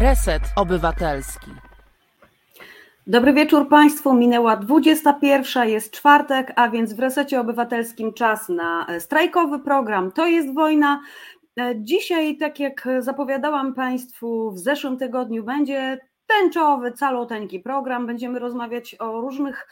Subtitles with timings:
[0.00, 1.50] Reset Obywatelski.
[3.06, 4.14] Dobry wieczór Państwu.
[4.14, 10.12] Minęła 21, jest czwartek, a więc w resecie obywatelskim czas na strajkowy program.
[10.12, 11.00] To jest wojna.
[11.74, 18.06] Dzisiaj, tak jak zapowiadałam Państwu w zeszłym tygodniu, będzie tęczowy, caloteńki program.
[18.06, 19.68] Będziemy rozmawiać o różnych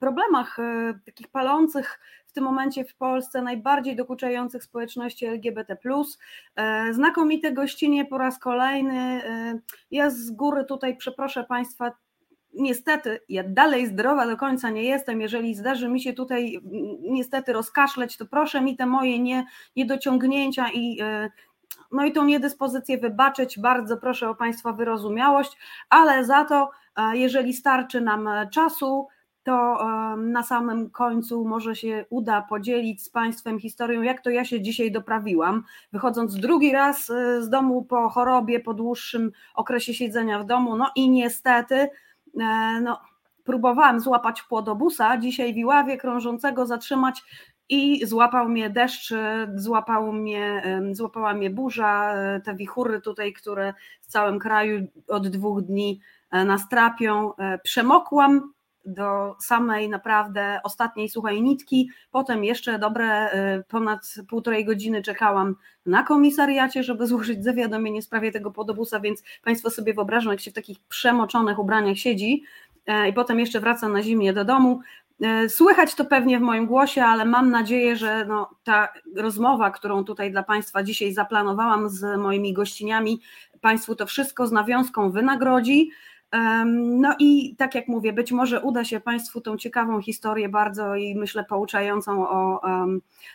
[0.00, 2.00] problemach, um, takich palących
[2.32, 5.76] w tym momencie w Polsce, najbardziej dokuczających społeczności LGBT.
[6.56, 8.94] E, znakomite gościnie po raz kolejny.
[8.94, 9.58] E,
[9.90, 11.92] ja z góry tutaj przeproszę Państwa,
[12.54, 15.20] niestety ja dalej zdrowa do końca nie jestem.
[15.20, 16.60] Jeżeli zdarzy mi się tutaj
[17.00, 20.98] niestety rozkaszleć, to proszę mi te moje nie, niedociągnięcia i
[21.92, 23.58] no i tą niedyspozycję wybaczyć.
[23.58, 25.56] Bardzo proszę o Państwa wyrozumiałość,
[25.90, 26.70] ale za to,
[27.12, 29.08] jeżeli starczy nam czasu,
[29.44, 29.78] to
[30.16, 34.92] na samym końcu może się uda podzielić z Państwem historią, jak to ja się dzisiaj
[34.92, 40.76] doprawiłam, wychodząc drugi raz e, z domu po chorobie, po dłuższym okresie siedzenia w domu,
[40.76, 41.88] no i niestety e,
[42.82, 43.00] no,
[43.44, 47.22] próbowałam złapać płodobusa, dzisiaj w Iławie krążącego zatrzymać
[47.68, 49.14] i złapał mnie deszcz,
[49.54, 52.14] złapał mnie, złapała mnie burza,
[52.44, 57.36] te wichury tutaj, które w całym kraju od dwóch dni e, nas trapią.
[57.36, 58.52] E, przemokłam
[58.84, 66.02] do samej naprawdę ostatniej suchej nitki, potem jeszcze dobre e, ponad półtorej godziny czekałam na
[66.02, 70.54] komisariacie, żeby złożyć zawiadomienie w sprawie tego podobusa, więc Państwo sobie wyobrażą, jak się w
[70.54, 72.44] takich przemoczonych ubraniach siedzi,
[73.10, 74.80] i potem jeszcze wraca na zimnie do domu.
[75.22, 80.04] E, słychać to pewnie w moim głosie, ale mam nadzieję, że no, ta rozmowa, którą
[80.04, 83.20] tutaj dla Państwa dzisiaj zaplanowałam z moimi gościniami,
[83.60, 85.90] Państwu to wszystko z nawiązką wynagrodzi.
[86.74, 91.14] No i tak jak mówię, być może uda się Państwu tą ciekawą historię bardzo i
[91.14, 92.60] myślę pouczającą o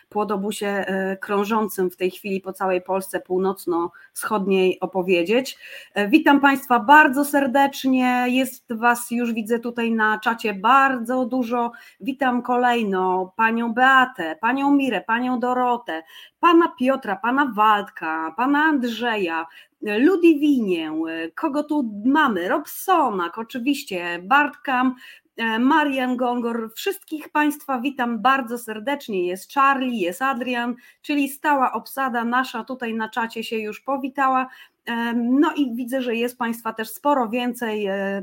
[0.08, 5.58] płodobusie e, krążącym w tej chwili po całej Polsce północno-wschodniej opowiedzieć.
[5.94, 11.72] E, witam Państwa bardzo serdecznie, jest Was już widzę tutaj na czacie bardzo dużo.
[12.00, 16.02] Witam kolejno Panią Beatę, Panią Mirę, Panią Dorotę,
[16.40, 19.46] Pana Piotra, Pana Waldka, Pana Andrzeja,
[19.82, 20.92] Ludwinię,
[21.34, 22.48] kogo tu mamy?
[22.48, 24.94] Robsonak, oczywiście, Bartkam,
[25.36, 29.26] e, Marian Gongor, wszystkich Państwa witam bardzo serdecznie.
[29.26, 34.48] Jest Charlie, jest Adrian, czyli stała obsada nasza tutaj na czacie się już powitała.
[34.86, 38.22] E, no i widzę, że jest Państwa też sporo więcej e,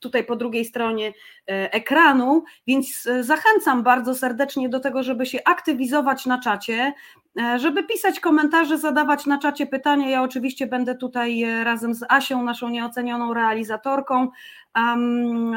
[0.00, 1.12] tutaj po drugiej stronie
[1.46, 6.92] ekranu, więc zachęcam bardzo serdecznie do tego, żeby się aktywizować na czacie.
[7.40, 12.04] E, żeby pisać komentarze, zadawać na czacie pytania, ja oczywiście będę tutaj e, razem z
[12.08, 14.28] Asią, naszą nieocenioną realizatorką,
[14.76, 15.52] um,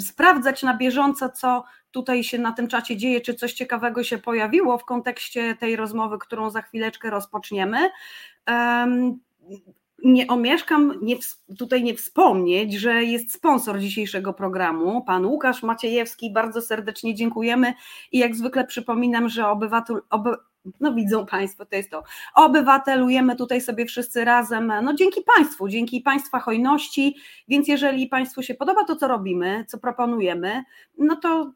[0.00, 4.78] sprawdzać na bieżąco, co tutaj się na tym czacie dzieje, czy coś ciekawego się pojawiło
[4.78, 7.90] w kontekście tej rozmowy, którą za chwileczkę rozpoczniemy.
[8.48, 9.18] Um,
[10.04, 11.16] nie omieszkam nie,
[11.58, 16.32] tutaj nie wspomnieć, że jest sponsor dzisiejszego programu, pan Łukasz Maciejewski.
[16.32, 17.74] Bardzo serdecznie dziękujemy
[18.12, 20.30] i jak zwykle przypominam, że obywatel, oby,
[20.80, 22.02] no widzą Państwo, to jest to.
[22.34, 27.16] Obywatelujemy tutaj sobie wszyscy razem, no dzięki Państwu, dzięki Państwa hojności,
[27.48, 30.62] więc jeżeli Państwu się podoba to, co robimy, co proponujemy,
[30.98, 31.52] no to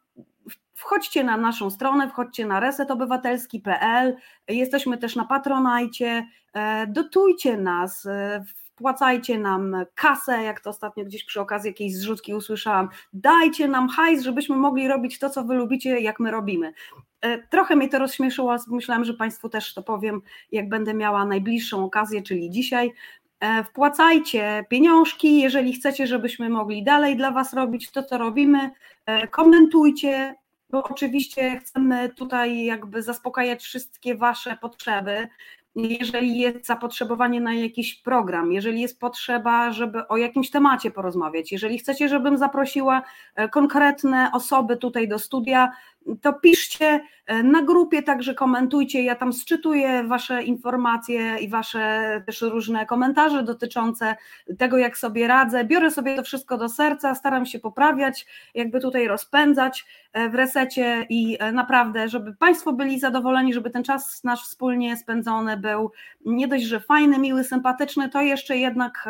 [0.75, 4.17] wchodźcie na naszą stronę, wchodźcie na resetobywatelski.pl,
[4.49, 8.45] jesteśmy też na Patronajcie, e, dotujcie nas, e,
[8.81, 14.23] wpłacajcie nam kasę, jak to ostatnio gdzieś przy okazji jakiejś zrzutki usłyszałam, dajcie nam hajs,
[14.23, 16.73] żebyśmy mogli robić to, co wy lubicie, jak my robimy.
[17.21, 21.85] E, trochę mnie to rozśmieszyło, myślałam, że Państwu też to powiem, jak będę miała najbliższą
[21.85, 22.93] okazję, czyli dzisiaj.
[23.41, 28.71] E, wpłacajcie pieniążki, jeżeli chcecie, żebyśmy mogli dalej dla Was robić to, co robimy.
[29.07, 30.35] E, komentujcie,
[30.71, 35.29] bo oczywiście chcemy tutaj jakby zaspokajać wszystkie Wasze potrzeby
[35.75, 41.79] jeżeli jest zapotrzebowanie na jakiś program, jeżeli jest potrzeba, żeby o jakimś temacie porozmawiać, jeżeli
[41.79, 43.03] chcecie, żebym zaprosiła
[43.51, 45.73] konkretne osoby tutaj do studia,
[46.21, 49.03] to piszcie e, na grupie, także komentujcie.
[49.03, 54.17] Ja tam sczytuję Wasze informacje i Wasze też różne komentarze dotyczące
[54.59, 55.65] tego, jak sobie radzę.
[55.65, 61.07] Biorę sobie to wszystko do serca, staram się poprawiać, jakby tutaj rozpędzać e, w resecie
[61.09, 65.91] i e, naprawdę, żeby Państwo byli zadowoleni, żeby ten czas nasz wspólnie spędzony był
[66.27, 69.09] nie dość, że fajny, miły, sympatyczny, to jeszcze jednak,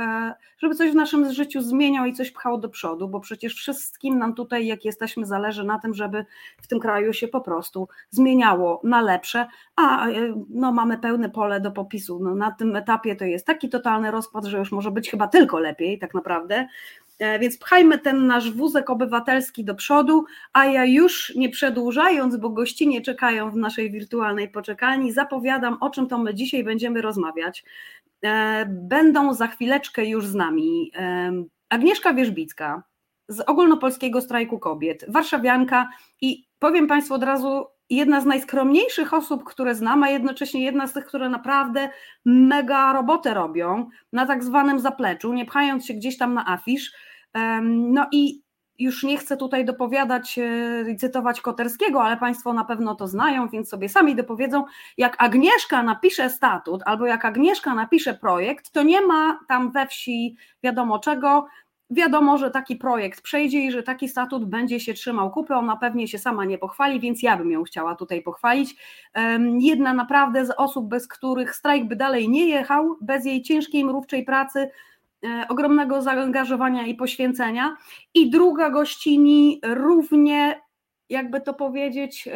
[0.58, 4.34] żeby coś w naszym życiu zmieniał i coś pchało do przodu, bo przecież wszystkim nam
[4.34, 6.24] tutaj, jak jesteśmy, zależy na tym, żeby
[6.62, 9.46] w tym kraju się po prostu zmieniało na lepsze,
[9.76, 10.12] a e,
[10.50, 12.20] no, mamy pełne pole do popisu.
[12.22, 15.58] No, na tym etapie to jest taki totalny rozpad, że już może być chyba tylko
[15.58, 16.68] lepiej, tak naprawdę.
[17.18, 22.50] E, więc pchajmy ten nasz wózek obywatelski do przodu, a ja już nie przedłużając, bo
[22.50, 27.64] gościnie czekają w naszej wirtualnej poczekalni, zapowiadam, o czym to my dzisiaj będziemy rozmawiać.
[28.24, 30.92] E, będą za chwileczkę już z nami
[31.68, 32.82] Agnieszka Wierzbicka
[33.30, 35.88] z Ogólnopolskiego Strajku Kobiet, warszawianka
[36.20, 40.92] i powiem Państwu od razu, jedna z najskromniejszych osób, które znam, a jednocześnie jedna z
[40.92, 41.90] tych, które naprawdę
[42.24, 46.92] mega robotę robią na tak zwanym zapleczu, nie pchając się gdzieś tam na afisz.
[47.70, 48.42] No i
[48.80, 53.48] już nie chcę tutaj dopowiadać e, i cytować Koterskiego, ale Państwo na pewno to znają,
[53.48, 54.64] więc sobie sami dopowiedzą,
[54.96, 60.36] jak Agnieszka napisze statut albo jak Agnieszka napisze projekt, to nie ma tam we wsi
[60.62, 61.46] wiadomo czego,
[61.90, 66.08] wiadomo, że taki projekt przejdzie i że taki statut będzie się trzymał kupy, ona pewnie
[66.08, 68.76] się sama nie pochwali, więc ja bym ją chciała tutaj pochwalić.
[69.58, 74.24] Jedna naprawdę z osób, bez których strajk by dalej nie jechał, bez jej ciężkiej, mrówczej
[74.24, 74.70] pracy,
[75.24, 77.76] e, ogromnego zaangażowania i poświęcenia.
[78.14, 80.60] I druga gościni równie,
[81.08, 82.28] jakby to powiedzieć,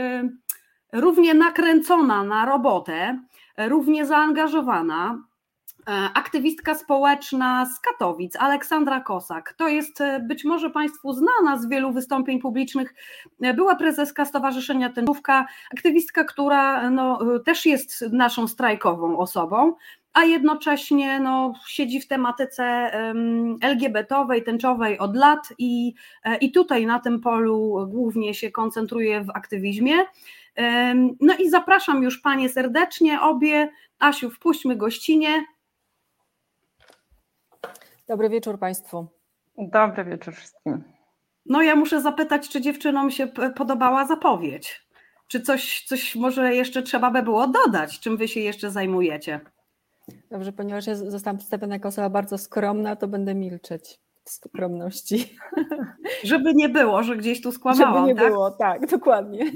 [0.93, 3.19] równie nakręcona na robotę,
[3.59, 5.34] równie zaangażowana, E,
[6.15, 9.55] aktywistka społeczna z Katowic, Aleksandra Kosak.
[9.59, 12.95] To jest e, być może Państwu znana z wielu wystąpień publicznych.
[13.43, 15.47] E, była prezeska Stowarzyszenia Tęczówka,
[15.77, 19.75] aktywistka, która no, też jest naszą strajkową osobą,
[20.13, 22.91] a jednocześnie no, siedzi w tematyce
[23.63, 25.95] LGBT-owej, tęczowej od lat i,
[26.41, 29.95] i tutaj na tym polu głównie się koncentruje w aktywizmie.
[31.21, 33.71] No i zapraszam już Panie serdecznie, obie.
[33.99, 35.45] Asiu, wpuśćmy gościnie.
[38.09, 39.07] Dobry wieczór Państwu.
[39.59, 40.85] Dobry wieczór wszystkim.
[41.47, 44.87] No ja muszę zapytać, czy dziewczynom się podobała zapowiedź?
[45.29, 48.01] Czy coś, coś może jeszcze trzeba by było dodać?
[48.01, 49.41] Czym wy się jeszcze zajmujecie?
[50.31, 55.37] Dobrze, ponieważ ja zostałam przedstawiona jako osoba bardzo skromna, to będę milczeć skromności.
[56.25, 57.95] Żeby nie było, że gdzieś tu skłamałam.
[57.95, 58.33] Żeby nie tak?
[58.33, 59.53] było, tak, dokładnie.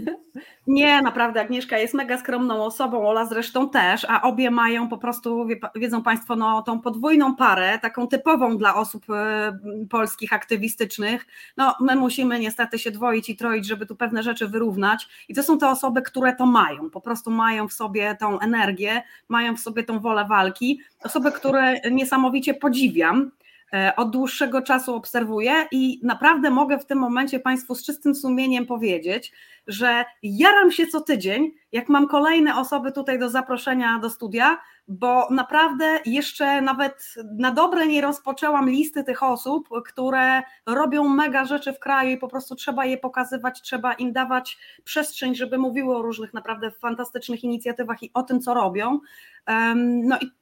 [0.67, 5.47] Nie, naprawdę Agnieszka jest mega skromną osobą, Ola zresztą też, a obie mają po prostu,
[5.75, 9.59] wiedzą Państwo, no, tą podwójną parę, taką typową dla osób e,
[9.91, 11.27] polskich aktywistycznych.
[11.57, 15.43] No, my musimy niestety się dwoić i troić, żeby tu pewne rzeczy wyrównać i to
[15.43, 19.61] są te osoby, które to mają, po prostu mają w sobie tą energię, mają w
[19.61, 23.31] sobie tą wolę walki, osoby, które niesamowicie podziwiam,
[23.97, 29.33] od dłuższego czasu obserwuję i naprawdę mogę w tym momencie Państwu z czystym sumieniem powiedzieć,
[29.67, 35.29] że jaram się co tydzień, jak mam kolejne osoby tutaj do zaproszenia do studia, bo
[35.31, 41.79] naprawdę jeszcze nawet na dobre nie rozpoczęłam listy tych osób, które robią mega rzeczy w
[41.79, 46.35] kraju i po prostu trzeba je pokazywać, trzeba im dawać przestrzeń, żeby mówiły o różnych
[46.35, 49.01] naprawdę fantastycznych inicjatywach i o tym, co robią.
[49.85, 50.38] No i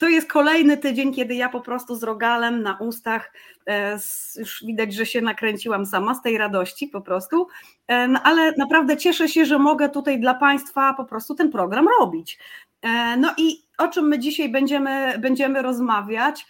[0.00, 3.32] to jest kolejny tydzień, kiedy ja po prostu z rogalem na ustach,
[3.66, 3.98] e,
[4.36, 7.48] już widać, że się nakręciłam sama z tej radości po prostu,
[7.86, 11.86] e, no, ale naprawdę cieszę się, że mogę tutaj dla Państwa po prostu ten program
[12.00, 12.38] robić.
[12.82, 16.46] E, no i o czym my dzisiaj będziemy, będziemy rozmawiać?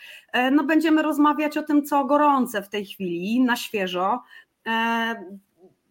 [0.52, 4.22] No będziemy rozmawiać o tym, co gorące w tej chwili, na świeżo.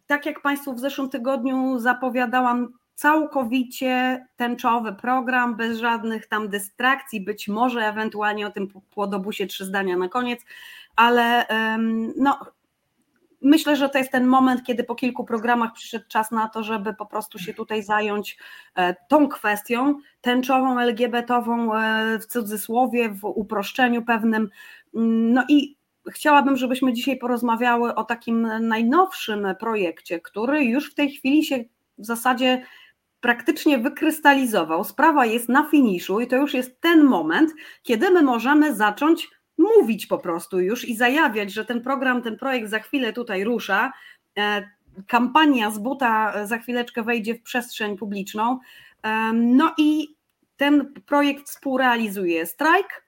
[0.08, 7.48] Tak jak Państwu w zeszłym tygodniu zapowiadałam, całkowicie tęczowy program, bez żadnych tam dystrakcji, być
[7.48, 10.40] może ewentualnie o tym płodobusie trzy zdania na koniec,
[10.96, 11.46] ale
[12.18, 12.40] no,
[13.42, 16.94] myślę, że to jest ten moment, kiedy po kilku programach przyszedł czas na to, żeby
[16.94, 18.38] po prostu się tutaj zająć
[18.76, 24.50] e, tą kwestią tęczową, LGBT-ową e, w cudzysłowie, w uproszczeniu pewnym.
[25.34, 25.78] No i
[26.12, 31.64] chciałabym, żebyśmy dzisiaj porozmawiały o takim najnowszym projekcie, który już w tej chwili się
[31.98, 32.64] w zasadzie
[33.22, 37.52] praktycznie wykrystalizował, sprawa jest na finiszu i to już jest ten moment,
[37.84, 42.70] kiedy my możemy zacząć mówić po prostu już i zajawiać, że ten program, ten projekt
[42.70, 43.94] za chwilę tutaj rusza.
[44.38, 44.70] E,
[45.08, 48.60] kampania z buta za chwileczkę wejdzie w przestrzeń publiczną.
[49.04, 50.16] E, no i
[50.58, 53.06] ten projekt współrealizuje strajk.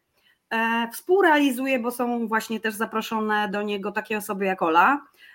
[0.49, 5.30] E, współrealizuje, bo są właśnie też zaproszone do niego takie osoby jak Ola, E,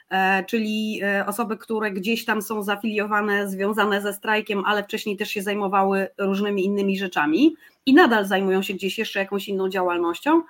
[0.47, 5.43] czyli e, osoby, które gdzieś tam są zafiliowane, związane ze strajkiem, ale wcześniej też się
[5.43, 10.43] zajmowały różnymi innymi rzeczami i nadal zajmują się gdzieś jeszcze jakąś inną działalnością.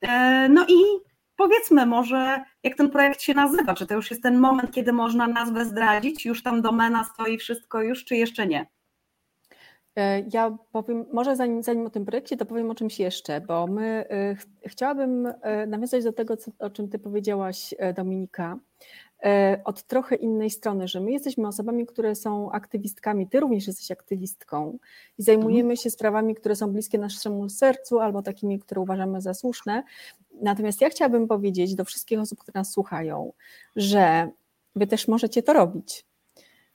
[0.00, 0.82] E, no i
[1.36, 5.26] powiedzmy może, jak ten projekt się nazywa, czy to już jest ten moment, kiedy można
[5.26, 8.66] nazwę zdradzić, już tam domena stoi wszystko już, czy jeszcze nie?
[10.32, 14.04] Ja powiem, może zanim, zanim o tym projekcie, to powiem o czymś jeszcze, bo my
[14.38, 15.32] ch chciałabym
[15.66, 18.58] nawiązać do tego, co, o czym Ty powiedziałaś, Dominika,
[19.24, 23.90] E, od trochę innej strony, że my jesteśmy osobami, które są aktywistkami, ty również jesteś
[23.90, 24.78] aktywistką
[25.18, 29.82] i zajmujemy się sprawami, które są bliskie naszemu sercu albo takimi, które uważamy za słuszne.
[30.42, 33.32] Natomiast ja chciałabym powiedzieć do wszystkich osób, które nas słuchają,
[33.76, 34.30] że
[34.76, 36.04] wy też możecie to robić.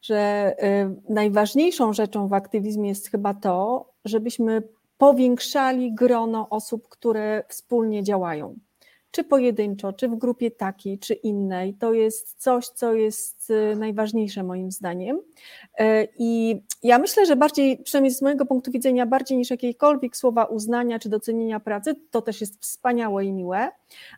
[0.04, 4.64] Że y, najważniejszą rzeczą w aktywizmie jest chyba to, żebyśmy
[4.98, 8.56] powiększali grono osób, które wspólnie działają
[9.14, 11.74] czy pojedynczo, czy w grupie takiej, czy innej.
[11.74, 15.20] To jest coś, co jest y, najważniejsze moim zdaniem.
[15.80, 20.46] E, I ja myślę, że bardziej, przynajmniej z mojego punktu widzenia, bardziej niż jakiekolwiek słowa
[20.46, 23.70] uznania czy docenienia pracy, to też jest wspaniałe i miłe,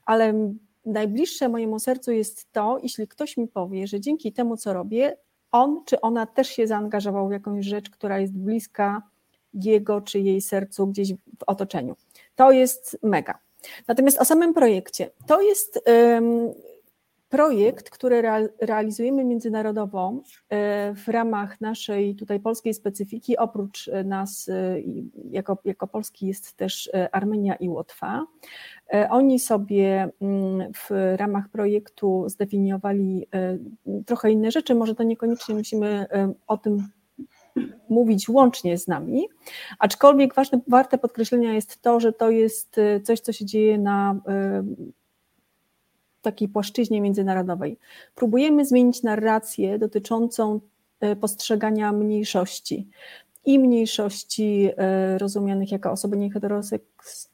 [0.06, 0.50] ale
[0.86, 5.18] najbliższe mojemu sercu jest to, jeśli ktoś mi powie, że dzięki temu, co robię,
[5.56, 9.02] on czy ona też się zaangażował w jakąś rzecz, która jest bliska
[9.54, 11.96] jego czy jej sercu gdzieś w otoczeniu.
[12.36, 13.40] To jest mega.
[13.88, 15.10] Natomiast o samym projekcie.
[15.28, 15.80] To jest
[17.36, 18.24] projekt, który
[18.62, 20.14] realizujemy międzynarodowo
[20.50, 23.38] e, w ramach naszej tutaj polskiej specyfiki.
[23.38, 24.76] Oprócz e, nas, e,
[25.32, 28.26] jako, jako Polski, jest też Armenia i Łotwa.
[29.10, 33.28] Oni sobie mm, w ramach projektu zdefiniowali
[34.06, 34.76] trochę inne rzeczy.
[34.76, 36.06] Może to niekoniecznie musimy
[36.48, 36.88] o tym
[37.90, 39.28] mówić łącznie z nami,
[39.80, 44.16] aczkolwiek ważne, warte podkreślenia jest to, że to jest coś, co się dzieje na
[46.26, 47.78] takiej płaszczyźnie międzynarodowej.
[48.16, 50.60] Próbujemy zmienić narrację dotyczącą
[51.04, 52.88] y, postrzegania mniejszości
[53.46, 54.70] i mniejszości
[55.18, 56.30] rozumianych jako osoby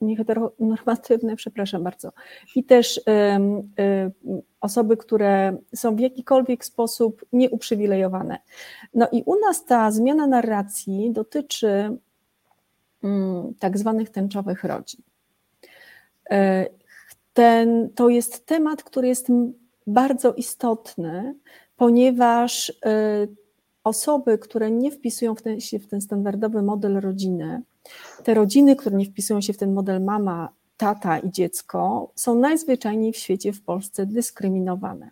[0.01, 2.11] nieheteronormatywne, przepraszam bardzo,
[2.55, 3.01] i też
[4.61, 8.37] osoby, które są w jakikolwiek sposób nieuprzywilejowane.
[8.93, 11.97] No i u nas ta zmiana narracji dotyczy
[13.03, 15.01] mm, tak zwanych tęczowych rodzin.
[17.33, 19.27] Ten, to jest temat, który jest
[19.87, 21.35] bardzo istotny,
[21.75, 23.27] ponieważ e,
[23.83, 27.61] osoby, które nie wpisują w ten, się w ten standardowy model rodziny,
[28.23, 33.13] te rodziny, które nie wpisują się w ten model mama, tata i dziecko są najzwyczajniej
[33.13, 35.11] w świecie w Polsce dyskryminowane.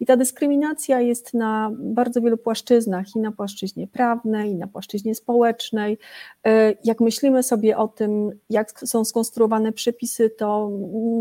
[0.00, 5.14] I ta dyskryminacja jest na bardzo wielu płaszczyznach, i na płaszczyźnie prawnej, i na płaszczyźnie
[5.14, 5.98] społecznej.
[6.46, 10.70] E, jak myślimy sobie o tym, jak są skonstruowane przepisy, to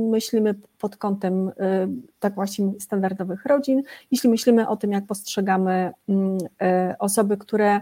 [0.10, 1.88] myślimy pod kątem e,
[2.20, 3.82] tak właśnie standardowych rodzin.
[4.12, 7.80] Jeśli myślimy o tym, jak postrzegamy mm, e, osoby, które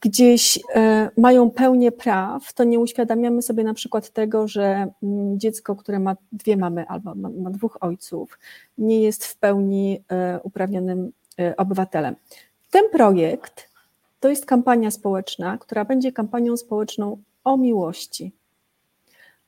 [0.00, 5.76] gdzieś e, mają pełnię praw, to nie uświadamiamy sobie na przykład tego, że mm, dziecko,
[5.76, 8.38] które ma dwie mamy albo ma, dwóch ojców,
[8.78, 12.16] nie jest w pełni e, uprawnionym e, obywatelem.
[12.70, 13.70] Ten projekt
[14.20, 18.32] to jest kampania społeczna, która będzie kampanią społeczną o miłości.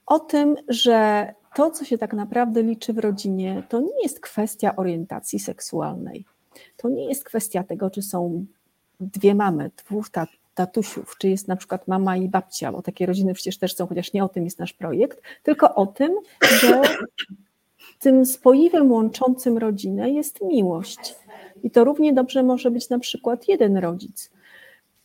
[0.07, 4.77] O tym, że to, co się tak naprawdę liczy w rodzinie, to nie jest kwestia
[4.77, 6.25] orientacji seksualnej.
[6.77, 8.47] To nie jest kwestia tego, czy są
[9.01, 13.35] dwie mamy, dwóch tat, tatusiów, czy jest na przykład mama i babcia, bo takie rodziny
[13.35, 16.15] przecież też są, chociaż nie o tym jest nasz projekt, tylko o tym,
[16.61, 16.83] że
[18.03, 21.15] tym spoiwem łączącym rodzinę jest miłość.
[21.63, 24.31] I to równie dobrze może być na przykład jeden rodzic.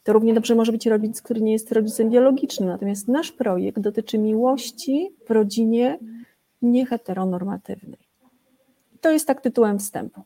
[0.03, 2.69] To równie dobrze może być rodzic, który nie jest rodzicem biologicznym.
[2.69, 5.99] Natomiast nasz projekt dotyczy miłości w rodzinie
[6.61, 7.99] nieheteronormatywnej.
[9.01, 10.21] To jest tak tytułem wstępu.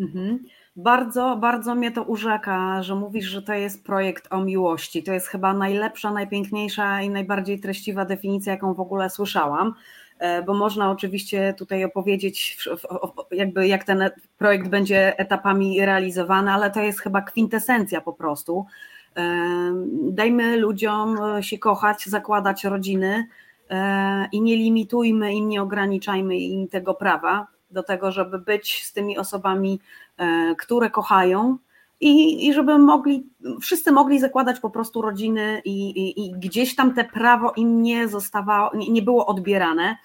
[0.00, 0.44] Mhm.
[0.76, 5.02] Bardzo, bardzo mnie to urzeka, że mówisz, że to jest projekt o miłości.
[5.02, 9.74] To jest chyba najlepsza, najpiękniejsza i najbardziej treściwa definicja, jaką w ogóle słyszałam
[10.18, 12.58] e, bo można oczywiście tutaj opowiedzieć,
[13.30, 18.66] jakby jak ten projekt będzie etapami realizowany, ale to jest chyba kwintesencja po prostu.
[19.16, 19.22] E,
[20.02, 23.26] dajmy ludziom się kochać, zakładać rodziny
[23.70, 28.92] e, i nie limitujmy im, nie ograniczajmy im tego prawa do tego, żeby być z
[28.92, 29.80] tymi osobami,
[30.18, 31.58] e, które kochają
[32.00, 33.26] i, i żeby mogli,
[33.60, 38.08] wszyscy mogli zakładać po prostu rodziny i, i, i gdzieś tam te prawo im nie
[38.08, 39.96] zostawało, nie, nie było odbierane.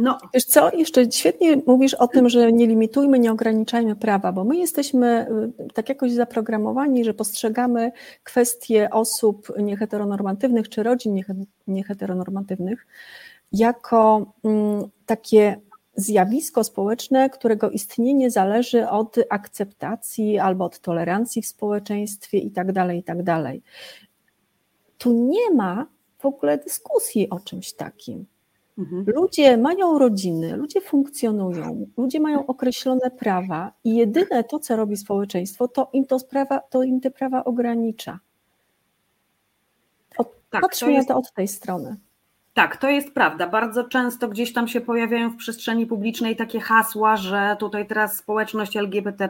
[0.00, 0.18] No.
[0.34, 4.56] Wiesz co, jeszcze świetnie mówisz o tym, że nie limitujmy, nie ograniczajmy prawa, bo my
[4.56, 5.26] jesteśmy
[5.60, 11.20] y, tak jakoś zaprogramowani, że postrzegamy kwestie osób nieheteronormatywnych czy rodzin
[11.66, 12.86] nieheteronormatywnych
[13.52, 15.60] jako mm, takie
[15.96, 22.72] zjawisko społeczne, którego istnienie zależy od akceptacji albo od tolerancji w społeczeństwie itd.
[22.72, 23.24] Tak itd.
[23.24, 23.54] Tak
[24.98, 25.86] tu nie ma
[26.18, 28.26] w ogóle dyskusji o czymś takim.
[28.78, 29.04] Mhm.
[29.06, 35.68] Ludzie mają rodziny, ludzie funkcjonują, ludzie mają określone prawa i jedyne to, co robi społeczeństwo,
[35.68, 38.18] to im, to sprawa, to im te prawa ogranicza.
[40.18, 41.08] Od, tak, patrzmy jest...
[41.08, 41.96] na to od tej strony.
[42.54, 43.46] Tak, to jest prawda.
[43.46, 48.76] Bardzo często gdzieś tam się pojawiają w przestrzeni publicznej takie hasła, że tutaj teraz społeczność
[48.76, 49.28] LGBT,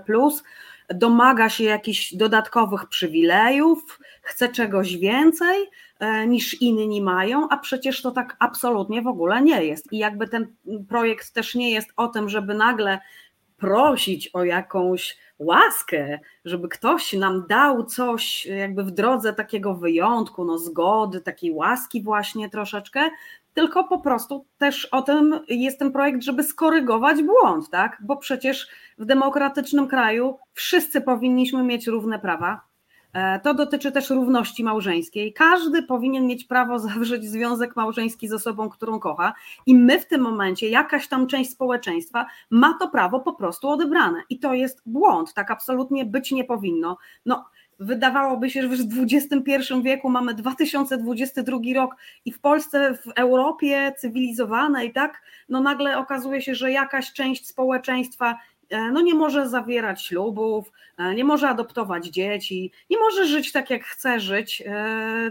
[0.88, 8.10] domaga się jakichś dodatkowych przywilejów, chce czegoś więcej e, niż inni mają, a przecież to
[8.10, 9.92] tak absolutnie w ogóle nie jest.
[9.92, 10.46] I jakby ten
[10.88, 12.98] projekt też nie jest o tym, żeby nagle
[13.62, 20.58] prosić o jakąś łaskę, żeby ktoś nam dał coś jakby w drodze takiego wyjątku, no
[20.58, 23.10] zgody, takiej łaski właśnie troszeczkę,
[23.54, 27.98] tylko po prostu też o tym jest ten projekt, żeby skorygować błąd, tak?
[28.00, 32.71] Bo przecież w demokratycznym kraju wszyscy powinniśmy mieć równe prawa.
[33.12, 35.32] E, to dotyczy też równości małżeńskiej.
[35.32, 39.34] Każdy powinien mieć prawo zawrzeć związek małżeński z osobą, którą kocha,
[39.66, 44.22] i my w tym momencie, jakaś tam część społeczeństwa ma to prawo po prostu odebrane.
[44.30, 46.96] I to jest błąd, tak absolutnie być nie powinno.
[47.26, 47.44] No,
[47.78, 48.72] wydawałoby się, że w
[49.12, 56.42] XXI wieku mamy 2022 rok i w Polsce, w Europie cywilizowanej, tak, no nagle okazuje
[56.42, 58.38] się, że jakaś część społeczeństwa
[58.92, 63.84] no nie może zawierać ślubów, e, nie może adoptować dzieci, nie może żyć tak, jak
[63.84, 65.30] chce żyć e,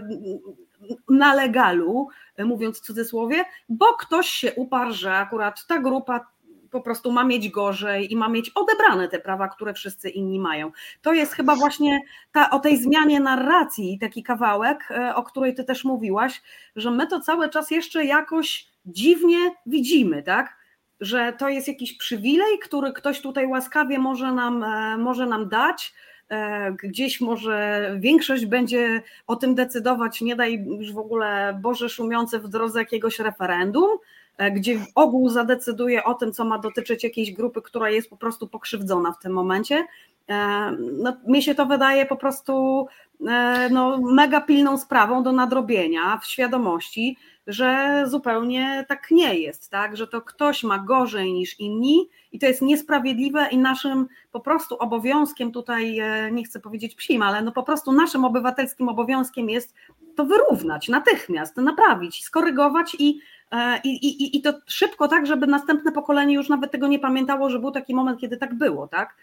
[1.08, 2.08] na legalu,
[2.38, 6.32] mówiąc w cudzysłowie, bo ktoś się uparł, że akurat ta grupa
[6.72, 10.72] po prostu ma mieć gorzej i ma mieć odebrane te prawa, które wszyscy inni mają.
[11.02, 12.00] To jest chyba właśnie
[12.32, 16.42] ta, o tej zmianie narracji taki kawałek, e, o której ty też mówiłaś,
[16.76, 20.61] że my to cały czas jeszcze jakoś dziwnie widzimy, tak?
[21.02, 25.94] Że to jest jakiś przywilej, który ktoś tutaj łaskawie może nam, e, może nam dać,
[26.28, 32.38] e, gdzieś może większość będzie o tym decydować, nie daj już w ogóle Boże szumiące
[32.38, 33.98] w drodze jakiegoś referendum,
[34.38, 38.48] E, gdzie ogół zadecyduje o tym, co ma dotyczyć jakiejś grupy, która jest po prostu
[38.48, 39.86] pokrzywdzona w tym momencie.
[40.92, 42.86] No, mi się to wydaje po prostu
[43.70, 49.96] no, mega pilną sprawą do nadrobienia w świadomości, że zupełnie tak nie jest, tak?
[49.96, 54.76] że to ktoś ma gorzej niż inni i to jest niesprawiedliwe i naszym po prostu
[54.78, 56.00] obowiązkiem tutaj,
[56.32, 59.74] nie chcę powiedzieć psim, ale no po prostu naszym obywatelskim obowiązkiem jest
[60.16, 63.20] to wyrównać natychmiast, naprawić, skorygować i
[63.52, 67.50] E, I, i, I to szybko, tak, żeby następne pokolenie już nawet tego nie pamiętało,
[67.50, 69.14] że był taki moment, kiedy tak było, tak?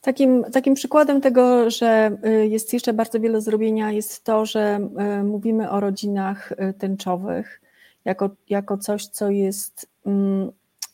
[0.00, 4.88] Takim, takim przykładem tego, że y, jest jeszcze bardzo wiele zrobienia, jest to, że
[5.20, 7.60] y, mówimy o rodzinach y, tęczowych
[8.04, 10.52] jako, jako coś, co jest mm,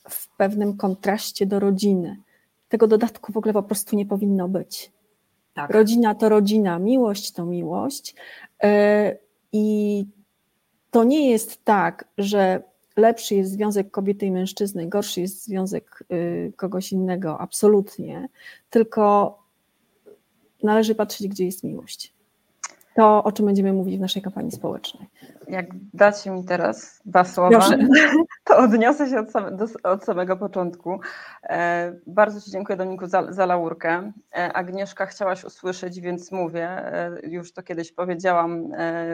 [0.08, 2.16] w pewnym kontraście do rodziny.
[2.68, 4.92] Tego dodatku w ogóle po prostu nie powinno być.
[5.54, 5.70] Tak.
[5.70, 8.14] Rodzina to rodzina, miłość to miłość.
[9.52, 10.06] I
[10.90, 12.62] to nie jest tak, że
[12.98, 18.28] lepszy jest związek kobiety i mężczyzny, gorszy jest związek y, kogoś innego, absolutnie,
[18.70, 19.38] tylko
[20.62, 22.17] należy patrzeć, gdzie jest miłość
[22.98, 25.08] to, o czym będziemy mówić w naszej kampanii społecznej.
[25.48, 27.78] Jak dacie mi teraz dwa słowa, Proszę.
[28.44, 31.00] to odniosę się od, same, do, od samego początku.
[31.42, 34.12] E, bardzo Ci dziękuję Dominiku za, za laurkę.
[34.36, 36.68] E, Agnieszka chciałaś usłyszeć, więc mówię.
[36.68, 39.06] E, już to kiedyś powiedziałam e,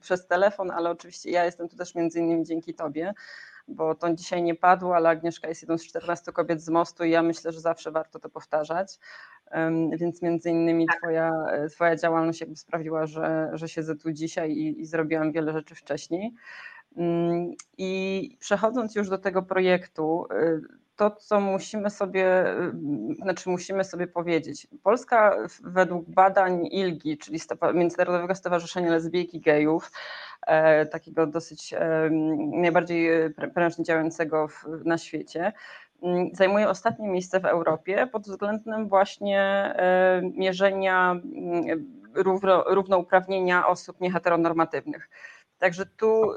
[0.00, 3.14] przez telefon, ale oczywiście ja jestem tu też między innymi dzięki Tobie
[3.68, 7.10] bo to dzisiaj nie padło, ale Agnieszka jest jedną z 14 kobiet z mostu i
[7.10, 8.98] ja myślę, że zawsze warto to powtarzać.
[9.96, 10.98] Więc między innymi tak.
[10.98, 11.32] twoja,
[11.70, 16.32] twoja działalność jakby sprawiła, że, że siedzę tu dzisiaj i, i zrobiłam wiele rzeczy wcześniej.
[16.96, 20.60] Mm, I przechodząc już do tego projektu, y,
[20.96, 22.72] to, co musimy sobie, y,
[23.22, 24.66] znaczy musimy sobie powiedzieć.
[24.82, 27.40] Polska według badań ILGI, czyli
[27.74, 29.90] Międzynarodowego Stowarzyszenia Lesbijki Gejów,
[30.46, 31.74] e, takiego dosyć
[32.36, 34.48] najbardziej e, prężnie działającego
[34.84, 35.52] na świecie,
[36.32, 41.86] zajmuje ostatnie miejsce w Europie pod względem właśnie e, mierzenia mm,
[42.66, 45.08] równouprawnienia osób nieheteronormatywnych.
[45.58, 46.32] Także tu,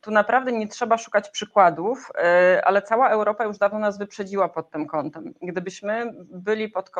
[0.00, 4.70] tu naprawdę nie trzeba szukać przykładów, e, ale cała Europa już dawno nas wyprzedziła pod
[4.70, 5.34] tym kątem.
[5.42, 6.90] Gdybyśmy byli pod,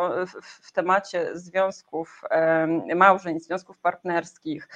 [0.42, 2.22] w temacie związków
[2.94, 4.68] małżeństw, związków partnerskich,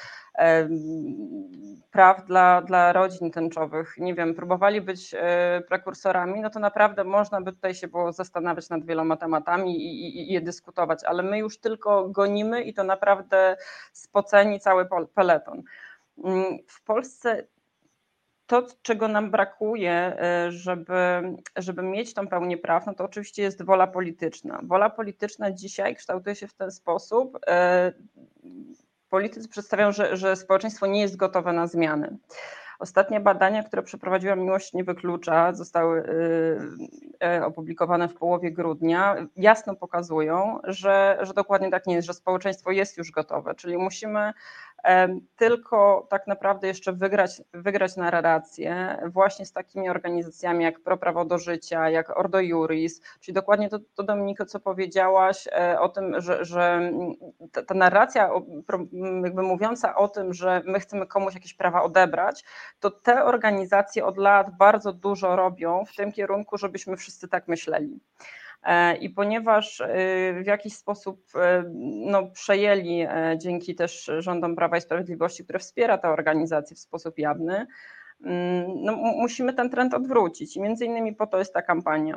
[1.90, 7.40] praw dla, dla rodzin tęczowych, nie wiem, próbowali być e, prekursorami, no to naprawdę można
[7.40, 11.38] by tutaj się było zastanawiać nad wieloma tematami i, i, i je dyskutować, ale my
[11.38, 13.56] już tylko gonimy i to naprawdę
[13.92, 15.62] spoceni cały peleton.
[16.24, 17.46] Mm, w Polsce
[18.46, 20.94] to, czego nam brakuje, e, żeby,
[21.56, 24.60] żeby mieć tą pełnię praw, no to oczywiście jest wola polityczna.
[24.62, 27.38] Wola polityczna dzisiaj kształtuje się w ten sposób.
[27.46, 27.92] E,
[29.10, 32.18] politycy przedstawiają, że, że społeczeństwo nie jest gotowe na zmiany.
[32.78, 36.02] Ostatnie badania, które przeprowadziła Miłość Nie Wyklucza, zostały
[37.22, 42.70] e, opublikowane w połowie grudnia, jasno pokazują, że, że dokładnie tak nie jest, że społeczeństwo
[42.70, 44.32] jest już gotowe, czyli musimy
[45.36, 51.24] tylko tak naprawdę jeszcze wygrać, wygrać na relacje właśnie z takimi organizacjami jak Pro Prawo
[51.24, 56.20] do Życia, jak Ordo Juris, czyli dokładnie to, to Dominiko, co powiedziałaś e, o tym,
[56.20, 56.92] że, że
[57.52, 58.30] ta, ta narracja
[59.24, 62.44] jakby mówiąca o tym, że my chcemy komuś jakieś prawa odebrać,
[62.80, 68.00] to te organizacje od lat bardzo dużo robią w tym kierunku, żebyśmy wszyscy tak myśleli.
[68.62, 69.86] E, I ponieważ e,
[70.42, 71.64] w jakiś sposób e,
[72.06, 77.66] no, przejęli dzięki też rządom Prawa i Sprawiedliwości, które wspiera tę organizację w sposób jawny,
[78.24, 80.56] mm, no, musimy ten trend odwrócić.
[80.56, 82.16] I między innymi po to jest ta kampania,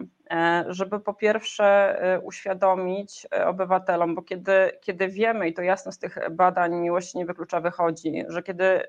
[0.67, 6.75] żeby po pierwsze uświadomić obywatelom, bo kiedy, kiedy wiemy, i to jasno z tych badań
[6.75, 8.81] miłości nie wyklucza wychodzi, że kiedy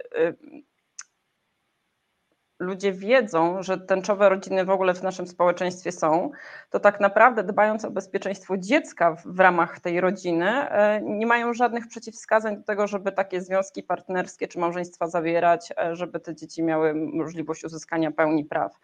[2.60, 6.30] ludzie wiedzą, że tęczowe rodziny w ogóle w naszym społeczeństwie są,
[6.70, 11.88] to tak naprawdę dbając o bezpieczeństwo dziecka w, ramach tej rodziny, e, nie mają żadnych
[11.88, 16.94] przeciwwskazań do tego, żeby takie związki partnerskie czy małżeństwa zawierać, e, żeby te dzieci miały
[16.94, 18.80] możliwość uzyskania pełni praw.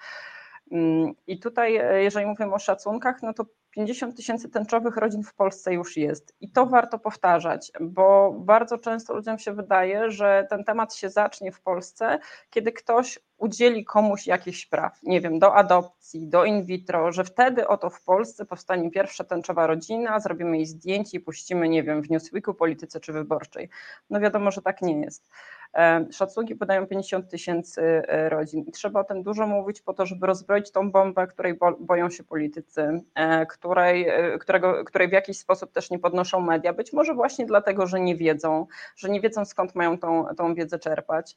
[0.73, 5.35] Mm, I tutaj, e, jeżeli mówimy o szacunkach, no to 50 tysięcy tęczowych rodzin w
[5.35, 6.35] Polsce już jest.
[6.41, 11.53] I to warto powtarzać, bo bardzo często ludziom się wydaje, że ten temat się zacznie
[11.53, 12.19] w Polsce,
[12.51, 17.69] kiedy ktoś udzieli komuś jakichś praw, nie wiem, do adopcji, do in vitro, że wtedy
[17.69, 22.11] oto w Polsce powstanie pierwsza tęczowa rodzina, zrobimy jej zdjęcie i puścimy, nie wiem, w
[22.11, 23.69] Newsweeku, Polityce czy Wyborczej.
[24.11, 25.31] No wiadomo, że tak nie jest.
[25.77, 30.27] E, szacunki podają 50 tysięcy e, rodzin trzeba o tym dużo mówić po to, żeby
[30.27, 34.07] rozbroić tą bombę, której boją się politycy, e, której,
[34.41, 38.17] którego, której w jakiś sposób też nie podnoszą media, być może właśnie dlatego, że nie
[38.17, 41.37] wiedzą, że nie wiedzą skąd mają tą, tą wiedzę czerpać.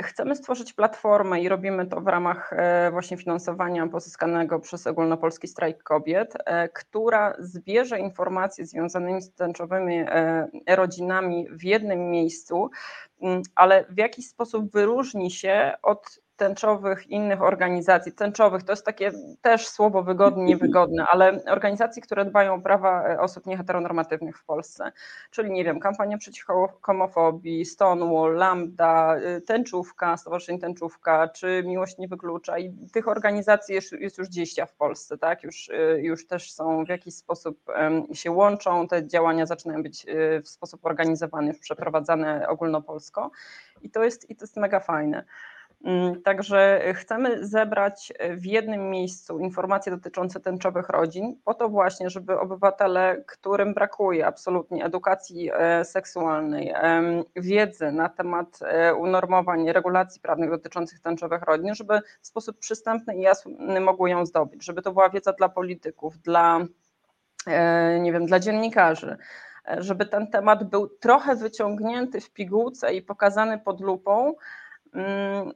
[0.00, 5.82] Chcemy stworzyć platformę i robimy to w ramach e, właśnie finansowania pozyskanego przez Ogólnopolski Strajk
[5.82, 12.70] Kobiet, e, która zbierze informacje związanymi z tęczowymi e, rodzinami w jednym miejscu,
[13.54, 19.68] ale w jakiś sposób wyróżni się od tęczowych innych organizacji, tęczowych to jest takie też
[19.68, 24.92] słowo wygodne, niewygodne, ale organizacji, które dbają o prawa e, osób nieheteronormatywnych w Polsce,
[25.30, 26.46] czyli nie wiem, kampania przeciw
[26.80, 32.58] homofobii, Stonewall, Lambda, y, Tęczówka, Stowarzyszenie Tęczówka, czy Miłość Nie Wyklucza.
[32.58, 36.84] I tych organizacji jest, jest już 20 w Polsce, tak, już, y, już też są
[36.84, 37.58] w jakiś sposób
[38.12, 43.30] się łączą, te działania zaczynają być y, w sposób organizowany, przeprowadzane ogólnopolsko.
[43.82, 45.24] I to jest, i to jest mega fajne.
[45.84, 52.38] Mm, także chcemy zebrać w jednym miejscu informacje dotyczące tęczowych rodzin, po to właśnie, żeby
[52.40, 56.74] obywatele, którym brakuje absolutnie edukacji e, seksualnej,
[57.36, 63.20] wiedzy na temat e, unormowań, regulacji prawnych dotyczących tęczowych rodzin, żeby w sposób przystępny i
[63.20, 66.60] jasny mogły ją zdobyć, żeby to była wiedza dla polityków, dla,
[67.46, 69.16] e, nie wiem, dla dziennikarzy
[69.78, 74.34] żeby ten temat był trochę wyciągnięty w pigułce i pokazany pod lupą,
[74.94, 75.52] mm,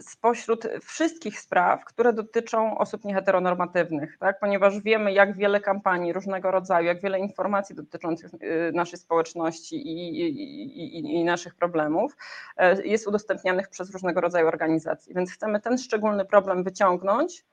[0.00, 4.40] spośród wszystkich spraw, które dotyczą osób nieheteronormatywnych, tak?
[4.40, 10.20] ponieważ wiemy, jak wiele kampanii różnego rodzaju, jak wiele informacji dotyczących y, naszej społeczności i,
[10.20, 12.16] i, i, i naszych problemów
[12.56, 15.14] e, jest udostępnianych przez różnego rodzaju organizacje.
[15.14, 17.44] Więc chcemy ten szczególny problem wyciągnąć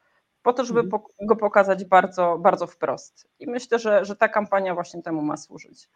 [0.44, 1.04] po to, żeby mhm.
[1.22, 3.28] go pokazać bardzo, bardzo wprost.
[3.40, 5.90] I myślę, że, że ta kampania właśnie temu ma służyć.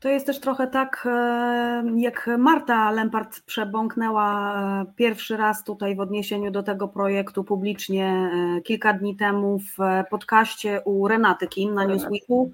[0.00, 6.00] To jest też trochę tak, e, jak Marta Lempart przebąknęła e, pierwszy raz tutaj w
[6.00, 9.78] odniesieniu do tego projektu publicznie e, kilka dni temu w
[10.10, 12.52] podcaście u Renaty Kim na Newsweeku.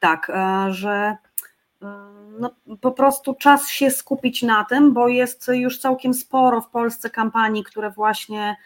[0.00, 0.32] Tak,
[0.68, 1.16] że
[2.40, 2.50] no,
[2.80, 7.64] po prostu czas się skupić na tym, bo jest już całkiem sporo w Polsce kampanii,
[7.64, 8.56] które właśnie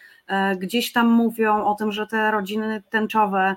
[0.57, 3.55] gdzieś tam mówią o tym, że te rodziny tęczowe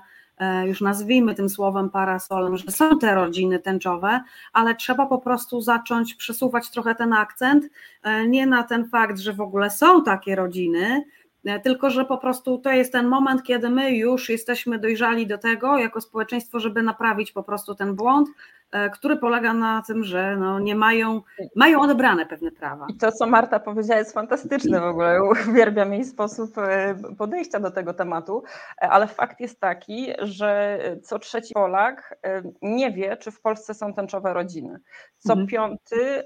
[0.65, 4.23] już nazwijmy tym słowem parasolem, że są te rodziny tęczowe,
[4.53, 7.65] ale trzeba po prostu zacząć przesuwać trochę ten akcent,
[8.03, 11.26] e, nie na ten fakt, że w ogóle są takie rodziny, e,
[11.63, 15.77] tylko że po prostu to jest ten moment, kiedy my już jesteśmy dojrzali do tego
[15.77, 18.29] jako społeczeństwo, żeby naprawić po prostu ten błąd,
[18.71, 21.21] E, który polega na tym, że no nie mają,
[21.55, 22.85] mają odebrane pewne prawa.
[22.89, 25.19] I to, co Marta powiedziała, jest fantastyczne w ogóle.
[25.49, 28.43] Uwielbiam jej sposób e, podejścia do tego tematu,
[28.81, 32.19] e, ale fakt jest taki, że co trzeci Polak
[32.61, 34.79] nie wie, czy w Polsce są tęczowe rodziny.
[35.17, 35.47] Co mhm.
[35.47, 36.23] piąty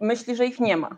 [0.00, 0.96] myśli, że ich nie ma.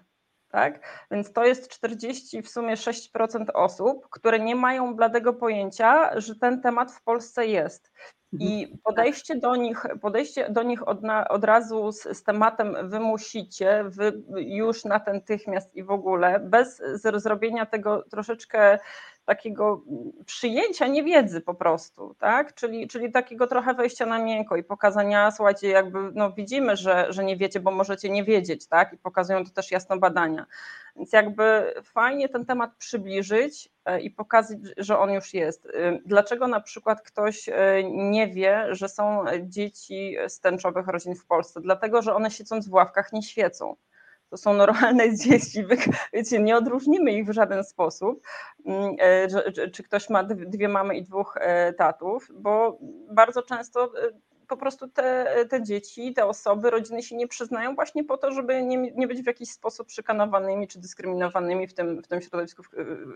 [0.49, 0.81] Tak?
[1.11, 6.61] Więc to jest 40 w sumie 6% osób, które nie mają bladego pojęcia, że ten
[6.61, 7.93] temat w Polsce jest.
[8.33, 8.79] I mhm.
[8.85, 13.85] podejście do nich, podejście do nich od, na, od razu z, z, tematem wy musicie,
[13.87, 16.83] wy już natychmiast i w ogóle, bez
[17.15, 18.79] zrobienia tego troszeczkę
[19.29, 19.83] takiego
[20.27, 22.55] przyjęcia niewiedzy po prostu, tak?
[22.55, 27.25] Czyli, czyli takiego trochę wejścia na miękko i pokazania, słuchajcie, jakby no widzimy, że, że
[27.25, 28.93] nie wiecie, bo możecie nie wiedzieć, tak?
[28.93, 30.47] I pokazują to też jasno badania.
[30.97, 35.67] Więc jakby fajnie ten temat przybliżyć e, i pokazać, że on już jest.
[35.67, 41.27] E, dlaczego na przykład ktoś e, nie wie, że są dzieci z tęczowych rodzin w
[41.27, 41.61] Polsce?
[41.61, 43.77] Dlatego, że one siedząc w ławkach nie świecą
[44.31, 45.65] to są normalne dzieci,
[46.13, 48.23] wiecie, nie odróżnimy ich w żaden sposób,
[48.67, 52.79] mm, e, czy ktoś ma dwie mamy i dwóch e, tatów, bo
[53.11, 53.89] bardzo często e,
[54.49, 58.63] po prostu te, te dzieci, te osoby, rodziny się nie przyznają właśnie po to, żeby
[58.63, 62.69] nie, nie być w jakiś sposób szykanowanymi czy dyskryminowanymi w tym, w tym środowisku w,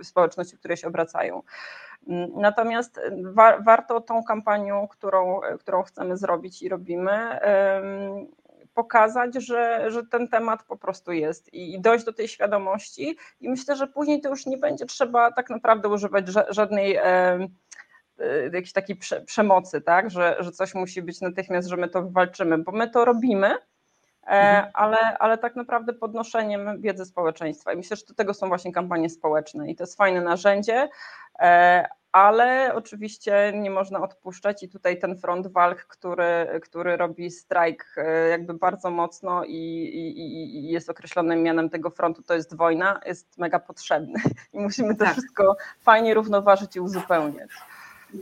[0.07, 1.43] społeczności, w której się obracają.
[2.09, 7.39] Mm, natomiast wa, warto tą kampanią, którą, którą chcemy zrobić i robimy,
[8.75, 13.17] pokazać, że, że ten temat po prostu jest i dojść do tej świadomości.
[13.41, 17.49] I myślę, że później to już nie będzie trzeba tak naprawdę używać żadnej e,
[18.45, 20.11] jakiejś takiej przemocy, tak?
[20.11, 23.59] że, że coś musi być natychmiast, że my to wywalczymy, bo my to robimy, e,
[24.27, 24.71] mhm.
[24.75, 27.73] ale, ale tak naprawdę podnoszeniem wiedzy społeczeństwa.
[27.73, 30.89] I myślę, że do tego są właśnie kampanie społeczne i to jest fajne narzędzie,
[31.39, 37.95] e, ale oczywiście nie można odpuszczać i tutaj ten front walk, który, który robi strajk
[37.97, 40.21] e, jakby bardzo mocno i, i,
[40.57, 44.21] i, jest określonym mianem tego frontu, to jest wojna, jest mega potrzebny
[44.53, 45.13] i musimy to tak.
[45.13, 47.51] wszystko fajnie równoważyć i uzupełniać.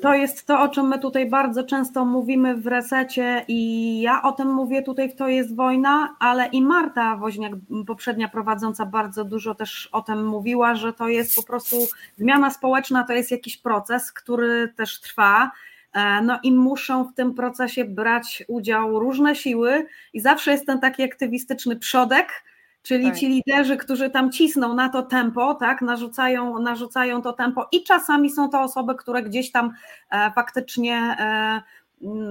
[0.02, 4.32] To jest to, o czym my tutaj bardzo często mówimy w resecie i ja o
[4.32, 7.52] tym mówię tutaj w To jest wojna, ale i Marta Woźniak,
[7.86, 11.76] poprzednia prowadząca, bardzo dużo też o tym mówiła, że to jest po prostu
[12.18, 15.50] zmiana społeczna, to jest jakiś proces, który też trwa.
[15.92, 20.80] E, no i muszą w tym procesie brać udział różne siły i zawsze jest ten
[20.80, 22.44] taki aktywistyczny przodek,
[22.82, 23.18] Czyli tak.
[23.18, 28.30] ci liderzy, którzy tam cisną na to tempo, tak, narzucają, narzucają to tempo i czasami
[28.30, 29.72] są to osoby, które gdzieś tam
[30.10, 31.62] e, faktycznie e,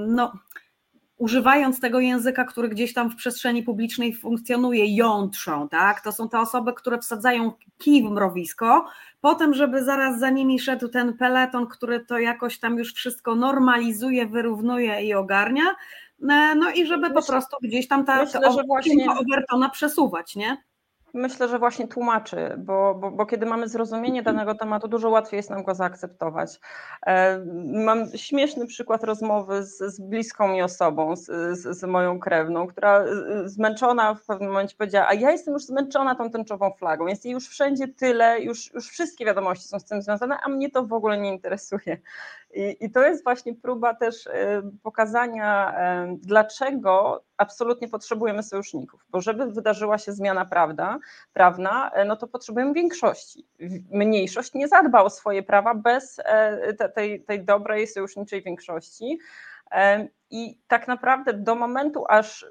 [0.07, 0.33] no,
[1.17, 6.01] używając tego języka, który gdzieś tam w przestrzeni publicznej funkcjonuje, jątrzą, tak?
[6.01, 8.85] To są te osoby, które wsadzają kij w mrowisko,
[9.21, 14.27] potem, żeby zaraz za nimi szedł ten peleton, który to jakoś tam już wszystko normalizuje,
[14.27, 15.75] wyrównuje i ogarnia,
[16.55, 20.58] no i żeby po prostu gdzieś tam ta, myślę, że właśnie Overtona przesuwać, nie?
[21.13, 25.49] Myślę, że właśnie tłumaczy, bo, bo, bo, kiedy mamy zrozumienie danego tematu, dużo łatwiej jest
[25.49, 26.60] nam go zaakceptować.
[27.05, 27.45] E,
[27.86, 31.25] mam śmieszny przykład rozmowy z, z bliską mi osobą, z,
[31.60, 33.05] z, z, moją krewną, która e,
[33.49, 37.34] zmęczona w pewnym momencie powiedziała, a ja jestem już zmęczona tą tęczową flagą, jest jej
[37.34, 40.93] już wszędzie tyle, już, już wszystkie wiadomości są z tym związane, a mnie to w
[40.93, 41.97] ogóle nie interesuje.
[42.53, 49.21] I, I, to jest właśnie próba też e, pokazania, e, dlaczego absolutnie potrzebujemy sojuszników, bo
[49.21, 50.99] żeby wydarzyła się zmiana prawda,
[51.33, 53.47] prawna, e, no to potrzebujemy większości.
[53.91, 56.19] Mniejszość nie zadba o swoje prawa bez
[56.95, 59.19] tej, tej dobrej sojuszniczej większości.
[60.31, 62.45] I tak naprawdę do momentu, aż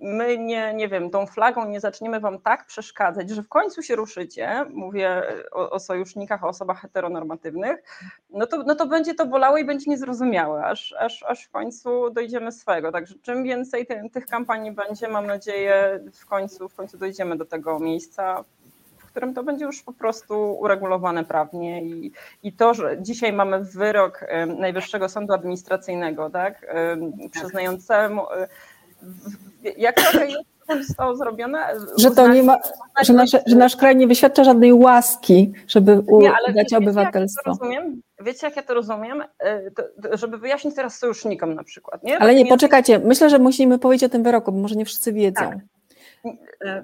[0.00, 3.96] my nie, nie wiem, tą flagą nie zaczniemy wam tak przeszkadzać, że w końcu się
[3.96, 7.82] ruszycie, mówię o, o sojusznikach, o osobach heteronormatywnych,
[8.30, 12.10] no to, no to będzie to bolało i będzie niezrozumiałe, aż, aż, aż w końcu
[12.10, 12.92] dojdziemy swego.
[12.92, 17.44] Także czym więcej tych, tych kampanii będzie, mam nadzieję, w końcu, w końcu dojdziemy do
[17.44, 18.44] tego miejsca,
[19.12, 24.24] którym to będzie już po prostu uregulowane prawnie i, i to, że dzisiaj mamy wyrok
[24.58, 26.66] Najwyższego Sądu Administracyjnego, tak,
[27.30, 28.48] przyznającemu, e,
[29.76, 29.96] jak
[30.66, 31.58] to zostało zrobione?
[31.96, 32.58] Że to nie ma,
[33.02, 37.50] że, nasze, że nasz kraj nie wyświadcza żadnej łaski, żeby udać obywatelstwo.
[37.50, 38.02] Jak rozumiem?
[38.20, 39.22] Wiecie, jak ja to rozumiem?
[39.38, 42.02] E, to, żeby wyjaśnić teraz sojusznikom na przykład.
[42.02, 42.18] Nie?
[42.18, 45.40] Ale nie, poczekajcie, myślę, że musimy powiedzieć o tym wyroku, bo może nie wszyscy wiedzą.
[45.40, 45.58] Tak.
[46.64, 46.82] E,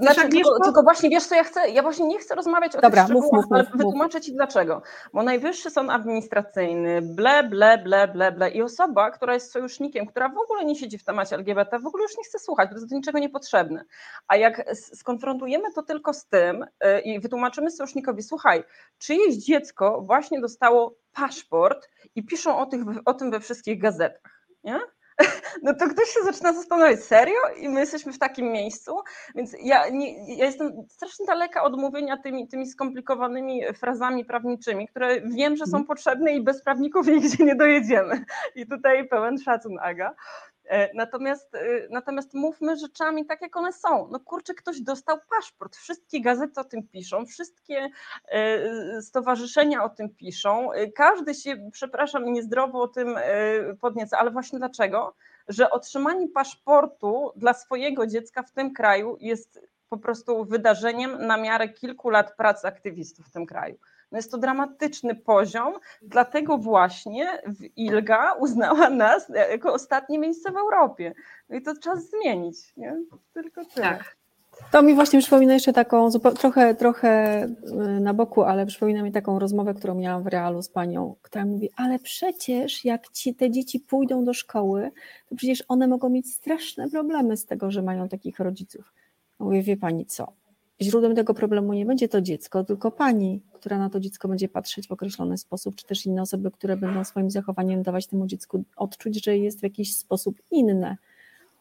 [0.00, 3.06] znaczy, tylko, tylko, właśnie wiesz co ja chcę, ja właśnie nie chcę rozmawiać o Dobra,
[3.06, 4.82] tych szczegółach, mów, mów, ale mów, wytłumaczę Ci dlaczego.
[5.12, 10.28] Bo Najwyższy Sąd Administracyjny, ble, ble, ble, ble, ble i osoba, która jest sojusznikiem, która
[10.28, 12.80] w ogóle nie siedzi w temacie LGBT, w ogóle już nie chce słuchać, bo to
[12.80, 13.84] jest do niczego niepotrzebne.
[14.28, 18.64] A jak skonfrontujemy to tylko z tym yy, i wytłumaczymy sojusznikowi, słuchaj,
[18.98, 24.80] czyjeś dziecko właśnie dostało paszport i piszą o, tych, o tym we wszystkich gazetach, nie?
[25.62, 27.36] no to ktoś się zaczyna zastanawiać, serio?
[27.60, 28.96] I my jesteśmy w takim miejscu,
[29.34, 35.20] więc ja, nie, ja jestem strasznie daleka od mówienia tymi, tymi skomplikowanymi frazami prawniczymi, które
[35.20, 35.84] wiem, że są mhm.
[35.84, 38.24] potrzebne i bez prawników nigdzie nie dojedziemy.
[38.54, 40.14] I tutaj pełen szacun, Aga.
[40.68, 41.58] E, natomiast, e,
[41.90, 44.08] natomiast mówmy rzeczami tak, jak one są.
[44.10, 47.88] No kurczę, ktoś dostał paszport, wszystkie gazety o tym piszą, wszystkie
[48.28, 53.18] e, stowarzyszenia o tym piszą, każdy się, przepraszam, niezdrowo o tym
[53.80, 55.14] podnieca, ale właśnie dlaczego?
[55.48, 61.68] Że otrzymanie paszportu dla swojego dziecka w tym kraju jest po prostu wydarzeniem na miarę
[61.68, 63.78] kilku lat pracy aktywistów w tym kraju.
[64.12, 67.42] No jest to dramatyczny poziom, dlatego właśnie
[67.76, 71.14] ILGA uznała nas jako ostatnie miejsce w Europie.
[71.48, 72.96] No i to czas zmienić, nie?
[73.32, 73.86] Tylko tyle.
[73.86, 74.16] Tak.
[74.70, 79.38] To mi właśnie przypomina jeszcze taką, trochę, trochę y, na boku, ale przypomina mi taką
[79.38, 83.80] rozmowę, którą miałam w realu z panią, która mówi, ale przecież jak ci, te dzieci
[83.80, 84.90] pójdą do szkoły,
[85.28, 88.92] to przecież one mogą mieć straszne problemy z tego, że mają takich rodziców.
[89.38, 90.32] Mówię, wie pani co,
[90.80, 94.88] źródłem tego problemu nie będzie to dziecko, tylko pani, która na to dziecko będzie patrzeć
[94.88, 99.24] w określony sposób, czy też inne osoby, które będą swoim zachowaniem dawać temu dziecku odczuć,
[99.24, 100.96] że jest w jakiś sposób inne.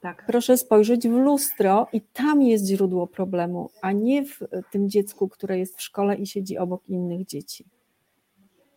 [0.02, 0.24] Tak.
[0.28, 4.40] Proszę spojrzeć w lustro i tam jest źródło problemu, a nie w
[4.72, 7.66] tym dziecku, które jest w szkole i siedzi obok innych dzieci.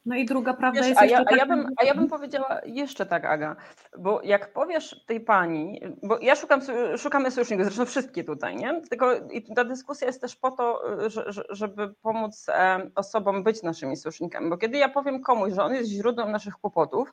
[0.09, 2.61] No i druga prawda Wiesz, jest a ja, a, ja bym, a ja bym powiedziała
[2.64, 3.57] jeszcze tak, Aga,
[3.99, 6.61] bo jak powiesz tej pani, bo ja szukam,
[6.97, 8.83] szukamy sojuszników, zresztą wszystkie tutaj, nie?
[8.90, 9.11] Tylko
[9.57, 10.83] ta dyskusja jest też po to,
[11.49, 12.47] żeby pomóc
[12.94, 17.12] osobom być naszymi sojusznikami, bo kiedy ja powiem komuś, że on jest źródłem naszych kłopotów,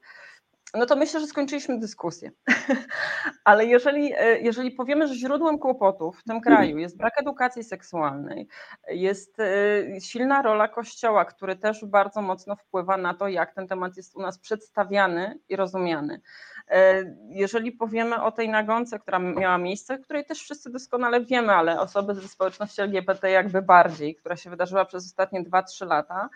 [0.77, 2.31] no to myślę, że skończyliśmy dyskusję.
[3.43, 8.47] Ale jeżeli, e, jeżeli powiemy, że źródłem kłopotów w tym kraju jest brak edukacji seksualnej,
[8.87, 13.97] jest e, silna rola Kościoła, który też bardzo mocno wpływa na to, jak ten temat
[13.97, 16.21] jest u nas przedstawiany i rozumiany.
[16.67, 21.79] E, jeżeli powiemy o tej nagonce, która miała miejsce, której też wszyscy doskonale wiemy, ale
[21.79, 26.29] osoby ze społeczności LGBT jakby bardziej, która się wydarzyła przez ostatnie 2-3 lata,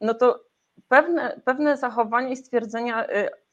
[0.00, 0.44] no to
[0.88, 3.06] pewne, pewne zachowania i stwierdzenia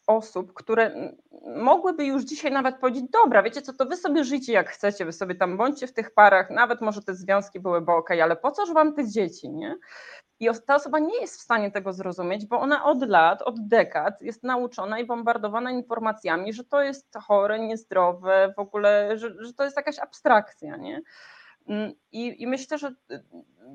[0.08, 1.12] osób, które
[1.56, 5.12] mogłyby już dzisiaj nawet powiedzieć, dobra, wiecie co, to wy sobie żyjcie jak chcecie, wy
[5.12, 8.74] sobie tam bądźcie w tych parach, nawet może te związki byłyby ok, ale po coż
[8.74, 9.76] wam te dzieci, nie?
[10.40, 14.22] I ta osoba nie jest w stanie tego zrozumieć, bo ona od lat, od dekad
[14.22, 19.64] jest nauczona i bombardowana informacjami, że to jest chore, niezdrowe, w ogóle, że, że to
[19.64, 21.02] jest jakaś abstrakcja, nie?
[21.68, 22.96] Mm, I, I, myślę, że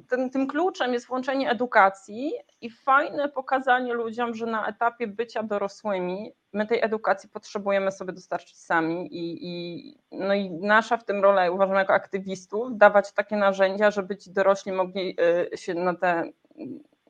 [0.08, 6.32] ten, tym kluczem jest włączenie edukacji i fajne pokazanie ludziom, że na etapie bycia dorosłymi
[6.52, 11.50] my tej edukacji potrzebujemy sobie dostarczyć sami i, i, no i nasza w tym rola,
[11.50, 15.16] uważam jako aktywistów, dawać takie narzędzia, żeby ci dorośli mogli
[15.52, 16.30] y, się na, te,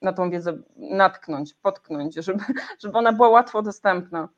[0.03, 2.45] na tą wiedzę natknąć, potknąć, żeby,
[2.83, 4.29] żeby ona była łatwo dostępna.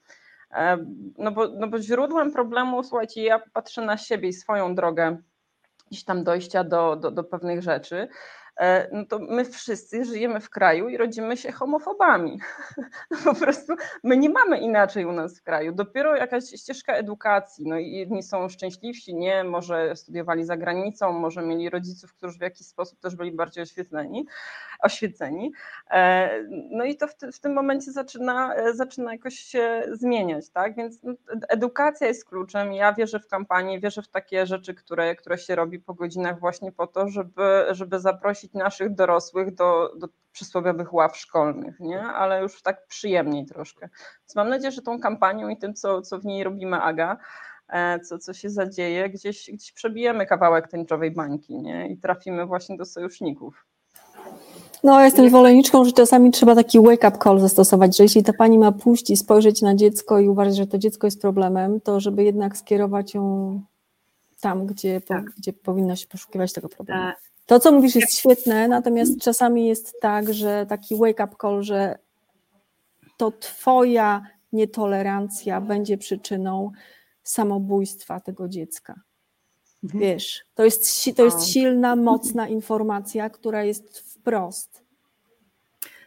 [0.52, 0.78] E,
[1.18, 5.18] no bo, no bo źródłem problemu, słuchajcie, ja patrzę na siebie i swoją drogę
[5.90, 8.08] gdzieś tam dojścia do, do, do pewnych rzeczy,
[8.92, 12.40] no to my wszyscy żyjemy w kraju i rodzimy się homofobami.
[13.24, 15.72] Po prostu my nie mamy inaczej u nas w kraju.
[15.72, 17.68] Dopiero jakaś ścieżka edukacji.
[17.68, 22.42] No i jedni są szczęśliwsi, nie, może studiowali za granicą, może mieli rodziców, którzy w
[22.42, 24.26] jakiś sposób też byli bardziej oświetleni,
[24.82, 25.52] oświeceni.
[25.90, 30.76] E, no i to w, w tym momencie zaczyna, e, zaczyna jakoś się zmieniać, tak?
[30.76, 31.12] Więc no,
[31.48, 32.72] edukacja jest kluczem.
[32.72, 36.72] Ja wierzę w kampanię, wierzę w takie rzeczy, które, które się robi po godzinach właśnie
[36.72, 42.02] po to, żeby, żeby zaprosić naszych dorosłych do, do przysłowiowych ław szkolnych, nie?
[42.02, 43.88] ale już tak przyjemniej troszkę.
[44.20, 47.16] Więc mam nadzieję, że tą kampanią i tym, co, co w niej robimy Aga,
[47.68, 51.88] e, co, co się zadzieje, gdzieś, gdzieś przebijemy kawałek tęczowej bańki nie?
[51.88, 53.66] i trafimy właśnie do sojuszników.
[54.84, 58.58] No, ja jestem zwolenniczką, że czasami trzeba taki wake-up call zastosować, że jeśli ta pani
[58.58, 62.24] ma pójść i spojrzeć na dziecko i uważać, że to dziecko jest problemem, to żeby
[62.24, 63.62] jednak skierować ją
[64.40, 65.24] tam, gdzie, tak.
[65.24, 67.12] po, gdzie powinno się poszukiwać tego problemu.
[67.50, 71.98] To, co mówisz, jest świetne, natomiast czasami jest tak, że taki wake-up call, że
[73.16, 76.70] to Twoja nietolerancja będzie przyczyną
[77.22, 78.94] samobójstwa tego dziecka.
[79.84, 80.00] Mhm.
[80.00, 84.84] Wiesz, to jest, to jest silna, mocna informacja, która jest wprost.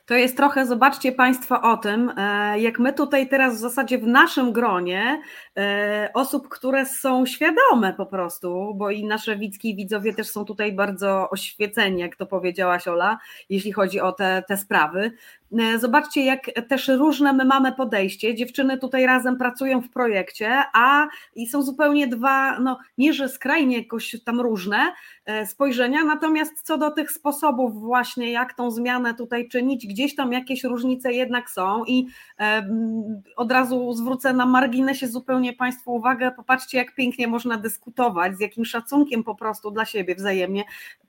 [0.05, 4.07] To jest trochę, zobaczcie Państwo o tym, e, jak my tutaj teraz w zasadzie w
[4.07, 5.21] naszym gronie
[6.13, 10.73] osób, które są świadome po prostu, bo i nasze widzki i widzowie też są tutaj
[10.73, 13.17] bardzo oświeceni, jak to powiedziałaś Ola,
[13.49, 15.11] jeśli chodzi o te, te sprawy,
[15.59, 18.35] E, zobaczcie, jak też różne my mamy podejście.
[18.35, 23.77] Dziewczyny tutaj razem pracują w projekcie, a i są zupełnie dwa, no nie, że skrajnie
[23.77, 24.77] jakoś tam różne
[25.25, 30.33] e, spojrzenia, natomiast co do tych sposobów, właśnie jak tą zmianę tutaj czynić, gdzieś tam
[30.33, 32.07] jakieś różnice jednak są i
[32.39, 32.67] e,
[33.35, 36.31] od razu zwrócę na marginesie zupełnie Państwu uwagę.
[36.31, 40.63] Popatrzcie, jak pięknie można dyskutować, z jakim szacunkiem po prostu dla siebie wzajemnie.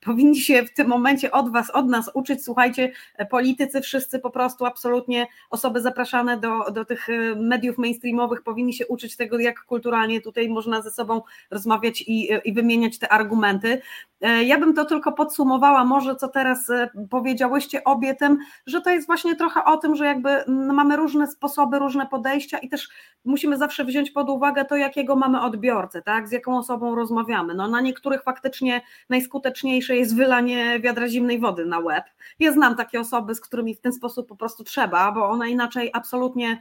[0.04, 2.44] Powinni się w tym momencie od Was, od nas uczyć.
[2.44, 2.92] Słuchajcie,
[3.30, 8.86] politycy wszyscy po prostu absolutnie osoby zapraszane do, do tych y, mediów mainstreamowych powinni się
[8.86, 13.82] uczyć tego, jak kulturalnie tutaj można ze sobą rozmawiać i, i wymieniać te argumenty.
[14.24, 18.90] E, ja bym to tylko podsumowała, może co teraz e, powiedziałyście obie tym, że to
[18.90, 22.88] jest właśnie trochę o tym, że jakby mamy różne sposoby, różne podejścia i też
[23.24, 26.28] musimy zawsze wziąć pod pod uwagę to, jakiego mamy odbiorcę, tak?
[26.28, 27.54] z jaką osobą rozmawiamy.
[27.54, 32.04] No, na niektórych faktycznie najskuteczniejsze jest wylanie wiadra zimnej wody na łeb.
[32.38, 35.90] Ja znam takie osoby, z którymi w ten sposób po prostu trzeba, bo one inaczej
[35.92, 36.58] absolutnie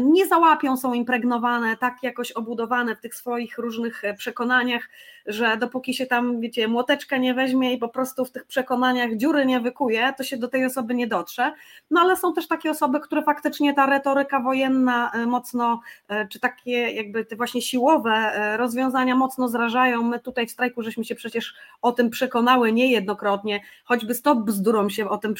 [0.00, 4.88] nie załapią, są impregnowane, tak jakoś obudowane w tych swoich różnych e, przekonaniach,
[5.26, 9.46] że dopóki się tam, wiecie, młoteczka nie weźmie i po prostu w tych przekonaniach dziury
[9.46, 11.52] nie wykuje, to się do tej osoby nie dotrze.
[11.90, 16.40] No ale są też takie osoby, które faktycznie ta retoryka wojenna e, mocno, e, czy
[16.40, 20.02] takie jakby te właśnie siłowe rozwiązania mocno zrażają.
[20.02, 25.08] My tutaj w strajku żeśmy się przecież o tym przekonały niejednokrotnie, choćby stop bzdurom się
[25.08, 25.34] o tym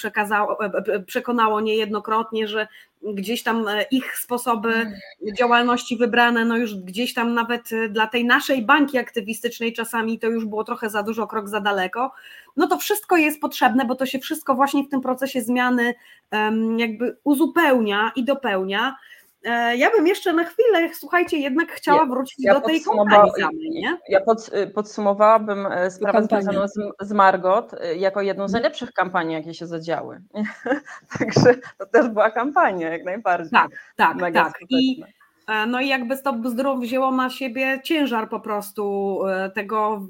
[1.06, 2.68] przekonało niejednokrotnie, że
[3.02, 4.94] gdzieś tam e, ich sposoby mm.
[5.38, 10.26] działalności wybrane, no już gdzieś tam nawet e, dla tej naszej bańki aktywistycznej czasami to
[10.26, 12.12] już było trochę za dużo, krok za daleko.
[12.56, 15.94] No to wszystko jest potrzebne, bo to się wszystko właśnie w tym procesie zmiany
[16.76, 18.96] jakby uzupełnia i dopełnia.
[19.44, 23.70] E, ja bym jeszcze na chwilę, słuchajcie, jednak chciała wrócić ja do tej kampanii samej,
[23.70, 23.98] nie?
[24.08, 28.62] Ja pod, y, podsumowałabym e, sprawę związaną z, z, Margot y, jako jedną z mhm.
[28.62, 30.22] najlepszych kampanii, jakie się zadziały.
[31.18, 33.50] Także to też była kampania, jak najbardziej.
[33.50, 34.54] Tak, tak, Mega tak.
[34.70, 35.02] I,
[35.48, 39.18] e, no i jakby Stop Bzdrów wzięło na siebie ciężar po prostu
[39.54, 40.02] tego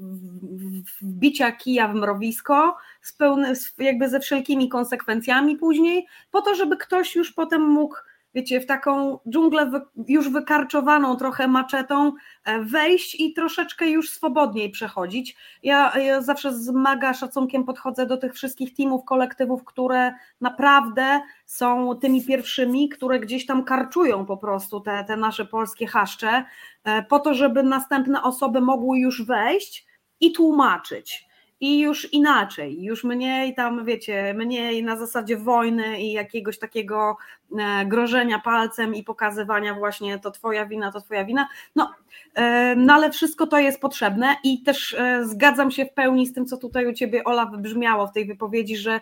[1.01, 7.15] wbicia kija w mrowisko, z pełny, jakby ze wszelkimi konsekwencjami później, po to, żeby ktoś
[7.15, 7.95] już potem mógł
[8.33, 9.71] wiecie, w taką dżunglę
[10.07, 12.11] już wykarczowaną trochę maczetą
[12.45, 15.37] e, wejść i troszeczkę już swobodniej przechodzić.
[15.63, 21.95] Ja, ja zawsze z maga szacunkiem podchodzę do tych wszystkich teamów, kolektywów, które naprawdę są
[21.95, 26.45] tymi pierwszymi, które gdzieś tam karczują po prostu te, te nasze polskie haszcze,
[26.83, 29.87] e, po to, żeby następne osoby mogły już wejść
[30.19, 31.28] i tłumaczyć
[31.61, 37.17] i już inaczej, już mniej tam, wiecie, mniej na zasadzie wojny i jakiegoś takiego
[37.59, 41.47] e, grożenia palcem i pokazywania właśnie to twoja wina, to twoja wina.
[41.75, 41.93] No,
[42.35, 46.33] e, no ale wszystko to jest potrzebne i też e, zgadzam się w pełni z
[46.33, 49.01] tym, co tutaj u ciebie Ola wybrzmiało w tej wypowiedzi, że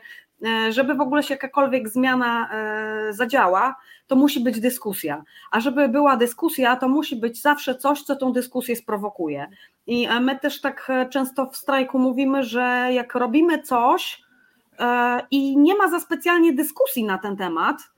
[0.70, 2.50] żeby w ogóle się jakakolwiek zmiana
[3.10, 3.76] zadziała,
[4.08, 5.24] to musi być dyskusja.
[5.52, 9.48] A żeby była dyskusja, to musi być zawsze coś, co tą dyskusję sprowokuje.
[9.88, 14.24] I my też tak e, często w strajku mówimy, że jak robimy coś
[14.80, 17.97] e, i nie ma za specjalnie dyskusji na ten temat, E,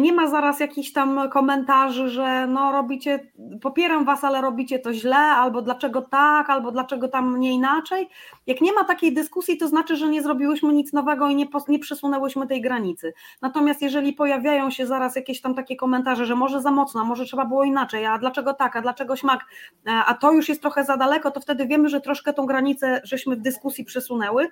[0.00, 5.16] nie ma zaraz jakichś tam komentarzy, że no robicie, popieram was, ale robicie to źle,
[5.16, 8.08] albo dlaczego tak, albo dlaczego tam nie inaczej.
[8.46, 11.78] Jak nie ma takiej dyskusji, to znaczy, że nie zrobiłyśmy nic nowego i nie, nie
[11.78, 13.12] przesunęłyśmy tej granicy.
[13.42, 17.44] Natomiast jeżeli pojawiają się zaraz jakieś tam takie komentarze, że może za mocno, może trzeba
[17.44, 19.40] było inaczej, a dlaczego tak, a dlaczego śmak,
[19.86, 23.00] e, a to już jest trochę za daleko, to wtedy wiemy, że troszkę tą granicę
[23.04, 24.48] żeśmy w dyskusji przesunęły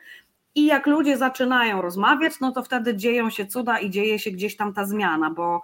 [0.54, 4.56] i jak ludzie zaczynają rozmawiać, no to wtedy dzieją się cuda i dzieje się gdzieś
[4.56, 5.62] tam ta zmiana, bo,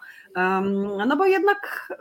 [1.06, 1.92] no bo jednak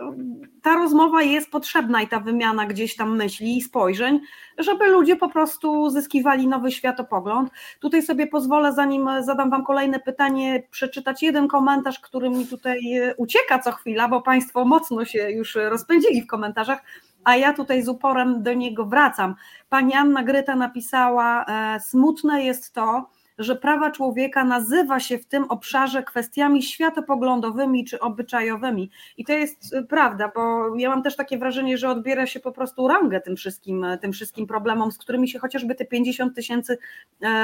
[0.62, 4.20] ta rozmowa jest potrzebna i ta wymiana gdzieś tam myśli i spojrzeń,
[4.58, 7.50] żeby ludzie po prostu zyskiwali nowy światopogląd.
[7.80, 12.80] Tutaj sobie pozwolę, zanim zadam Wam kolejne pytanie, przeczytać jeden komentarz, który mi tutaj
[13.18, 16.80] ucieka co chwila, bo Państwo mocno się już rozpędzili w komentarzach
[17.24, 19.36] a ja tutaj z uporem do niego wracam.
[19.70, 25.44] Pani Anna Gryta napisała: e, Smutne jest to, że prawa człowieka nazywa się w tym
[25.44, 28.92] obszarze kwestiami światopoglądowymi czy obyczajowymi.
[29.18, 32.52] I to jest e, prawda, bo ja mam też takie wrażenie, że odbiera się po
[32.52, 36.78] prostu rangę tym wszystkim, e, tym wszystkim problemom, z którymi się chociażby te 50 tysięcy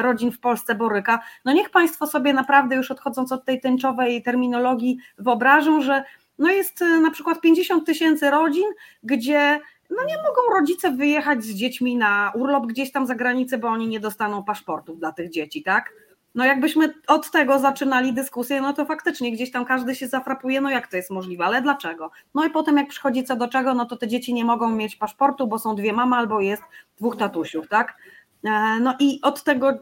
[0.02, 1.20] rodzin w Polsce boryka.
[1.46, 6.04] No niech Państwo sobie naprawdę już odchodząc od tej tęczowej terminologii wyobrażą, że
[6.40, 8.66] no jest e, na przykład 50 tysięcy rodzin,
[9.04, 9.60] gdzie
[9.90, 13.88] no nie mogą rodzice wyjechać z dziećmi na urlop gdzieś tam za granicę, bo oni
[13.88, 15.94] nie dostaną paszportów dla tych dzieci, tak?
[16.36, 20.70] No jakbyśmy od tego zaczynali dyskusję, no to faktycznie gdzieś tam każdy się zafrapuje, no
[20.70, 22.12] jak to jest możliwe, ale dlaczego?
[22.36, 24.96] No i potem jak przychodzi co do czego, no to te dzieci nie mogą mieć
[24.96, 26.64] paszportu, bo są dwie mamy albo jest
[26.98, 27.98] dwóch tatusiów, tak?
[28.44, 29.80] E, no i od tego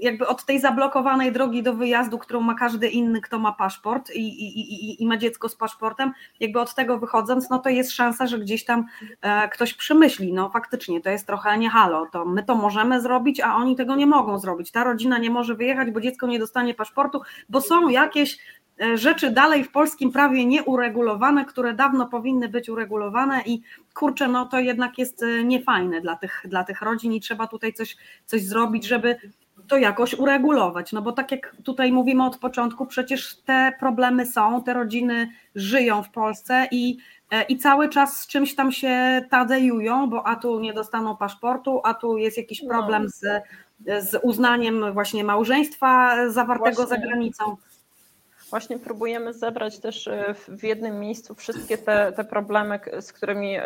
[0.00, 4.20] jakby od tej zablokowanej drogi do wyjazdu, którą ma każdy inny, kto ma paszport i,
[4.20, 8.26] i, i, i ma dziecko z paszportem, jakby od tego wychodząc, no to jest szansa,
[8.26, 8.84] że gdzieś tam
[9.22, 13.40] e, ktoś przemyśli, no faktycznie to jest trochę nie halo, to my to możemy zrobić,
[13.40, 14.70] a oni tego nie mogą zrobić.
[14.70, 18.38] Ta rodzina nie może wyjechać, bo dziecko nie dostanie paszportu, bo są jakieś
[18.94, 23.62] rzeczy dalej w polskim prawie nieuregulowane, które dawno powinny być uregulowane i
[23.94, 27.72] kurczę, no to jednak jest e, niefajne dla tych, dla tych rodzin i trzeba tutaj
[27.72, 27.96] coś,
[28.26, 29.16] coś zrobić, żeby
[29.68, 30.92] to jakoś uregulować.
[30.92, 36.02] No bo tak jak tutaj mówimy od początku, przecież te problemy są, te rodziny żyją
[36.02, 36.98] w Polsce i,
[37.30, 41.80] e, i cały czas z czymś tam się tadejują, bo a tu nie dostaną paszportu,
[41.84, 42.68] a tu jest jakiś no.
[42.68, 43.42] problem z,
[43.86, 46.96] z uznaniem właśnie małżeństwa zawartego właśnie.
[46.96, 47.56] za granicą.
[48.50, 53.56] Właśnie próbujemy zebrać też e, w jednym miejscu wszystkie te, te problemy, z którymi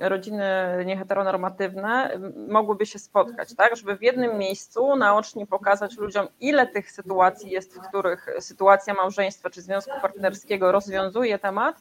[0.00, 0.44] rodziny
[0.86, 3.76] nieheteronormatywne mogłyby się spotkać, tak?
[3.76, 9.50] Żeby w jednym miejscu naocznie pokazać ludziom, ile tych sytuacji jest, w których sytuacja małżeństwa
[9.50, 11.76] czy związku partnerskiego rozwiązuje temat,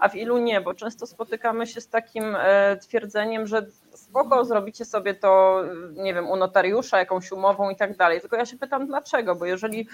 [0.00, 3.66] a w ilu nie, bo często spotykamy się z takim e, twierdzeniem, że
[4.14, 5.62] spoko, zrobicie sobie to,
[5.92, 8.20] nie wiem, u notariusza, jakąś umową i tak dalej.
[8.20, 9.88] Tylko ja się pytam dlaczego, bo jeżeli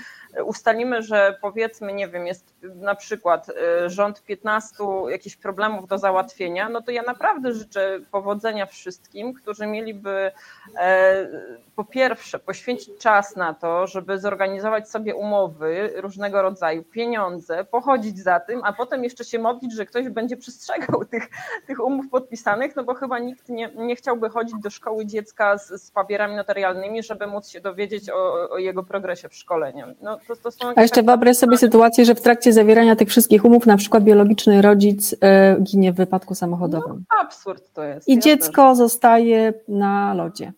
[0.44, 4.76] ustalimy, że powiedzmy, nie wiem, jest na przykład y, rząd 15
[5.08, 10.32] jakichś problemów do załatwienia, no to ja naprawdę życzę powodzenia wszystkim, którzy mieliby
[10.76, 11.28] e,
[11.76, 18.40] po pierwsze poświęcić czas na to, żeby zorganizować sobie umowy różnego rodzaju, pieniądze, pochodzić za
[18.40, 21.28] tym, a potem jeszcze się modlić, że ktoś będzie przestrzegał tych,
[21.66, 25.82] tych umów podpisanych, no bo chyba nikt nie, nie chciałby chodzić do szkoły dziecka z,
[25.82, 29.86] z papierami notarialnymi, żeby móc się dowiedzieć o, o jego progresie w szkoleniu.
[30.02, 33.66] No, to, to A jeszcze wyobraź sobie sytuację, że w trakcie zawierania tych wszystkich umów
[33.66, 37.04] na przykład biologiczny rodzic e, ginie w wypadku samochodowym.
[37.10, 38.08] No, absurd to jest.
[38.08, 38.78] I ja dziecko też.
[38.78, 40.52] zostaje na lodzie.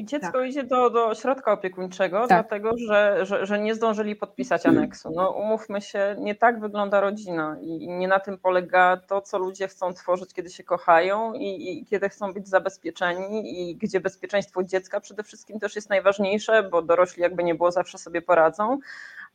[0.00, 0.48] I dziecko tak.
[0.48, 2.28] idzie do, do środka opiekuńczego, tak.
[2.28, 5.12] dlatego że, że, że, nie zdążyli podpisać aneksu.
[5.14, 9.68] No, umówmy się, nie tak wygląda rodzina i nie na tym polega to, co ludzie
[9.68, 15.00] chcą tworzyć, kiedy się kochają i, i kiedy chcą być zabezpieczeni i gdzie bezpieczeństwo dziecka
[15.00, 18.78] przede wszystkim też jest najważniejsze, bo dorośli jakby nie było zawsze sobie poradzą,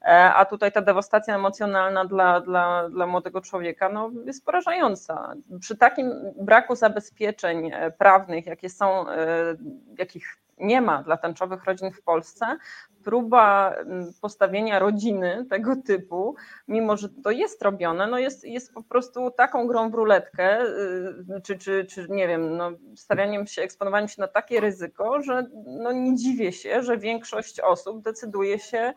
[0.01, 5.33] e, a tutaj ta dewastacja emocjonalna dla, dla, dla młodego człowieka no, jest porażająca.
[5.59, 9.55] Przy takim braku zabezpieczeń e, prawnych, jakie są, e,
[9.97, 12.57] jakich nie ma dla tęczowych rodzin w Polsce,
[13.03, 16.35] próba mm, postawienia rodziny tego typu,
[16.67, 21.41] mimo że to jest robione, no jest, jest po prostu taką grą w ruletkę, y,
[21.43, 25.91] czy, czy, czy nie wiem, no stawianiem się, eksponowaniem się na takie ryzyko, że no
[25.91, 28.93] nie dziwię się, że większość osób decyduje się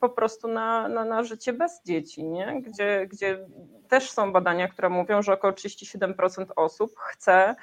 [0.00, 2.62] po prostu na, na, na życie bez dzieci, nie?
[2.62, 3.46] Gdzie, gdzie
[3.88, 7.54] też są badania, które mówią, że około 37% osób chce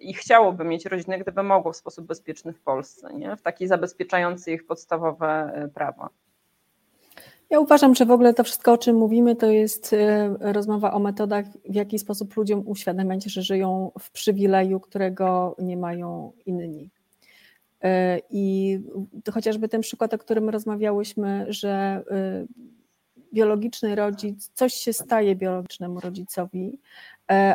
[0.00, 3.36] i chciałoby mieć rodzinę, gdyby mogło w sposób bezpieczny w Polsce, nie?
[3.36, 6.08] w takiej zabezpieczającej ich podstawowe e, prawa.
[7.50, 10.98] Ja uważam, że w ogóle to wszystko, o czym mówimy, to jest e, rozmowa o
[10.98, 16.90] metodach, w jaki sposób ludziom uświadamiać, że żyją w przywileju, którego nie mają inni.
[17.82, 18.78] E, I
[19.32, 22.02] chociażby ten przykład, o którym rozmawiałyśmy, że
[23.34, 26.78] biologiczny rodzic, coś się staje biologicznemu rodzicowi,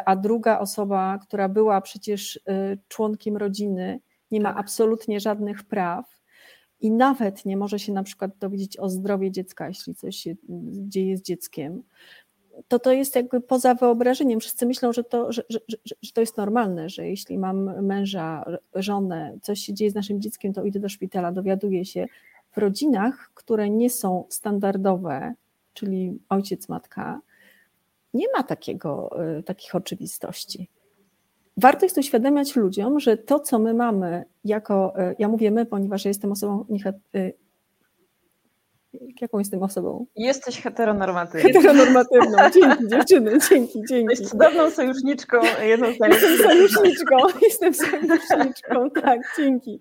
[0.05, 3.99] a druga osoba, która była przecież e, członkiem rodziny,
[4.31, 4.59] nie ma tak.
[4.59, 6.21] absolutnie żadnych praw
[6.81, 10.35] i nawet nie może się na przykład dowiedzieć o zdrowie dziecka, jeśli coś się
[10.87, 11.83] dzieje z dzieckiem,
[12.67, 14.39] to to jest jakby poza wyobrażeniem.
[14.39, 15.59] Wszyscy myślą, że to, że, że,
[16.01, 18.45] że, to jest normalne, że jeśli mam męża,
[18.75, 22.05] żonę, coś się dzieje z naszym dzieckiem, to idę do szpitala, dowiaduję się.
[22.51, 25.33] W rodzinach, które nie są standardowe,
[25.73, 27.21] czyli ojciec, matka,
[28.15, 29.09] nie ma takiego,
[29.39, 30.69] y, takich oczywistości.
[31.57, 36.05] Warto jest uświadamiać ludziom, że to, co my mamy jako, y, ja mówię my, ponieważ
[36.05, 36.65] ja jestem osobą,
[37.15, 37.33] y,
[39.21, 40.05] jaką jestem osobą?
[40.15, 41.53] Jesteś heteronormatywną.
[41.53, 44.09] Heteronormatywną, dzięki dziewczyny, dzięki, dzięki.
[44.09, 47.17] Jesteś cudowną sojuszniczką, jedną Jestem sojuszniczką,
[47.49, 49.79] jestem sojuszniczką, tak, dzięki.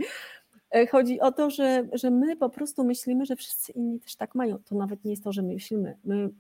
[0.71, 4.35] E, chodzi o to, że, że my po prostu myślimy, że wszyscy inni też tak
[4.35, 4.59] mają.
[4.59, 5.97] To nawet nie jest to, że my myślimy.
[6.05, 6.31] My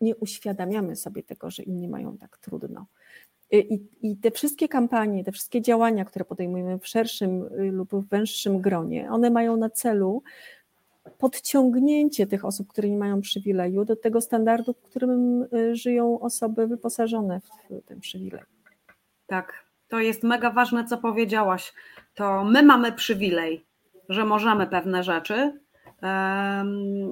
[0.00, 2.86] nie uświadamiamy sobie tego, że inni mają tak trudno.
[3.54, 7.94] Y, I, I, te wszystkie kampanie, te wszystkie działania, które podejmujemy w szerszym y, lub
[7.94, 10.22] w węższym gronie, one mają na celu
[11.18, 16.66] podciągnięcie tych osób, które nie mają przywileju, do tego standardu, w którym y, żyją osoby
[16.66, 18.42] wyposażone w ten przywilej.
[19.26, 21.72] Tak, to jest mega ważne, co powiedziałaś.
[22.14, 23.64] To my mamy przywilej,
[24.08, 25.60] że możemy pewne rzeczy,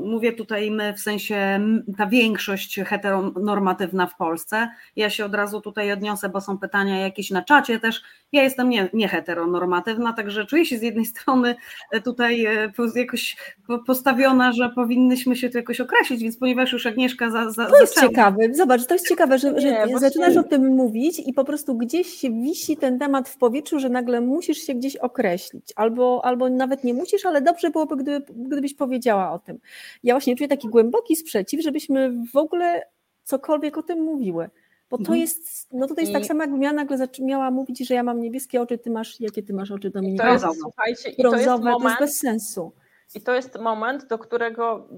[0.05, 1.61] Mówię tutaj my, w sensie
[1.99, 4.69] ta większość heteronormatywna w Polsce.
[4.97, 8.03] Ja się od razu tutaj odniosę, bo są pytania jakieś na czacie też.
[8.33, 11.55] Ja jestem nie, nie heteronormatywna, także czuję się z jednej strony
[11.91, 13.37] e, tutaj e, jakoś
[13.87, 17.95] postawiona, że powinnyśmy się tu jakoś określić, więc ponieważ już Agnieszka za, za, To jest
[17.95, 18.11] zaczęła.
[18.11, 21.75] ciekawe, zobacz, to jest ciekawe, że, że nie, zaczynasz o tym mówić i po prostu
[21.75, 26.85] gdzieś wisi ten temat w powietrzu, że nagle musisz się gdzieś określić, albo, albo nawet
[26.85, 29.59] nie musisz, ale dobrze byłoby, gdyby, gdybyś powiedziała o tym.
[30.03, 32.83] Ja właśnie czuję taki głęboki sprzeciw, żebyśmy w ogóle
[33.25, 34.51] cokolwiek o tym mówiły.
[34.91, 35.21] Bo to mhm.
[35.21, 38.63] jest, no to jest tak samo, jakbym ja nagle miała mówić, że ja mam niebieskie
[38.63, 40.25] oczy, ty masz, jakie ty masz oczy, Dominika?
[40.25, 42.73] To jest, słuchajcie, i to jest, moment, to jest bez sensu.
[43.15, 44.89] I to jest moment, do którego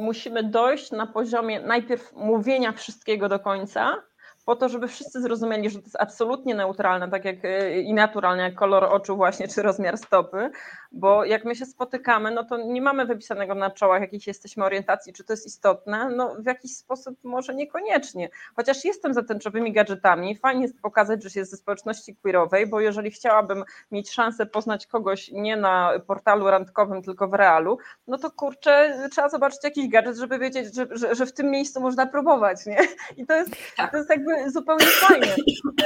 [0.00, 4.02] musimy dojść na poziomie najpierw mówienia wszystkiego do końca,
[4.50, 8.42] po to, żeby wszyscy zrozumieli, że to jest absolutnie neutralne, tak jak e, i naturalne,
[8.42, 10.50] jak kolor oczu właśnie, czy rozmiar stopy,
[10.92, 15.12] bo jak my się spotykamy, no to nie mamy wypisanego na czołach, jakiejś jesteśmy orientacji,
[15.12, 20.36] czy to jest istotne, no w jakiś sposób może niekoniecznie, chociaż jestem za tęczowymi gadżetami,
[20.36, 24.86] fajnie jest pokazać, że się jest ze społeczności queerowej, bo jeżeli chciałabym mieć szansę poznać
[24.86, 30.16] kogoś nie na portalu randkowym, tylko w realu, no to kurczę, trzeba zobaczyć jakiś gadżet,
[30.16, 32.78] żeby wiedzieć, że, że, że w tym miejscu można próbować, nie?
[33.16, 33.50] I to jest,
[33.90, 35.26] to jest jakby zupełnie fajne,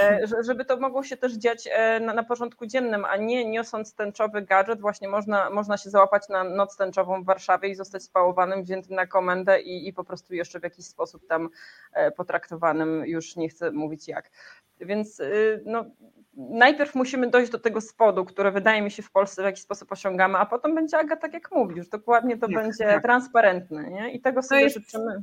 [0.00, 3.94] e, żeby to mogło się też dziać e, na, na porządku dziennym, a nie niosąc
[3.94, 8.62] tęczowy gadżet, właśnie można, można się załapać na noc tęczową w Warszawie i zostać spałowanym,
[8.62, 11.48] wziętym na komendę i, i po prostu jeszcze w jakiś sposób tam
[11.92, 14.30] e, potraktowanym, już nie chcę mówić jak.
[14.80, 15.22] Więc
[15.64, 15.84] no,
[16.36, 19.92] najpierw musimy dojść do tego spodu, które wydaje mi się w Polsce w jakiś sposób
[19.92, 23.02] osiągamy, a potem będzie Aga, tak jak mówisz, dokładnie to będzie tak.
[23.02, 24.12] transparentne nie?
[24.12, 25.22] i tego sobie jest, życzymy.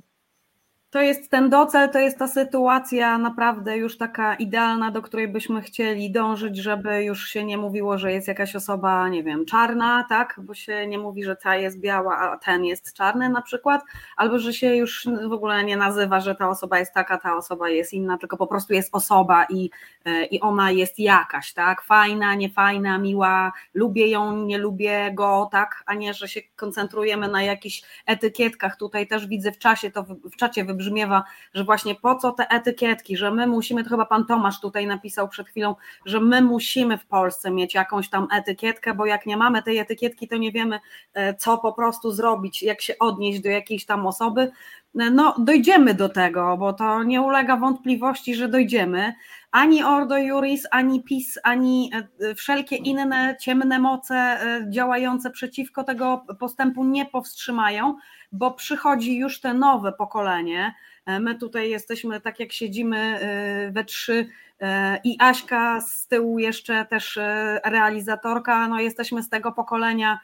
[0.92, 5.62] To jest ten docel, to jest ta sytuacja naprawdę już taka idealna, do której byśmy
[5.62, 10.39] chcieli dążyć, żeby już się nie mówiło, że jest jakaś osoba, nie wiem, czarna, tak,
[10.44, 13.82] bo się nie mówi, że ta jest biała, a ten jest czarny na przykład,
[14.18, 17.70] albo że się już w ogóle nie nazywa, że ta osoba jest taka, ta osoba
[17.70, 19.70] jest inna, tylko po prostu jest osoba i,
[20.06, 25.84] e, i ona jest jakaś, tak, fajna, niefajna, miła, lubię ją, nie lubię go, tak,
[25.86, 30.36] a nie, że się koncentrujemy na jakichś etykietkach, tutaj też widzę w czasie, to w
[30.36, 31.24] czacie wybrzmi wybrzmiewa,
[31.54, 35.28] że właśnie po co te etykietki, że my musimy, to chyba pan Tomasz tutaj napisał
[35.28, 35.76] przed chwilą,
[36.06, 40.28] że my musimy w Polsce mieć jakąś tam etykietkę, bo jak nie mamy tej etykietki,
[40.28, 40.80] to nie wiemy,
[41.14, 44.52] e, co po prostu zrobić, jak się odnieść do jakiejś tam osoby.
[45.00, 49.14] E, no, dojdziemy do tego, bo to nie ulega wątpliwości, że dojdziemy.
[49.52, 54.39] Ani Ordo Juris, ani PiS, ani e, wszelkie inne ciemne moce
[54.70, 57.95] działające przeciwko tego postępu nie powstrzymają
[58.32, 60.74] bo przychodzi już te nowe pokolenie.
[61.06, 64.28] E, my tutaj jesteśmy, tak jak siedzimy e, we trzy
[64.60, 67.20] e, i Aśka z tyłu jeszcze też
[67.66, 70.20] realizatorka, no jesteśmy z tego pokolenia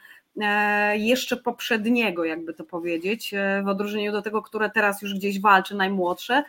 [0.94, 6.44] jeszcze poprzedniego, jakby to powiedzieć, w odróżnieniu do tego, które teraz już gdzieś walczy, najmłodsze,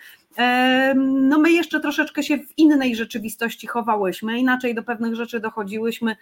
[0.95, 6.15] no my jeszcze troszeczkę się w innej rzeczywistości chowałyśmy, inaczej do pewnych rzeczy dochodziłyśmy.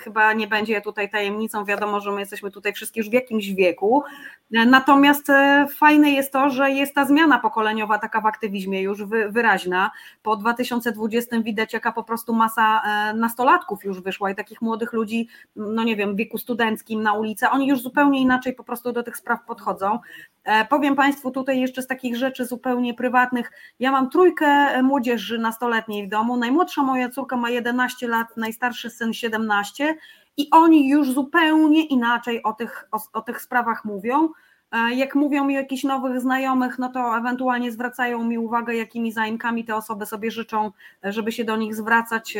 [0.00, 4.02] Chyba nie będzie tutaj tajemnicą, wiadomo, że my jesteśmy tutaj wszystkie już w jakimś wieku.
[4.50, 9.90] Natomiast e, fajne jest to, że jest ta zmiana pokoleniowa taka w aktywizmie już wyraźna.
[10.22, 15.28] Po 2020 widać, jaka po prostu masa e, nastolatków już wyszła i takich młodych ludzi,
[15.56, 17.50] no nie wiem, w wieku studenckim na ulicę.
[17.50, 19.98] Oni już zupełnie inaczej po prostu do tych spraw podchodzą.
[20.44, 23.52] E, powiem Państwu tutaj jeszcze z takich rzeczy zupełnie prywatnych.
[23.78, 26.36] Ja mam trójkę młodzieży nastoletniej w domu.
[26.36, 29.96] Najmłodsza moja córka ma 11 lat, najstarszy syn 17
[30.36, 34.28] i oni już zupełnie inaczej o tych, o, o tych sprawach mówią.
[34.72, 39.64] E, jak mówią mi jakichś nowych znajomych, no to ewentualnie zwracają mi uwagę, jakimi zaimkami
[39.64, 40.70] te osoby sobie życzą,
[41.02, 42.36] żeby się do nich zwracać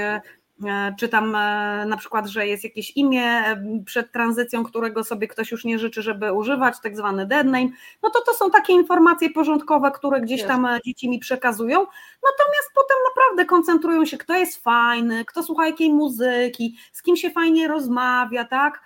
[0.67, 5.29] e, czy tam e, na przykład, że jest jakieś imię e, przed tranzycją, którego sobie
[5.29, 7.69] ktoś już nie życzy, żeby używać, tak zwany dead name,
[8.03, 11.79] no to to są takie informacje porządkowe, które gdzieś tam dzieci mi przekazują,
[12.23, 17.31] natomiast potem naprawdę koncentrują się, kto jest fajny, kto słucha jakiej muzyki, z kim się
[17.31, 18.81] fajnie rozmawia, tak,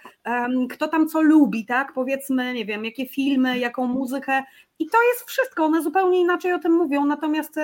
[0.70, 4.42] kto tam co lubi, tak, powiedzmy, nie wiem, jakie filmy, jaką muzykę.
[4.78, 7.58] I to jest wszystko, one zupełnie inaczej o tym mówią, natomiast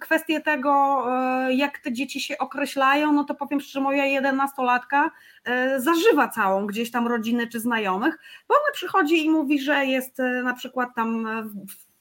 [0.00, 5.10] kwestię tego, e, jak te dzieci się określają, no to powiem szczerze, moja jedenastolatka
[5.44, 8.18] e, zażywa całą gdzieś tam rodziny czy znajomych,
[8.48, 11.26] bo ona przychodzi i mówi, że jest na przykład tam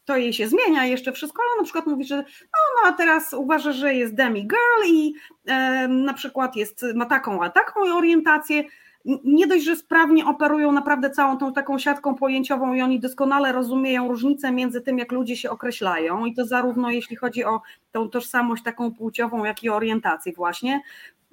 [0.06, 3.34] to jej się zmienia jeszcze wszystko, ale na przykład mówi, że no, no a teraz
[3.34, 5.14] uważa, że jest demi girl i
[5.46, 8.64] e, na przykład jest, ma taką a taką orientację,
[9.24, 14.08] nie dość, że sprawnie operują naprawdę całą tą taką siatką pojęciową i oni doskonale rozumieją
[14.08, 18.64] różnicę między tym, jak ludzie się określają i to zarówno jeśli chodzi o tą tożsamość
[18.64, 20.82] taką płciową, jak i orientację właśnie.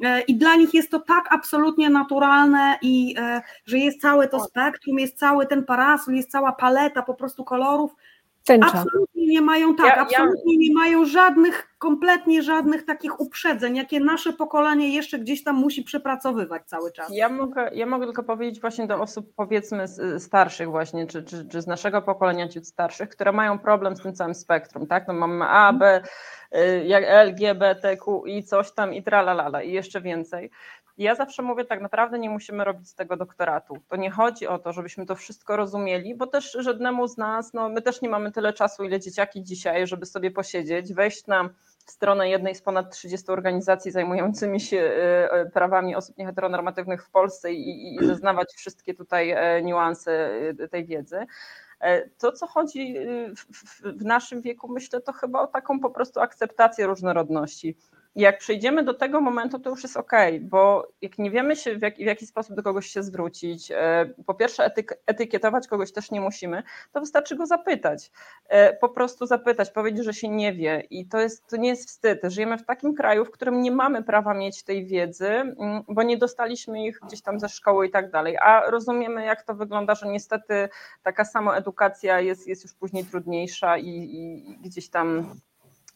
[0.02, 4.40] E, I dla nich jest to tak absolutnie naturalne i e, że jest całe to
[4.40, 7.94] spektrum, jest cały ten parasol, jest cała paleta po prostu kolorów,
[8.44, 8.66] Tęcza.
[8.66, 10.68] Absolutnie nie mają, tak, ja, absolutnie ja...
[10.68, 16.62] nie mają żadnych, kompletnie żadnych takich uprzedzeń, jakie nasze pokolenie jeszcze gdzieś tam musi przepracowywać
[16.66, 17.08] cały czas.
[17.12, 19.84] Ja mogę, ja mogę tylko powiedzieć właśnie do osób powiedzmy
[20.18, 24.14] starszych właśnie, czy, czy, czy z naszego pokolenia, czy starszych, które mają problem z tym
[24.14, 26.02] całym spektrum, tak, no mamy A, B,
[26.54, 30.50] y, jak LGBTQ i coś tam i tralalala i jeszcze więcej.
[30.98, 33.78] Ja zawsze mówię, tak naprawdę nie musimy robić z tego doktoratu.
[33.88, 37.68] To nie chodzi o to, żebyśmy to wszystko rozumieli, bo też żadnemu z nas, no
[37.68, 41.48] my też nie mamy tyle czasu, ile dzieciaki dzisiaj, żeby sobie posiedzieć, wejść na
[41.86, 47.52] stronę jednej z ponad 30 organizacji zajmującymi się e, e, prawami osób nieheteronormatywnych w Polsce
[47.52, 50.30] i, i zeznawać wszystkie tutaj e, niuanse
[50.70, 51.26] tej wiedzy.
[52.18, 52.94] To, co chodzi
[53.36, 57.76] w, w naszym wieku, myślę, to chyba o taką po prostu akceptację różnorodności
[58.14, 61.82] jak przejdziemy do tego momentu, to już jest ok, bo jak nie wiemy się w,
[61.82, 66.10] jak, w jaki sposób do kogoś się zwrócić, e, po pierwsze etyk, etykietować kogoś też
[66.10, 68.10] nie musimy, to wystarczy go zapytać.
[68.48, 71.88] E, po prostu zapytać, powiedzieć, że się nie wie i to, jest, to nie jest
[71.88, 72.20] wstyd.
[72.24, 75.30] Żyjemy w takim kraju, w którym nie mamy prawa mieć tej wiedzy,
[75.88, 79.54] bo nie dostaliśmy ich gdzieś tam ze szkoły i tak dalej, a rozumiemy jak to
[79.54, 80.68] wygląda, że niestety
[81.02, 85.34] taka sama edukacja jest, jest już później trudniejsza i, i gdzieś tam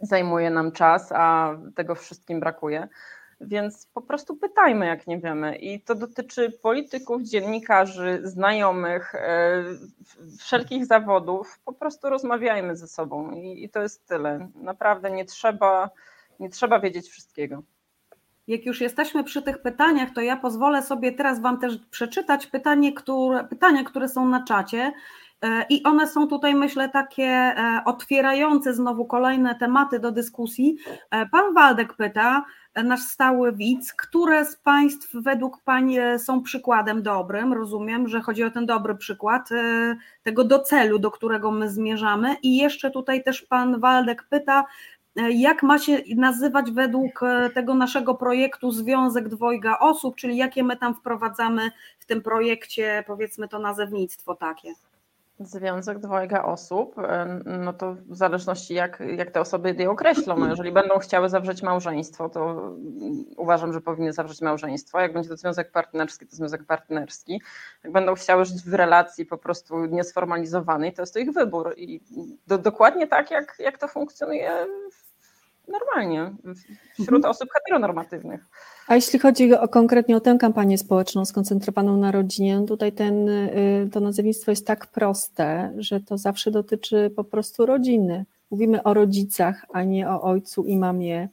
[0.01, 2.89] zajmuje nam czas, a tego wszystkim brakuje.
[3.41, 5.57] Więc po prostu pytajmy, jak nie wiemy.
[5.57, 9.65] I to dotyczy polityków, dziennikarzy, znajomych, e,
[10.39, 11.59] wszelkich zawodów.
[11.65, 14.49] Po prostu rozmawiajmy ze sobą i, i to jest tyle.
[14.55, 15.91] Naprawdę nie trzeba,
[16.41, 17.63] nie trzeba wiedzieć wszystkiego.
[18.47, 22.93] Jak już jesteśmy przy tych pytaniach, to ja pozwolę sobie teraz Wam też przeczytać pytanie,
[22.93, 24.93] które, pytania, które są na czacie.
[25.43, 30.77] E, I one są tutaj, myślę, takie e, otwierające znowu kolejne tematy do dyskusji.
[31.11, 32.45] E, pan Waldek pyta,
[32.85, 37.53] nasz stały widz, które z Państw według Pani są przykładem dobrym?
[37.53, 39.49] Rozumiem, że chodzi o ten dobry przykład
[40.23, 42.37] tego do celu, do którego my zmierzamy.
[42.43, 44.65] I jeszcze tutaj też Pan Waldek pyta,
[45.31, 47.21] jak ma się nazywać według
[47.55, 53.49] tego naszego projektu Związek Dwojga Osób, czyli jakie my tam wprowadzamy w tym projekcie, powiedzmy
[53.49, 54.73] to nazewnictwo takie?
[55.41, 56.95] Związek dwojga osób,
[57.45, 61.63] no to w zależności jak, jak te osoby je określą, no jeżeli będą chciały zawrzeć
[61.63, 62.73] małżeństwo, to
[63.37, 65.01] uważam, że powinny zawrzeć małżeństwo.
[65.01, 67.41] Jak będzie to związek partnerski, to związek partnerski.
[67.85, 71.75] Jak będą chciały żyć w relacji po prostu niesformalizowanej, to jest to ich wybór.
[71.77, 72.01] I
[72.47, 74.51] do, dokładnie tak, jak, jak to funkcjonuje
[75.69, 76.37] normalnie
[76.93, 77.31] wśród mhm.
[77.31, 78.45] osób heteronormatywnych.
[78.89, 83.29] A jeśli chodzi o, konkretnie o tę kampanię społeczną skoncentrowaną na rodzinie, no tutaj ten,
[83.29, 88.25] y, to nazewnictwo jest tak proste, że to zawsze dotyczy po prostu rodziny.
[88.51, 91.29] Mówimy o rodzicach, a nie o ojcu i mamie.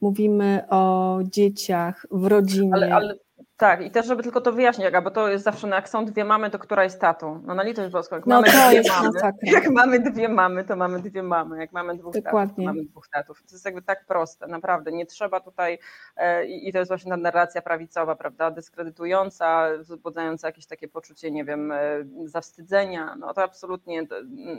[0.00, 2.74] Mówimy o dzieciach w rodzinie.
[2.74, 3.14] Ale, ale
[3.56, 6.24] tak, i też, żeby tylko to wyjaśnić, bo to jest zawsze, no jak są dwie
[6.24, 7.42] mamy, to która jest tatą?
[7.44, 11.02] No na litość boską, jak no mamy dwie mamy, jak mamy dwie mamy, to mamy
[11.02, 12.40] dwie mamy, jak mamy dwóch Dokładnie.
[12.40, 13.42] tatów, to mamy dwóch tatów.
[13.42, 15.78] To jest jakby tak proste, naprawdę, nie trzeba tutaj,
[16.16, 21.44] e, i to jest właśnie ta narracja prawicowa, prawda, dyskredytująca, wzbudzająca jakieś takie poczucie, nie
[21.44, 21.78] wiem, e,
[22.24, 24.06] zawstydzenia, no to absolutnie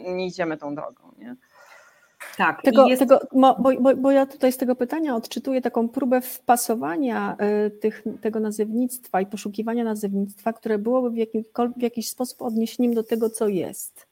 [0.06, 1.36] nie idziemy tą drogą, nie?
[2.38, 2.99] Tak, tego, jest...
[2.99, 7.38] tego, bo, bo, bo, ja tutaj z tego pytania odczytuję taką próbę wpasowania
[7.68, 11.30] y, tych, tego nazewnictwa i poszukiwania nazewnictwa, które byłoby w,
[11.78, 14.07] w jakiś sposób odniesieniem do tego, co jest.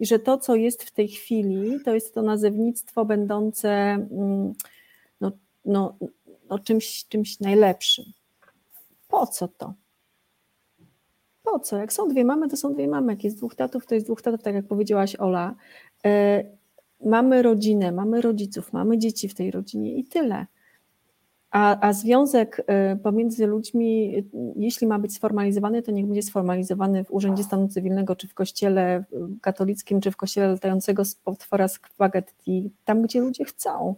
[0.00, 4.54] I że to, co jest w tej chwili, to jest to nazewnictwo będące mm,
[5.20, 5.32] no,
[5.64, 5.94] no,
[6.48, 8.04] no czymś, czymś najlepszym.
[9.08, 9.74] Po co to?
[11.42, 11.76] Po co?
[11.76, 13.12] Jak są dwie mamy, to są dwie mamy.
[13.12, 15.54] Jak jest dwóch tatów, to jest dwóch tatów, tak jak powiedziałaś Ola.
[17.04, 20.46] Y, mamy rodzinę, mamy rodziców, mamy dzieci w tej rodzinie i tyle.
[21.50, 24.14] A, a związek y, pomiędzy ludźmi,
[24.56, 29.04] jeśli ma być sformalizowany, to niech będzie sformalizowany w Urzędzie Stanu Cywilnego, czy w kościele
[29.40, 33.94] katolickim, czy w kościele latającego potwora z spaghetti, tam gdzie ludzie chcą.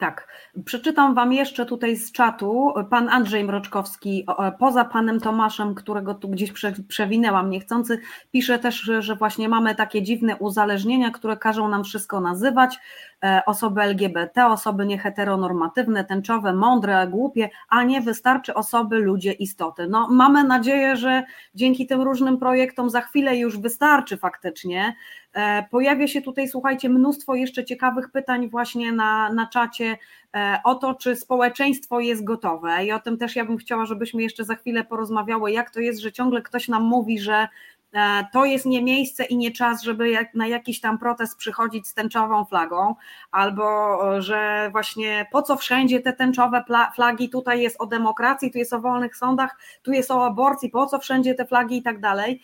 [0.00, 0.28] Tak.
[0.64, 2.72] Przeczytam Wam jeszcze tutaj z czatu.
[2.90, 4.26] Pan Andrzej Mroczkowski,
[4.58, 6.52] poza panem Tomaszem, którego tu gdzieś
[6.88, 8.00] przewinęłam niechcący,
[8.32, 12.78] pisze też, że właśnie mamy takie dziwne uzależnienia, które każą nam wszystko nazywać.
[13.24, 19.86] E, osoby LGBT, osoby nieheteronormatywne, tęczowe, mądre, głupie, a nie wystarczy osoby, ludzie, istoty.
[19.88, 21.22] No, mamy nadzieję, że
[21.54, 24.94] dzięki tym różnym projektom za chwilę już wystarczy faktycznie.
[25.34, 29.98] E, pojawia się tutaj, słuchajcie, mnóstwo jeszcze ciekawych pytań właśnie na, na czacie
[30.34, 34.22] e, o to, czy społeczeństwo jest gotowe i o tym też ja bym chciała, żebyśmy
[34.22, 37.48] jeszcze za chwilę porozmawiały, jak to jest, że ciągle ktoś nam mówi, że
[37.92, 41.94] E, to jest nie miejsce i nie czas, żeby na jakiś tam protest przychodzić z
[41.94, 42.94] tęczową flagą,
[43.30, 46.64] albo że właśnie po co wszędzie te tęczowe
[46.94, 50.86] flagi, tutaj jest o demokracji, tu jest o wolnych sądach, tu jest o aborcji, po
[50.86, 52.42] co wszędzie te flagi i tak dalej.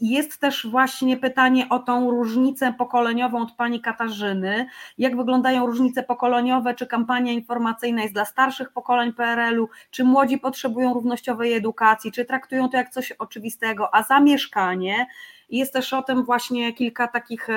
[0.00, 4.66] Jest też właśnie pytanie o tą różnicę pokoleniową od pani Katarzyny.
[4.98, 6.74] Jak wyglądają różnice pokoleniowe?
[6.74, 9.68] Czy kampania informacyjna jest dla starszych pokoleń PRL-u?
[9.90, 12.12] Czy młodzi potrzebują równościowej edukacji?
[12.12, 13.94] Czy traktują to jak coś oczywistego?
[13.94, 15.06] A zamieszkanie?
[15.50, 17.48] Jest też o tym właśnie kilka takich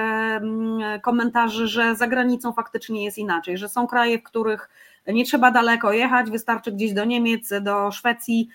[1.02, 4.70] komentarzy, że za granicą faktycznie jest inaczej, że są kraje, w których
[5.08, 8.50] nie trzeba daleko jechać, wystarczy gdzieś do Niemiec, do Szwecji,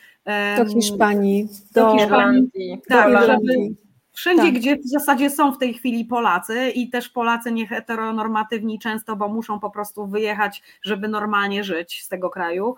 [0.59, 2.51] do Hiszpanii, do, do Hiszpanii,
[2.89, 3.76] tak, żeby
[4.16, 4.53] wszędzie, tak.
[4.53, 9.61] gdzie w zasadzie są w tej chwili Polacy i też Polacy nieheteronormatywni często, bo muszą
[9.61, 12.74] po prostu wyjechać, żeby normalnie żyć z tego kraju.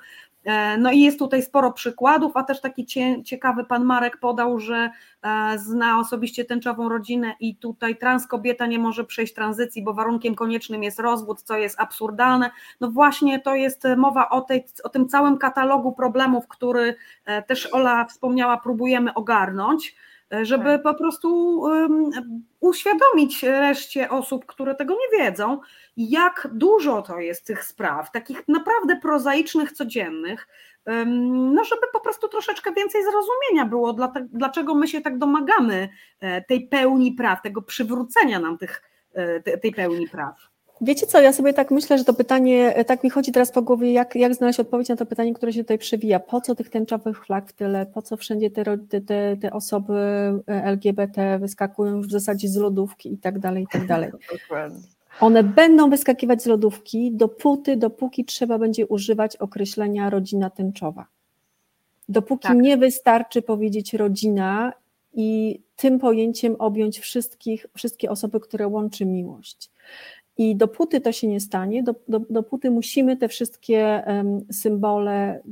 [0.78, 2.86] No i jest tutaj sporo przykładów, a też taki
[3.24, 4.90] ciekawy pan Marek podał, że
[5.56, 10.82] zna osobiście tęczową rodzinę i tutaj trans kobieta nie może przejść tranzycji, bo warunkiem koniecznym
[10.82, 12.50] jest rozwód, co jest absurdalne.
[12.80, 16.94] No właśnie to jest mowa o, tej, o tym całym katalogu problemów, który
[17.46, 19.96] też Ola wspomniała, próbujemy ogarnąć
[20.42, 20.82] żeby tak.
[20.82, 22.10] po prostu um,
[22.60, 25.60] uświadomić reszcie osób, które tego nie wiedzą,
[25.96, 30.48] jak dużo to jest tych spraw, takich naprawdę prozaicznych, codziennych,
[30.86, 33.96] um, no żeby po prostu troszeczkę więcej zrozumienia było,
[34.32, 35.88] dlaczego my się tak domagamy
[36.20, 38.82] e, tej pełni praw, tego przywrócenia nam tych,
[39.14, 40.57] e, tej pełni praw.
[40.80, 43.62] Wiecie co, ja sobie tak myślę, że to pytanie, e, tak mi chodzi teraz po
[43.62, 46.20] głowie, jak, jak znaleźć odpowiedź na to pytanie, które się tutaj przewija.
[46.20, 47.86] Po co tych tęczowych flag w tyle?
[47.86, 48.64] Po co wszędzie te,
[49.06, 49.94] te, te osoby
[50.48, 54.10] e, LGBT wyskakują już w zasadzie z lodówki i tak dalej, i tak dalej.
[55.20, 61.06] One będą wyskakiwać z lodówki dopóty, dopóki trzeba będzie używać określenia rodzina tęczowa.
[62.08, 62.56] Dopóki tak.
[62.56, 64.72] nie wystarczy powiedzieć rodzina
[65.14, 69.70] i tym pojęciem objąć wszystkich, wszystkie osoby, które łączy miłość.
[70.38, 71.84] I dopóty to się nie stanie,
[72.30, 74.04] dopóty musimy te wszystkie
[74.52, 75.42] symbole,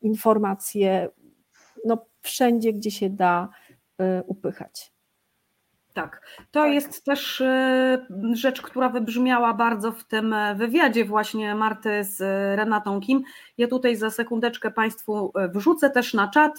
[0.00, 1.08] informacje,
[1.84, 3.48] no wszędzie, gdzie się da,
[4.00, 4.92] y, upychać.
[5.94, 6.20] Tak,
[6.50, 6.72] to tak.
[6.72, 12.20] jest też y, rzecz, która wybrzmiała bardzo w tym wywiadzie właśnie Marty z
[12.56, 13.22] Renatą Kim.
[13.58, 16.58] Ja tutaj za sekundeczkę Państwu wrzucę też na czat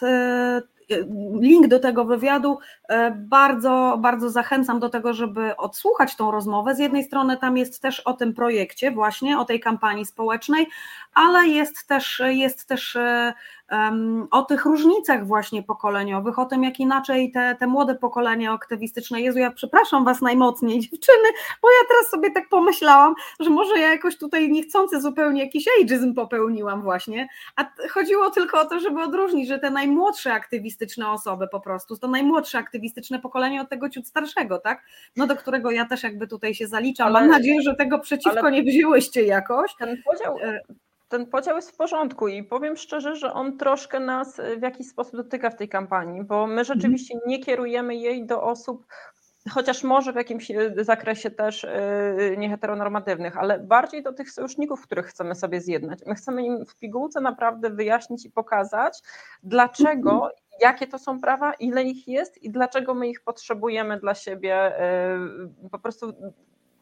[1.42, 2.60] link do tego wywiadu.
[2.90, 6.76] E, bardzo, bardzo zachęcam do tego, żeby odsłuchać tą rozmowę.
[6.76, 10.68] Z jednej strony tam jest też o tym projekcie, właśnie o tej kampanii społecznej,
[11.14, 13.34] ale jest też, jest też e,
[14.32, 19.22] o tych różnicach właśnie pokoleniowych, o tym, jak inaczej te, te młode pokolenie aktywistyczne.
[19.22, 21.28] Jezu, ja przepraszam Was najmocniej, dziewczyny,
[21.62, 26.14] bo ja teraz sobie tak pomyślałam, że może ja jakoś tutaj niechcący zupełnie jakiś ageism
[26.14, 31.60] popełniłam właśnie, a chodziło tylko o to, żeby odróżnić, że te najmłodsze aktywistyczne osoby po
[31.60, 34.84] prostu, to najmłodsze aktywistyczne pokolenie od tego ciut starszego, tak?
[35.16, 37.08] No do którego ja też jakby tutaj się zaliczam.
[37.08, 39.76] Ale, Mam nadzieję, że tego przeciwko ale, nie wzięłyście jakoś.
[39.80, 40.60] Ten podział, e,
[41.08, 45.16] ten podział jest w porządku i powiem szczerze, że on troszkę nas w jakiś sposób
[45.16, 46.66] dotyka w tej kampanii, bo my mhm.
[46.66, 48.86] rzeczywiście nie kierujemy jej do osób,
[49.50, 55.36] chociaż może w jakimś zakresie też y, nieheteronormatywnych, ale bardziej do tych sojuszników, których chcemy
[55.36, 56.00] sobie zjednać.
[56.06, 59.00] My chcemy im w pigułce naprawdę wyjaśnić i pokazać,
[59.44, 60.32] dlaczego, mhm.
[60.62, 64.74] jakie to są prawa, ile ich jest i dlaczego my ich potrzebujemy dla siebie,
[65.72, 66.14] po prostu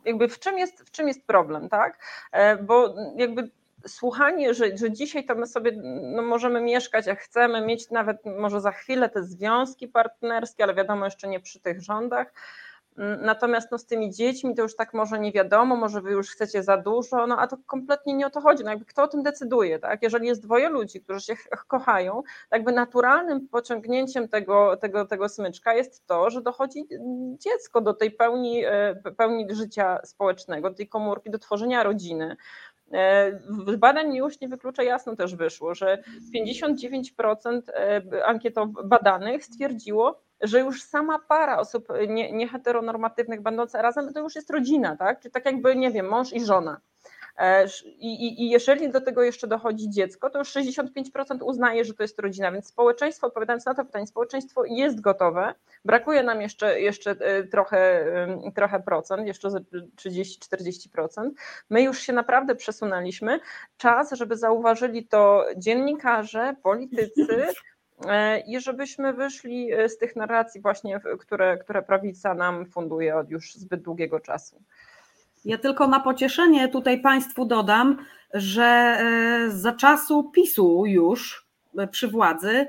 [0.05, 1.99] jakby w czym jest, w czym jest problem, tak?
[2.31, 3.49] E, bo jakby
[3.87, 5.71] słuchanie, że, że dzisiaj to my sobie
[6.15, 11.05] no, możemy mieszkać jak chcemy, mieć nawet może za chwilę te związki partnerskie, ale wiadomo
[11.05, 12.33] jeszcze nie przy tych rządach.
[13.21, 16.63] Natomiast no, z tymi dziećmi to już tak może nie wiadomo, może wy już chcecie
[16.63, 18.63] za dużo, no a to kompletnie nie o to chodzi.
[18.63, 20.03] No jakby kto o tym decyduje, tak?
[20.03, 21.35] Jeżeli jest dwoje ludzi, którzy się
[21.67, 26.87] kochają, jakby naturalnym pociągnięciem tego, tego, tego smyczka jest to, że dochodzi
[27.37, 32.35] dziecko do tej pełni, e, pełni życia społecznego, do tej komórki, do tworzenia rodziny.
[33.67, 36.03] Z badań już nie wyklucza jasno też wyszło, że
[36.35, 41.87] 59% e, ankietow badanych stwierdziło, że już sama para osób
[42.31, 45.19] nieheteronormatywnych będąca razem to już jest rodzina, tak?
[45.19, 46.81] Czyli tak jakby, nie wiem, mąż i żona.
[47.37, 47.65] E,
[47.99, 52.51] I, jeżeli do tego jeszcze dochodzi dziecko, to już 65% uznaje, że to jest rodzina,
[52.51, 55.53] więc społeczeństwo, odpowiadając na to pytanie, społeczeństwo jest gotowe.
[55.85, 58.05] Brakuje nam jeszcze, jeszcze e, trochę,
[58.55, 59.49] trochę procent, jeszcze
[59.95, 61.29] 30-40%.
[61.69, 63.39] My już się naprawdę przesunęliśmy.
[63.77, 67.45] Czas, żeby zauważyli to dziennikarze, politycy,
[68.07, 73.53] e, i żebyśmy wyszli z tych narracji właśnie, które, które prawica nam funduje od już
[73.53, 74.61] zbyt długiego czasu.
[75.45, 77.97] Ja tylko na pocieszenie tutaj Państwu dodam,
[78.33, 82.67] że e, za czasu PiSu już e, przy władzy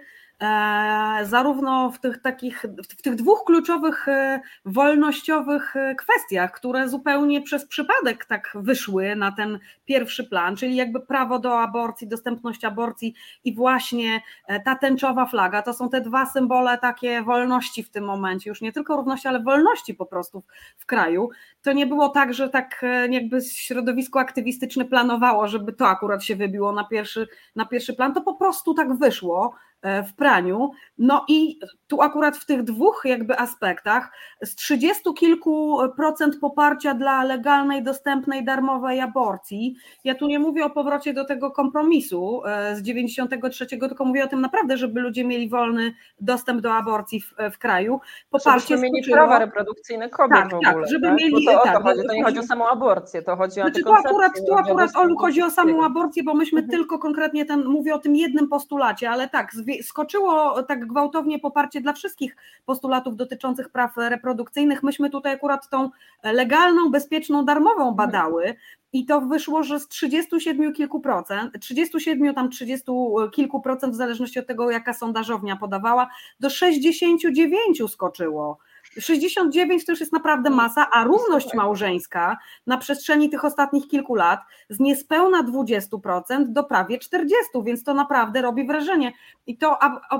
[1.22, 7.66] zarówno w tych takich, w tych dwóch kluczowych e, wolnościowych e, kwestiach, które zupełnie przez
[7.66, 13.14] przypadek tak wyszły na ten pierwszy plan, czyli jakby prawo do aborcji, dostępność aborcji
[13.44, 14.20] i właśnie
[14.64, 18.72] ta tęczowa flaga, to są te dwa symbole takie wolności w tym momencie, już nie
[18.72, 20.42] tylko równości, ale wolności po prostu
[20.76, 21.30] w kraju.
[21.62, 26.72] To nie było tak, że tak jakby środowisko aktywistyczne planowało, żeby to akurat się wybiło
[26.72, 30.70] na pierwszy, na pierwszy plan, to po prostu tak wyszło e, w praniu.
[30.98, 34.10] No i tu akurat w tych dwóch jakby aspektach
[34.44, 39.76] z 30 kilku procent poparcia dla legalnej, dostępnej, darmowej aborcji.
[40.04, 44.26] Ja tu nie mówię o powrocie do tego kompromisu e, z 93, tylko mówię o
[44.26, 48.00] tym naprawdę, żeby ludzie mieli wolny dostęp do aborcji w, w kraju.
[48.30, 50.72] Poparcie żeby mieli prawa reprodukcyjne kobiet tak, w ogóle.
[50.72, 51.16] Tak, żeby tak?
[51.20, 53.80] mieli, Bo to, tak, to, chodzi, to nie chodzi o samą aborcję, to chodzi znaczy,
[53.80, 56.78] o tu akurat, tu akurat Olu chodzi o samą aborcję, bo myśmy mhm.
[56.78, 61.92] tylko konkretnie ten, mówię o tym jednym postulacie, ale tak, skoczyło tak gwałtownie poparcie dla
[61.92, 64.82] wszystkich postulatów dotyczących praw reprodukcyjnych.
[64.82, 65.90] Myśmy tutaj akurat tą
[66.22, 67.96] legalną, bezpieczną, darmową mhm.
[67.96, 68.54] badały.
[68.92, 72.86] I to wyszło, że z 37 kilku procent, 37 tam 30
[73.32, 76.08] kilku procent, w zależności od tego, jaka sondażownia podawała,
[76.40, 78.58] do 69 skoczyło.
[79.00, 82.36] 69 to już jest naprawdę masa, a równość małżeńska
[82.66, 88.42] na przestrzeni tych ostatnich kilku lat z niespełna 20% do prawie 40%, więc to naprawdę
[88.42, 89.12] robi wrażenie.
[89.46, 89.78] I to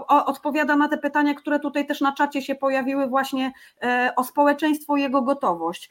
[0.09, 3.53] odpowiada na te pytania, które tutaj też na czacie się pojawiły, właśnie
[3.83, 5.91] e, o społeczeństwo i jego gotowość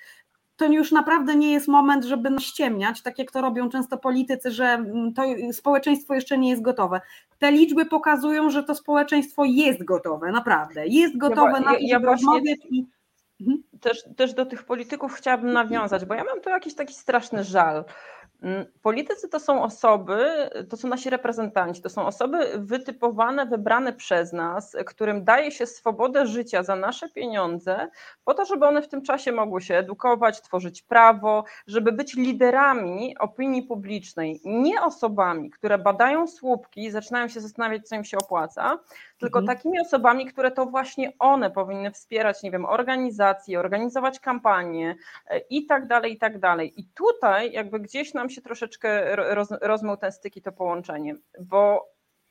[0.58, 4.66] to już naprawdę nie jest moment, żeby ściemniać, tak jak to robią często politycy, że
[4.66, 7.02] mm, to społeczeństwo jeszcze nie jest gotowe.
[7.40, 10.88] Te liczby pokazują, że to społeczeństwo jest gotowe, naprawdę.
[10.88, 12.86] Jest gotowe ja, na to, ja, rozmawiać i
[13.42, 13.64] mhm.
[13.82, 17.86] też, też do tych polityków chciałabym nawiązać, bo ja mam tu jakiś taki straszny żal.
[18.44, 24.34] Mm, politycy to są osoby, to są nasi reprezentanci, to są osoby wytypowane, wybrane przez
[24.34, 27.88] nas, którym daje się swobodę życia za nasze pieniądze,
[28.24, 33.18] po to, żeby one w tym czasie mogły się edukować, tworzyć prawo, żeby być liderami
[33.18, 38.80] opinii publicznej, nie osobami, które badają słupki i zaczynają się zastanawiać, co im się opłaca,
[39.18, 39.58] tylko mhm.
[39.58, 44.96] takimi osobami, które to właśnie one powinny wspierać, nie wiem, organizacje, organizować kampanie
[45.28, 46.82] e, i tak dalej, i tak dalej.
[46.82, 51.90] I tutaj jakby gdzieś nam się troszeczkę roz, rozmył ten styk i to połączenie, bo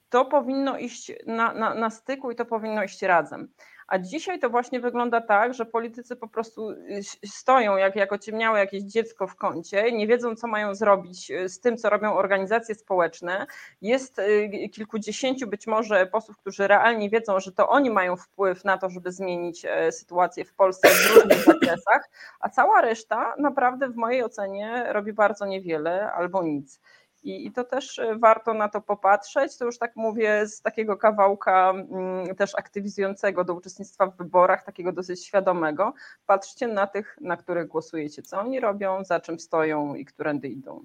[0.08, 3.48] to powinno iść na, na, na styku i to powinno iść razem.
[3.86, 8.58] A dzisiaj to właśnie wygląda tak, że politycy po prostu y, stoją jak, jak ociemniałe
[8.58, 12.74] jakieś dziecko w kącie, nie wiedzą, co mają zrobić y, z tym, co robią organizacje
[12.74, 13.46] społeczne.
[13.82, 18.78] Jest y, kilkudziesięciu być może posłów, którzy realnie wiedzą, że to oni mają wpływ na
[18.78, 22.10] to, żeby zmienić e, sytuację w Polsce w różnych zakresach,
[22.40, 26.80] a cała reszta naprawdę w mojej ocenie robi bardzo niewiele albo nic.
[27.24, 29.56] I, I to też e, warto na to popatrzeć.
[29.56, 34.92] To już tak mówię z takiego kawałka mm, też aktywizującego do uczestnictwa w wyborach, takiego
[34.92, 35.94] dosyć świadomego.
[36.26, 40.84] Patrzcie na tych, na których głosujecie, co oni robią, za czym stoją i którędy idą.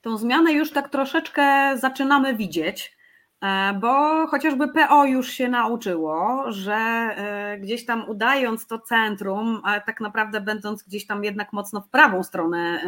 [0.00, 2.96] Tą zmianę już tak troszeczkę zaczynamy widzieć.
[3.42, 9.80] E, bo chociażby PO już się nauczyło, że e, gdzieś tam udając to centrum, a
[9.80, 12.82] tak naprawdę będąc gdzieś tam jednak mocno w prawą stronę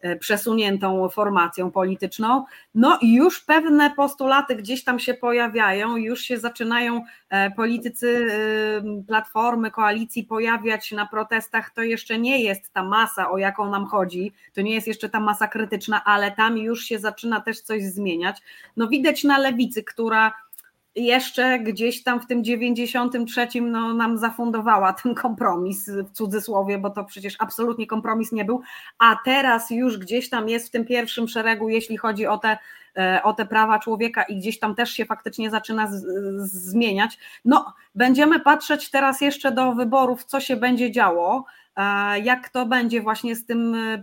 [0.00, 2.44] e, przesuniętą formacją polityczną,
[2.74, 7.04] no i już pewne postulaty gdzieś tam się pojawiają, już się zaczynają
[7.56, 8.28] politycy
[9.06, 14.32] platformy, koalicji pojawiać na protestach, to jeszcze nie jest ta masa, o jaką nam chodzi,
[14.54, 18.42] to nie jest jeszcze ta masa krytyczna, ale tam już się zaczyna też coś zmieniać.
[18.76, 20.32] No widać na lewicy, która
[20.98, 27.04] jeszcze gdzieś tam w tym 93 no, nam zafundowała ten kompromis w cudzysłowie, bo to
[27.04, 28.60] przecież absolutnie kompromis nie był,
[28.98, 32.58] a teraz już gdzieś tam jest w tym pierwszym szeregu, jeśli chodzi o te,
[32.96, 36.04] e, o te prawa człowieka i gdzieś tam też się faktycznie zaczyna z,
[36.36, 37.18] z, zmieniać.
[37.44, 41.44] No, będziemy patrzeć teraz jeszcze do wyborów, co się będzie działo,
[41.76, 44.02] e, jak to będzie właśnie z tym e,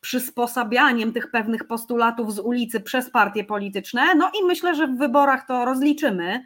[0.00, 4.14] przysposabianiem tych pewnych postulatów z ulicy przez partie polityczne.
[4.14, 6.44] No i myślę, że w wyborach to rozliczymy,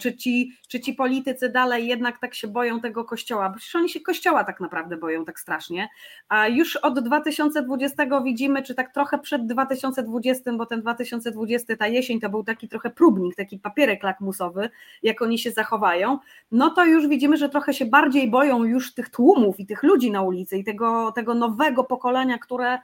[0.00, 3.88] czy ci, czy ci politycy dalej jednak tak się boją tego kościoła, bo przecież oni
[3.88, 5.88] się kościoła tak naprawdę boją tak strasznie.
[6.28, 12.20] A już od 2020 widzimy, czy tak trochę przed 2020, bo ten 2020, ta jesień
[12.20, 14.70] to był taki trochę próbnik, taki papierek lakmusowy,
[15.02, 16.18] jak oni się zachowają,
[16.52, 20.10] no to już widzimy, że trochę się bardziej boją już tych tłumów i tych ludzi
[20.10, 22.78] na ulicy i tego, tego nowego pokolenia, które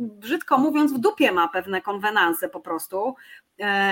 [0.00, 3.14] brzydko mówiąc, w dupie ma pewne konwenanse po prostu.
[3.48, 3.49] e,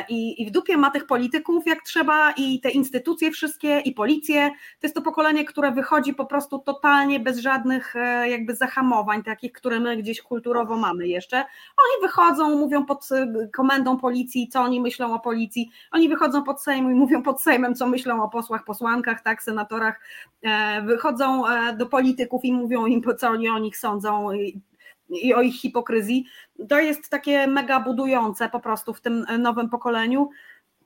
[0.08, 4.50] I, i w dupie ma tych polityków jak trzeba i te instytucje wszystkie i policję.
[4.50, 9.52] To jest to pokolenie, które wychodzi po prostu totalnie bez żadnych e, jakby zahamowań, takich,
[9.52, 11.36] które my gdzieś kulturowo mamy jeszcze.
[11.36, 15.70] Oni wychodzą, mówią pod e, komendą policji, co oni myślą o policji.
[15.92, 20.00] Oni wychodzą pod Sejm i mówią pod Sejmem, co myślą o posłach, posłankach, tak, senatorach.
[20.84, 21.42] Wychodzą
[21.78, 24.28] do polityków i mówią im, co oni o nich sądzą
[25.10, 26.26] i o ich hipokryzji.
[26.68, 30.30] To jest takie mega budujące po prostu w tym nowym pokoleniu.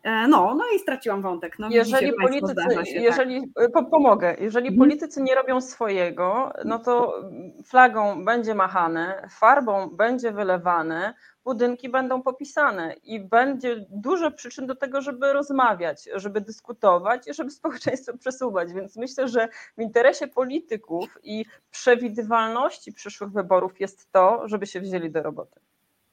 [0.04, 1.58] No, no i straciłam wątek.
[1.58, 2.86] No, jeżeli politycy, się, tak.
[2.86, 3.90] jeżeli, tak.
[3.90, 4.88] pomogę, jeżeli mhm.
[4.88, 7.22] politycy nie robią swojego, no to
[7.64, 15.00] flagą będzie machane, farbą będzie wylewane, budynki będą popisane i będzie dużo przyczyn do tego,
[15.00, 18.72] żeby rozmawiać, żeby dyskutować i żeby społeczeństwo przesuwać.
[18.72, 19.48] Więc myślę, że
[19.78, 25.60] w interesie polityków i przewidywalności przyszłych wyborów jest to, żeby się wzięli do roboty.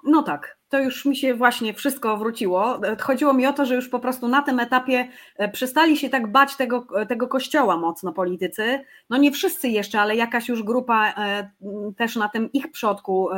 [0.04, 2.80] No tak, to już mi się właśnie wszystko wróciło.
[3.00, 5.08] Chodziło mi o to, że już po prostu na tym etapie
[5.38, 8.80] e, przestali się tak bać tego, tego kościoła mocno politycy.
[9.10, 11.50] No nie wszyscy jeszcze, ale jakaś już grupa e,
[11.98, 13.30] też na tym ich przodku,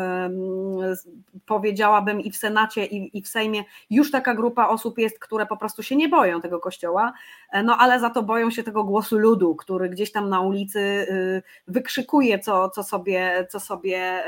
[1.45, 5.57] powiedziałabym i w Senacie, i, i w Sejmie, już taka grupa osób jest, które po
[5.57, 7.13] prostu się nie boją tego kościoła,
[7.51, 11.07] e, no ale za to boją się tego głosu ludu, który gdzieś tam na ulicy
[11.67, 14.23] wykrzykuje, co, co, sobie, co sobie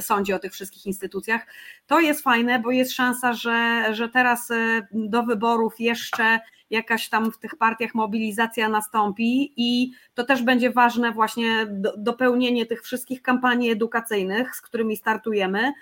[0.00, 1.46] sądzi o tych wszystkich instytucjach.
[1.86, 7.08] To jest fajne fajne, bo jest szansa, że, że teraz e, do wyborów jeszcze jakaś
[7.08, 12.82] tam w tych partiach mobilizacja nastąpi i to też będzie ważne właśnie do, dopełnienie tych
[12.82, 15.72] wszystkich kampanii edukacyjnych, z którymi startujemy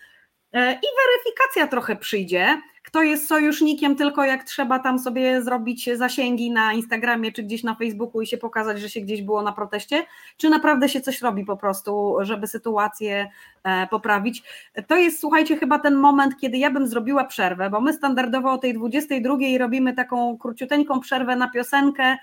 [0.61, 6.73] i weryfikacja trochę przyjdzie, kto jest sojusznikiem, tylko jak trzeba tam sobie zrobić zasięgi na
[6.73, 10.05] Instagramie czy gdzieś na Facebooku i się pokazać, że się gdzieś było na proteście,
[10.37, 13.31] czy naprawdę się coś robi po prostu, żeby sytuację
[13.65, 14.43] e, poprawić.
[14.87, 18.59] To jest, słuchajcie, chyba ten moment, kiedy ja bym zrobiła przerwę, bo my standardowo o
[18.59, 22.17] tej 22 robimy taką króciuteńką przerwę na piosenkę,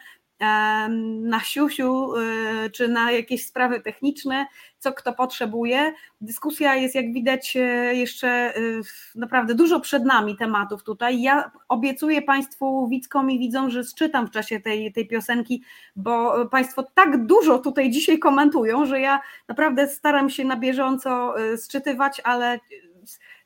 [1.21, 4.45] na siusiu y, czy na jakieś sprawy techniczne,
[4.79, 5.93] co kto potrzebuje.
[6.21, 8.81] Dyskusja jest, jak widać, e, jeszcze y,
[9.15, 11.21] naprawdę dużo przed nami tematów tutaj.
[11.21, 15.63] Ja obiecuję Państwu, widzkom i widzom, że czytam w czasie tej, tej piosenki,
[15.95, 21.57] bo Państwo tak dużo tutaj dzisiaj komentują, że ja naprawdę staram się na bieżąco y,
[21.57, 22.59] sczytywać, ale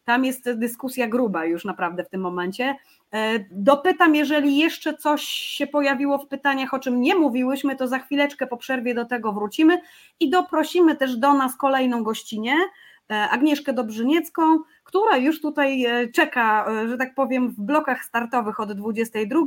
[0.06, 2.76] tam jest dyskusja gruba już naprawdę w tym momencie.
[3.14, 8.00] E, dopytam, jeżeli jeszcze coś się pojawiło w pytaniach, o czym nie mówiłyśmy, to za
[8.00, 9.82] chwileczkę po przerwie do tego wrócimy
[10.20, 12.52] i doprosimy też do nas kolejną gościnę,
[13.12, 18.74] e, Agnieszkę Dobrzyniecką, która już tutaj e, czeka, że tak powiem, w blokach startowych od
[18.74, 19.42] 22.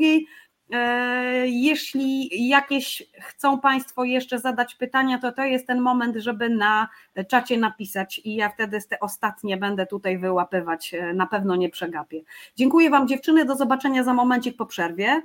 [0.73, 6.89] E, jeśli jakieś chcą Państwo jeszcze zadać pytania, to to jest ten moment, żeby na
[7.29, 12.21] czacie napisać i ja wtedy te ostatnie będę tutaj wyłapywać, e, na pewno nie przegapię.
[12.57, 15.23] Dziękuję Wam dziewczyny, do zobaczenia za momencik po przerwie.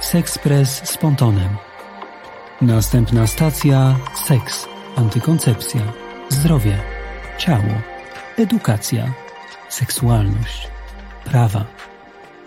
[0.00, 1.48] Sekspres z pontonem.
[2.60, 5.80] Następna stacja seks, antykoncepcja,
[6.28, 6.78] zdrowie,
[7.38, 7.82] ciało,
[8.38, 9.04] edukacja,
[9.68, 10.68] seksualność,
[11.24, 11.64] prawa,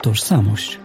[0.02, 0.85] tożsamość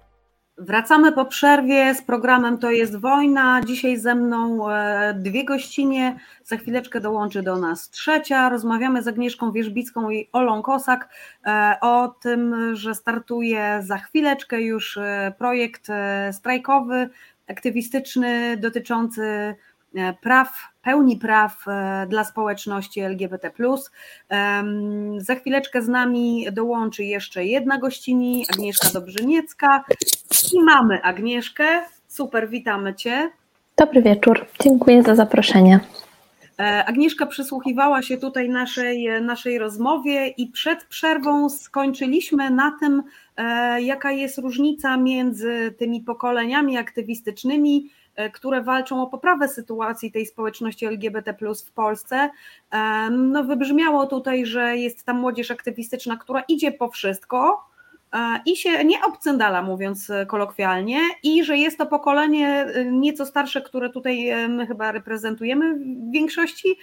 [0.61, 3.61] Wracamy po przerwie z programem To jest wojna.
[3.65, 8.49] Dzisiaj ze mną e, dwie gościnie, za chwileczkę dołączy do nas trzecia.
[8.49, 11.09] Rozmawiamy z Agnieszką Wierzbicką i Olą Kosak
[11.45, 15.87] e, o tym, że startuje za chwileczkę już e, projekt
[16.31, 17.09] strajkowy,
[17.47, 19.55] aktywistyczny dotyczący
[20.21, 23.51] praw pełni praw e, dla społeczności LGBT.
[25.17, 29.83] Za chwileczkę z nami dołączy jeszcze jedna gościni, Agnieszka Dobrzyniecka.
[30.53, 31.63] I mamy Agnieszkę.
[32.07, 33.31] Super, witamy Cię.
[33.77, 35.79] Dobry wieczór, dziękuję za zaproszenie.
[36.59, 43.03] E, Agnieszka przysłuchiwała się tutaj naszej, naszej rozmowie i przed przerwą skończyliśmy na tym,
[43.37, 47.89] e, jaka jest różnica między tymi pokoleniami aktywistycznymi,
[48.33, 51.35] które walczą o poprawę sytuacji tej społeczności LGBT
[51.67, 52.29] w Polsce.
[53.11, 57.67] No, wybrzmiało tutaj, że jest tam młodzież aktywistyczna, która idzie po wszystko,
[58.13, 63.61] e, i się nie obcyndala, mówiąc kolokwialnie, i że jest to pokolenie e, nieco starsze,
[63.61, 66.77] które tutaj my chyba reprezentujemy w większości,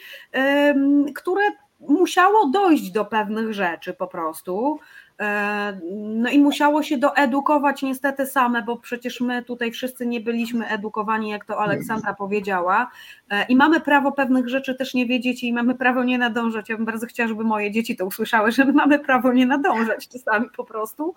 [1.15, 1.43] które
[1.81, 4.79] musiało dojść do pewnych rzeczy po prostu.
[5.21, 10.69] E, no i musiało się doedukować niestety same, bo przecież my tutaj wszyscy nie byliśmy
[10.69, 12.91] edukowani, jak to Aleksandra powiedziała.
[13.31, 16.69] E, I mamy prawo pewnych rzeczy też nie wiedzieć i mamy prawo nie nadążać.
[16.69, 20.09] Ja bym bardzo chciała, żeby moje dzieci to usłyszały, że my mamy prawo nie nadążać
[20.09, 21.15] czasami po prostu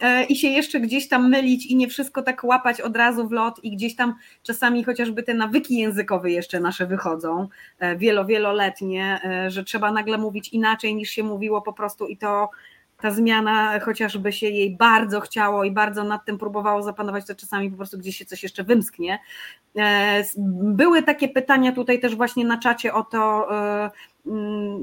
[0.00, 3.32] e, i się jeszcze gdzieś tam mylić i nie wszystko tak łapać od razu w
[3.32, 7.48] lot i gdzieś tam czasami chociażby te nawyki językowe jeszcze nasze wychodzą,
[7.96, 12.50] wielo, wieloletnie, że trzeba nagle mówić inaczej niż się mówiło po prostu i to
[13.00, 17.70] ta zmiana, chociażby się jej bardzo chciało i bardzo nad tym próbowało zapanować, to czasami
[17.70, 19.18] po prostu gdzieś się coś jeszcze wymsknie.
[19.76, 20.24] E,
[20.62, 23.90] były takie pytania tutaj też właśnie na czacie o to, e,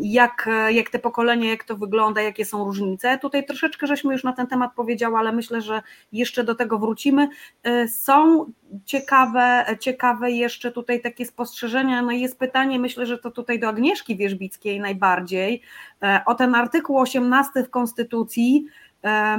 [0.02, 3.18] jak, jak te pokolenia, jak to wygląda, jakie są różnice.
[3.18, 5.82] Tutaj troszeczkę żeśmy już na ten temat powiedziały, ale myślę, że
[6.12, 7.30] jeszcze do tego wrócimy.
[7.64, 8.46] E, są
[8.86, 12.02] ciekawe, ciekawe jeszcze tutaj takie spostrzeżenia.
[12.02, 15.62] No i jest pytanie, myślę, że to tutaj do Agnieszki Wierzbickiej najbardziej,
[16.04, 18.66] e, o ten artykuł 18 w Konstytucji.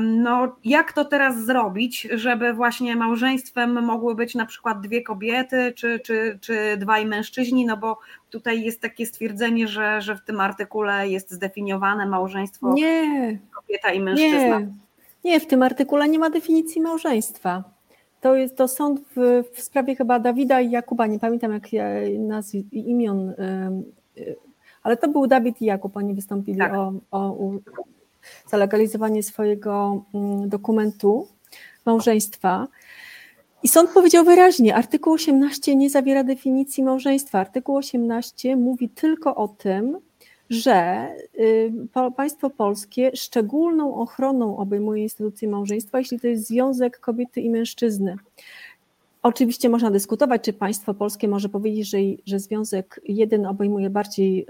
[0.01, 6.01] No, jak to teraz zrobić, żeby właśnie małżeństwem mogły być na przykład dwie kobiety czy,
[6.01, 7.67] czy, czy dwaj mężczyźni?
[7.67, 7.99] No bo
[8.31, 14.01] tutaj jest takie stwierdzenie, że, że w tym artykule jest zdefiniowane małżeństwo nie, kobieta i
[14.01, 14.61] mężczyzna.
[14.61, 14.69] Nie,
[15.25, 17.65] nie, w tym artykule nie ma definicji małżeństwa.
[18.21, 21.65] To jest to sąd w, w sprawie chyba Dawida i Jakuba, nie pamiętam jak
[22.19, 23.35] nazw imion,
[24.83, 26.75] ale to był Dawid i Jakub, oni wystąpili tak.
[26.75, 27.51] o, o
[28.51, 31.29] zalegalizowanie swojego mm, dokumentu
[31.87, 32.69] małżeństwa.
[33.63, 37.39] I sąd powiedział wyraźnie, artykuł 18 nie zawiera definicji małżeństwa.
[37.39, 39.99] Artykuł 18 mówi tylko o tym,
[40.51, 41.73] że y,
[42.17, 48.17] państwo polskie szczególną ochroną obejmuje instytucję małżeństwa, jeśli to jest związek kobiety i mężczyzny.
[49.29, 54.47] Oczywiście można dyskutować, czy państwo polskie może powiedzieć, że, że związek jeden obejmuje bardziej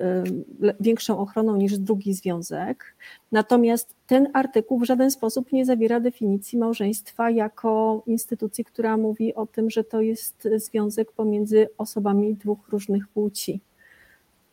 [0.81, 2.97] większą ochroną niż drugi związek.
[3.33, 9.47] Natomiast ten artykuł w żaden sposób nie zawiera definicji małżeństwa jako instytucji, która mówi o
[9.47, 13.61] tym, że to jest związek pomiędzy osobami dwóch różnych płci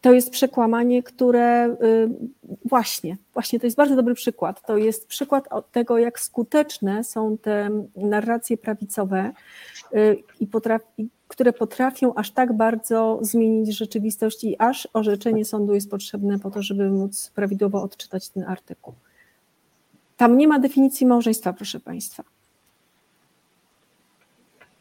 [0.06, 2.10] to jest przekłamanie, które y,
[2.65, 4.68] właśnie, właśnie to jest bardzo dobry przykład.
[4.68, 9.32] To jest przykład tego, jak skuteczne są te narracje prawicowe,
[9.95, 15.90] y, i potrafi, które potrafią aż tak bardzo zmienić rzeczywistość i aż orzeczenie sądu jest
[15.90, 18.94] potrzebne po to, żeby móc prawidłowo odczytać ten artykuł.
[20.18, 22.23] Tam nie ma definicji małżeństwa, proszę Państwa.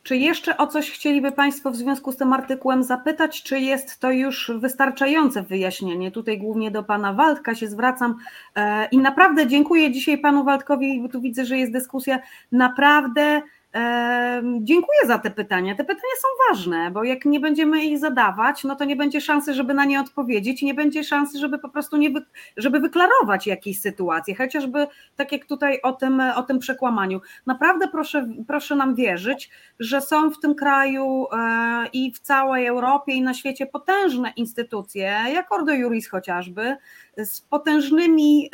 [0.05, 4.11] Czy jeszcze o coś chcieliby Państwo w związku z tym artykułem zapytać, czy jest to
[4.11, 6.11] już wystarczające wyjaśnienie?
[6.11, 8.17] Tutaj głównie do Pana Waldka się zwracam
[8.57, 12.19] e, i naprawdę dziękuję dzisiaj Panu Waldkowi, bo tu widzę, że jest dyskusja.
[12.53, 13.43] Naprawdę
[14.61, 15.75] Dziękuję za te pytania.
[15.75, 19.55] Te pytania są ważne, bo jak nie będziemy ich zadawać, no to nie będzie szansy,
[19.55, 22.23] żeby na nie odpowiedzieć, nie będzie szansy, żeby po prostu nie wy,
[22.57, 24.87] żeby wyklarować jakieś sytuacje, chociażby
[25.17, 27.21] tak jak tutaj o tym, o tym przekłamaniu.
[27.47, 33.13] Naprawdę proszę, proszę nam wierzyć, że są w tym kraju e, i w całej Europie
[33.13, 36.77] i na świecie potężne instytucje, jak Ordo Juris chociażby,
[37.17, 38.51] z potężnymi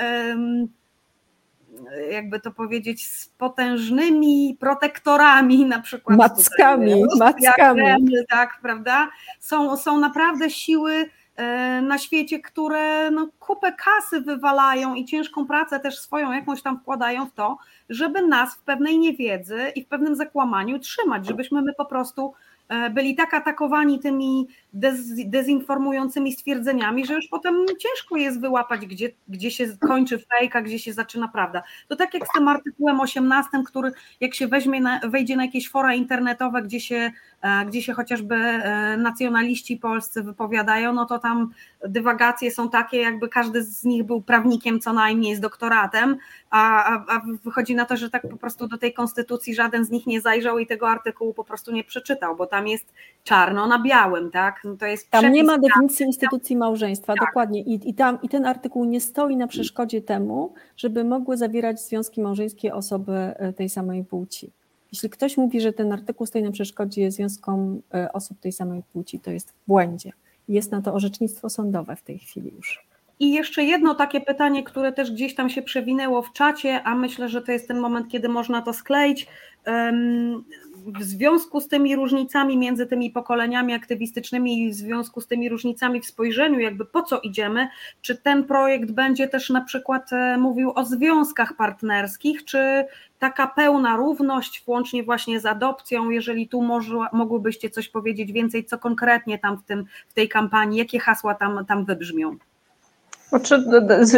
[2.11, 6.19] jakby to powiedzieć, z potężnymi protektorami, na przykład.
[6.19, 7.85] Mackami, mackami.
[8.29, 9.09] Tak, prawda?
[9.41, 15.81] Są, są naprawdę siły e, na świecie, które no, kupę kasy wywalają i ciężką pracę
[15.81, 17.59] też swoją jakąś tam wkładają w to,
[17.89, 22.35] żeby nas w pewnej niewiedzy i w pewnym zakłamaniu trzymać, żebyśmy my po prostu
[22.71, 29.11] E, byli tak atakowani tymi dez, dezinformującymi stwierdzeniami, że już potem ciężko jest wyłapać, gdzie,
[29.29, 31.63] gdzie się kończy fake, a gdzie się zaczyna prawda.
[31.89, 35.71] To tak jak z tym artykułem 18, który jak się weźmie na, wejdzie na jakieś
[35.71, 37.11] fora internetowe, gdzie się,
[37.43, 41.51] e, gdzie się chociażby e, nacjonaliści polscy wypowiadają, no to tam
[41.89, 46.17] dywagacje są takie, jakby każdy z nich był prawnikiem co najmniej z doktoratem,
[46.51, 49.91] a, a, a wychodzi na to, że tak po prostu do tej konstytucji żaden z
[49.91, 52.93] nich nie zajrzał i tego artykułu po prostu nie przeczytał, bo tam jest
[53.25, 54.60] czarno na białym, tak?
[54.65, 57.29] No to jest tam nie ma definicji instytucji małżeństwa, tak.
[57.29, 57.61] dokładnie.
[57.61, 62.21] I, i, tam, I ten artykuł nie stoi na przeszkodzie temu, żeby mogły zawierać związki
[62.21, 64.53] małżeńskie osoby e, tej samej płci.
[64.93, 69.21] Jeśli ktoś mówi, że ten artykuł stoi na przeszkodzie związkom e, osób tej samej płci,
[69.21, 70.13] to jest w błędzie.
[70.49, 72.91] Jest na to orzecznictwo sądowe w tej chwili już.
[73.21, 77.29] I jeszcze jedno takie pytanie, które też gdzieś tam się przewinęło w czacie, a myślę,
[77.29, 79.27] że to jest ten moment, kiedy można to skleić.
[80.87, 86.01] W związku z tymi różnicami między tymi pokoleniami aktywistycznymi i w związku z tymi różnicami
[86.01, 87.69] w spojrzeniu, jakby po co idziemy,
[88.03, 92.85] czy ten projekt będzie też na przykład e, mówił o związkach partnerskich, czy
[93.19, 96.63] taka pełna równość, włącznie właśnie z adopcją, jeżeli tu
[97.13, 101.67] mogłybyście coś powiedzieć więcej, co konkretnie tam w, tym, w tej kampanii, jakie hasła tam,
[101.67, 102.37] tam wybrzmią?
[103.31, 103.65] Znaczy,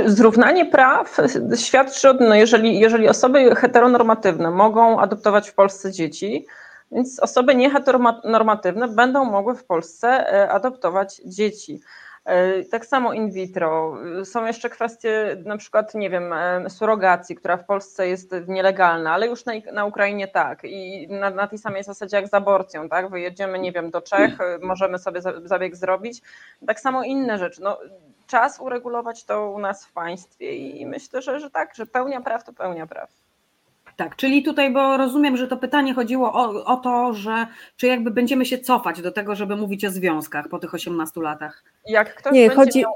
[0.06, 1.16] zrównanie praw
[1.56, 6.46] świadczy o no jeżeli, jeżeli osoby heteronormatywne mogą adoptować w Polsce dzieci,
[6.92, 11.80] więc osoby nieheteronormatywne będą mogły w Polsce e, adoptować dzieci.
[12.24, 13.96] E, tak samo in vitro.
[14.24, 19.26] Są jeszcze kwestie na przykład, nie wiem, e, surogacji, która w Polsce jest nielegalna, ale
[19.26, 20.64] już na, na Ukrainie tak.
[20.64, 23.10] I na, na, tej samej zasadzie jak z aborcją, tak?
[23.10, 26.22] Wyjedziemy, nie wiem, do Czech, możemy sobie zabieg zrobić.
[26.66, 27.62] Tak samo inne rzeczy.
[27.62, 27.78] No,
[28.32, 32.44] czas uregulować to u nas w państwie i myślę, że, że tak, że pełnia praw
[32.44, 33.10] to pełnia praw.
[33.96, 37.46] Tak, czyli tutaj, bo rozumiem, że to pytanie chodziło o, o, to, że
[37.76, 41.64] czy jakby będziemy się cofać do tego, żeby mówić o związkach po tych 18 latach.
[41.86, 42.92] Jak ktoś Nie, chodzi, miał...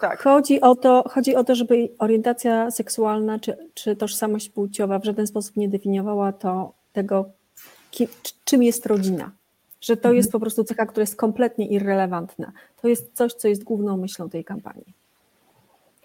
[0.00, 0.22] tak.
[0.22, 5.26] Chodzi o to, chodzi o to żeby orientacja seksualna czy, czy tożsamość płciowa w żaden
[5.26, 7.30] sposób nie definiowała to tego,
[7.90, 8.08] ki,
[8.44, 9.30] czym jest rodzina.
[9.80, 10.16] Że to mhm.
[10.16, 12.52] jest po prostu cecha, która jest kompletnie irrelevantna.
[12.82, 14.98] To jest coś, co jest główną myślą tej kampanii.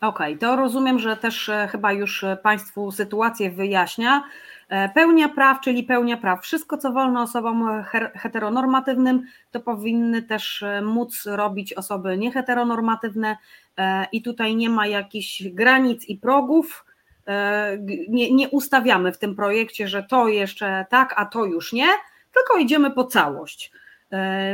[0.04, 4.24] Okej, okay, to rozumiem, że też e, chyba już e, Państwu sytuację wyjaśnia.
[4.70, 6.44] E, pełnia praw, czyli pełnia praw.
[6.44, 7.84] Wszystko, co wolno osobom
[8.16, 13.38] heteronormatywnym, to powinny też móc robić osoby nieheteronormatywne
[14.12, 16.86] i tutaj nie ma jakichś granic i progów.
[18.10, 21.88] Nie, nie ustawiamy w tym projekcie, że to jeszcze tak, a to już nie,
[22.34, 23.72] tylko idziemy po całość.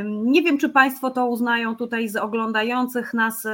[0.05, 3.47] Nie wiem, czy Państwo to uznają tutaj z oglądających nas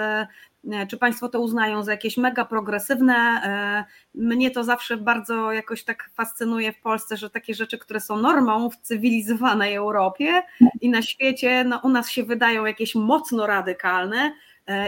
[0.71, 3.13] E, czy Państwo to uznają za jakieś mega progresywne?
[3.15, 3.85] E,
[4.15, 8.69] mnie to zawsze bardzo jakoś tak fascynuje w Polsce, że takie rzeczy, które są normą
[8.69, 10.43] w cywilizowanej Europie
[10.81, 14.31] i na świecie, no u nas się wydają jakieś mocno radykalne, E,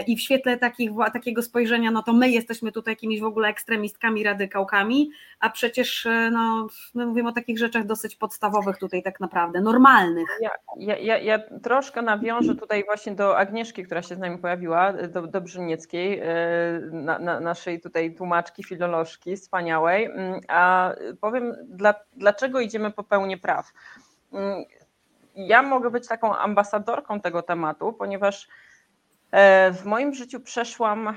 [0.06, 4.24] I w świetle takich, takiego spojrzenia, no to my jesteśmy tutaj jakimiś w ogóle ekstremistkami,
[4.24, 5.10] radykałkami,
[5.40, 10.28] a przecież e, no, my mówimy o takich rzeczach dosyć podstawowych tutaj tak naprawdę, normalnych.
[10.40, 14.92] Ja, ja, ja, ja troszkę nawiążę tutaj właśnie do Agnieszki, która się z nami pojawiła,
[14.92, 16.26] do, do Brzynieckiej, e,
[16.92, 23.36] na, na naszej tutaj tłumaczki, filolożki wspaniałej, mm, a powiem dla, dlaczego idziemy po pełni
[23.36, 23.72] praw.
[24.32, 24.64] Mm,
[25.34, 28.67] ja mogę być taką ambasadorką tego tematu, ponieważ E,
[29.72, 31.14] w moim życiu przeszłam,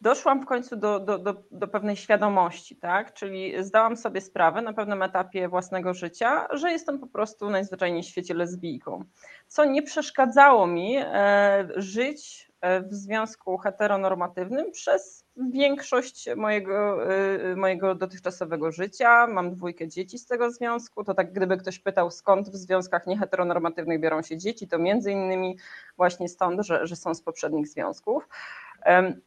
[0.00, 3.14] doszłam w końcu do, do, do, do, pewnej świadomości, tak?
[3.14, 8.06] Czyli zdałam sobie sprawę na pewnym etapie własnego życia, że jestem po prostu najzwyczajniej w
[8.06, 9.04] świecie lesbijką.
[9.46, 17.06] Co nie przeszkadzało mi e, żyć e, w związku heteronormatywnym przez większość mojego,
[17.52, 19.26] y, mojego dotychczasowego życia.
[19.26, 21.04] Mam dwójkę dzieci z tego związku.
[21.04, 25.58] To tak, gdyby ktoś pytał, skąd w związkach nieheteronormatywnych biorą się dzieci, to między innymi
[25.96, 28.28] właśnie stąd, że, że są z poprzednich związków.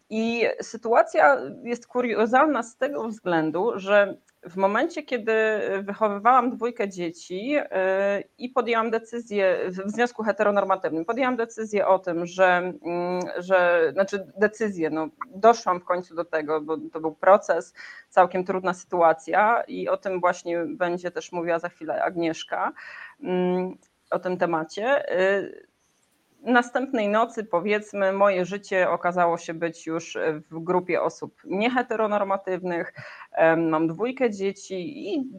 [0.09, 5.33] I sytuacja jest kuriozalna z tego względu, że w momencie, kiedy
[5.83, 7.63] wychowywałam dwójkę dzieci y,
[8.37, 14.89] i podjęłam decyzję w związku heteronormatywnym, podjęłam decyzję o tym, że, mm, że znaczy decyzję,
[14.89, 17.73] no doszłam w końcu do tego, bo to był proces,
[18.09, 22.73] całkiem trudna sytuacja i o tym właśnie będzie też mówiła za chwilę Agnieszka,
[23.23, 23.77] mm,
[24.11, 25.15] o tym temacie.
[25.19, 25.68] Y,
[26.43, 30.17] następnej nocy, powiedzmy, moje życie okazało się być już
[30.51, 32.93] w grupie osób nieheteronormatywnych.
[33.57, 35.31] Mam dwójkę dzieci i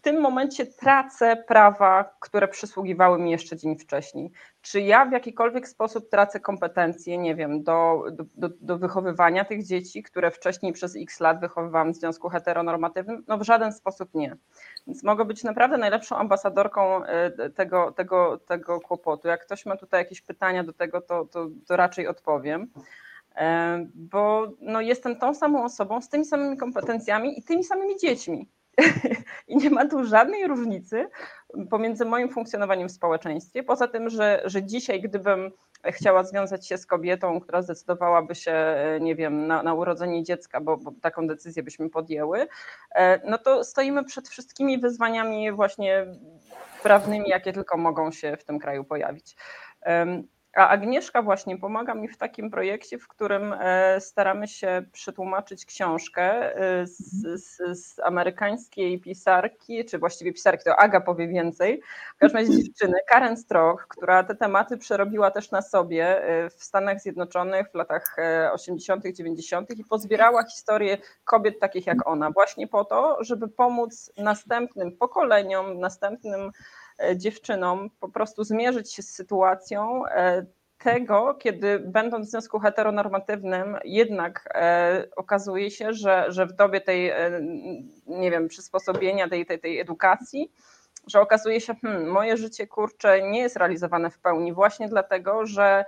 [0.00, 4.30] w tym momencie tracę prawa, które przysługiwały mi jeszcze dzień wcześniej.
[4.62, 8.04] Czy ja w jakikolwiek sposób tracę kompetencje, nie wiem, do,
[8.36, 13.24] do, do wychowywania tych dzieci, które wcześniej przez x lat wychowywałam w związku heteronormatywnym?
[13.28, 14.36] No w żaden sposób nie.
[14.86, 19.28] Więc mogę być naprawdę najlepszą ambasadorką e, tego, tego, tego kłopotu.
[19.28, 22.66] Jak ktoś ma tutaj jakieś pytania do tego, to, to, to raczej odpowiem
[23.36, 28.48] e, bo no, jestem tą samą osobą z tymi samymi kompetencjami i tymi samymi dziećmi.
[29.48, 31.08] I nie ma tu żadnej różnicy
[31.70, 35.50] pomiędzy moim funkcjonowaniem w społeczeństwie, poza tym, że, że dzisiaj, gdybym
[35.84, 38.54] chciała związać się z kobietą, która zdecydowałaby się,
[39.00, 42.46] nie wiem, na, na urodzenie dziecka, bo, bo, taką decyzję byśmy podjęły,
[42.94, 46.06] e, no to stoimy przed wszystkimi wyzwaniami właśnie
[46.82, 49.36] prawnymi, jakie tylko mogą się w tym kraju pojawić.
[50.56, 56.56] A Agnieszka właśnie pomaga mi w takim projekcie, w którym e, staramy się przetłumaczyć książkę
[56.56, 56.96] e, z,
[57.42, 61.82] z, z, amerykańskiej pisarki, czy właściwie pisarki, to Aga powie więcej,
[62.16, 66.64] w każdym razie dziewczyny, Karen Stroch, która te tematy przerobiła też na sobie e, w
[66.64, 68.16] Stanach Zjednoczonych w latach
[68.52, 69.70] 80., 90.
[69.70, 76.52] i pozbierała historię kobiet takich jak ona, właśnie po to, żeby pomóc następnym pokoleniom, następnym
[77.16, 80.46] dziewczynom po prostu zmierzyć się z sytuacją e,
[80.78, 87.12] tego, kiedy będąc w związku heteronormatywnym, jednak e, okazuje się, że, że w dobie tej,
[88.06, 90.52] nie wiem, przysposobienia, tej, tej, tej edukacji,
[91.06, 95.84] że okazuje się, hmm, moje życie kurcze nie jest realizowane w pełni właśnie dlatego, że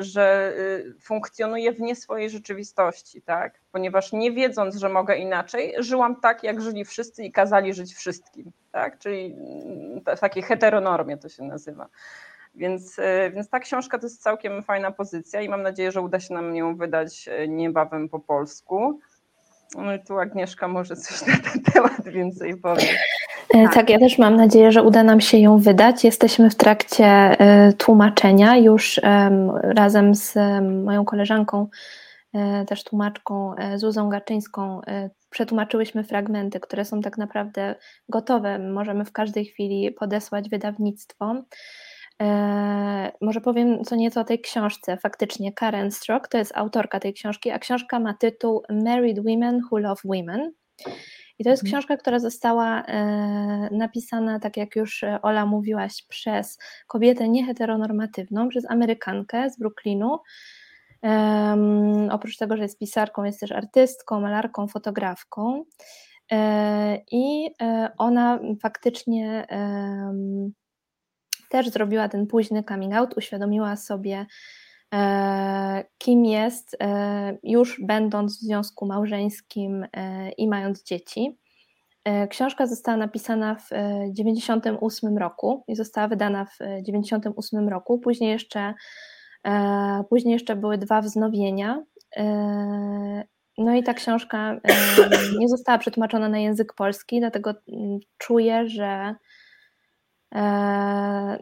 [0.00, 3.60] że y, funkcjonuję w nie swojej rzeczywistości, tak?
[3.72, 8.52] Ponieważ nie wiedząc, że mogę inaczej, żyłam tak, jak żyli wszyscy i kazali żyć wszystkim,
[8.72, 8.98] tak?
[8.98, 11.88] Czyli mm, w takiej heteronormie to się nazywa.
[12.54, 16.20] Więc, y, więc ta książka to jest całkiem fajna pozycja i mam nadzieję, że uda
[16.20, 19.00] się nam ją wydać y, niebawem po polsku.
[19.76, 22.98] No i tu Agnieszka może coś na ten temat więcej powie.
[23.54, 23.74] E, tak.
[23.74, 26.04] tak, ja też mam nadzieję, że uda nam się ją wydać.
[26.04, 29.00] Jesteśmy w trakcie e, tłumaczenia już
[29.62, 30.34] razem z
[30.84, 31.68] moją koleżanką,
[32.34, 34.80] e, też tłumaczką Zuzą Gaczyńską.
[35.30, 37.74] Przetłumaczyłyśmy fragmenty, które są tak naprawdę
[38.08, 38.58] gotowe.
[38.58, 41.34] Możemy w każdej chwili podesłać wydawnictwo.
[43.20, 44.96] może powiem co nieco o tej książce.
[44.96, 49.78] Faktycznie Karen Strock to jest autorka tej książki, a książka ma tytuł Married Women Who
[49.78, 50.52] Love Women.
[51.40, 51.72] I to jest mhm.
[51.72, 58.70] książka, która została e, napisana, tak jak już e, Ola mówiłaś, przez kobietę nieheteronormatywną, przez
[58.70, 60.18] Amerykankę z Brooklynu.
[61.02, 65.64] Um, oprócz tego, że jest pisarką, jest też artystką, malarką, fotografką.
[66.32, 67.50] E, I
[67.98, 69.46] ona faktycznie
[71.50, 74.26] też zrobiła ten późny coming out, uświadomiła sobie,
[75.98, 76.76] kim jest,
[77.42, 79.86] już będąc w związku małżeńskim
[80.38, 81.38] i mając dzieci.
[82.30, 87.98] Książka została napisana w 1998 roku i została wydana w 1998 roku.
[87.98, 88.74] Później jeszcze,
[90.08, 91.82] później jeszcze były dwa wznowienia
[93.60, 94.60] no i ta książka
[95.38, 99.14] nie została przetłumaczona na język polski, dlatego mm, czuję, że e,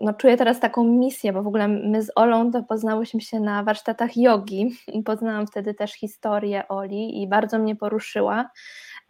[0.00, 3.62] no, czuję teraz taką misję, bo w ogóle my z Olą to poznałyśmy się na
[3.62, 8.50] warsztatach jogi i poznałam wtedy też historię Oli i bardzo mnie poruszyła.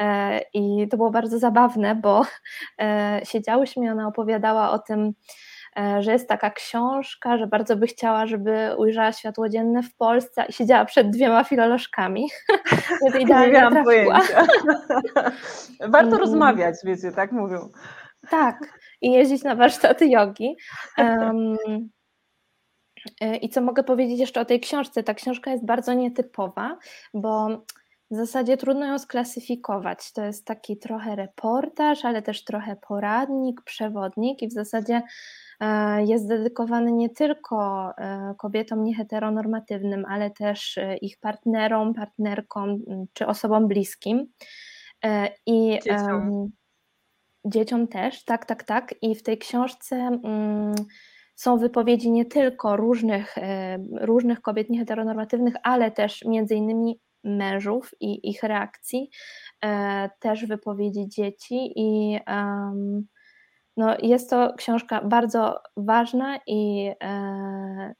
[0.00, 2.22] E, I to było bardzo zabawne, bo
[2.80, 5.12] e, siedziałyśmy i ona opowiadała o tym,
[6.00, 10.52] że jest taka książka, że bardzo by chciała, żeby ujrzała światło dzienne w Polsce i
[10.52, 12.28] siedziała przed dwiema filolożkami.
[13.14, 14.46] Nie miałam pojęcia.
[15.88, 17.68] Warto rozmawiać, wiecie, tak mówią.
[18.30, 20.56] Tak, i jeździć na warsztaty jogi.
[20.98, 21.56] Um,
[23.40, 25.02] I co mogę powiedzieć jeszcze o tej książce?
[25.02, 26.78] Ta książka jest bardzo nietypowa,
[27.14, 27.48] bo
[28.10, 30.12] w zasadzie trudno ją sklasyfikować.
[30.12, 35.02] To jest taki trochę reportaż, ale też trochę poradnik, przewodnik i w zasadzie
[35.60, 42.78] E, jest dedykowany nie tylko e, kobietom nieheteronormatywnym, ale też ich partnerom, partnerkom
[43.12, 44.26] czy osobom bliskim.
[45.46, 46.50] I dzieciom.
[47.44, 48.94] Dzieciom też, tak, tak, tak.
[49.02, 50.74] I w tej książce mm,
[51.34, 53.34] są wypowiedzi nie tylko różnych,
[54.00, 59.10] różnych kobiet nieheteronormatywnych, ale też między innymi mężów i ich reakcji,
[60.20, 62.18] też wypowiedzi dzieci i
[63.78, 67.94] no, jest to książka bardzo ważna i, e,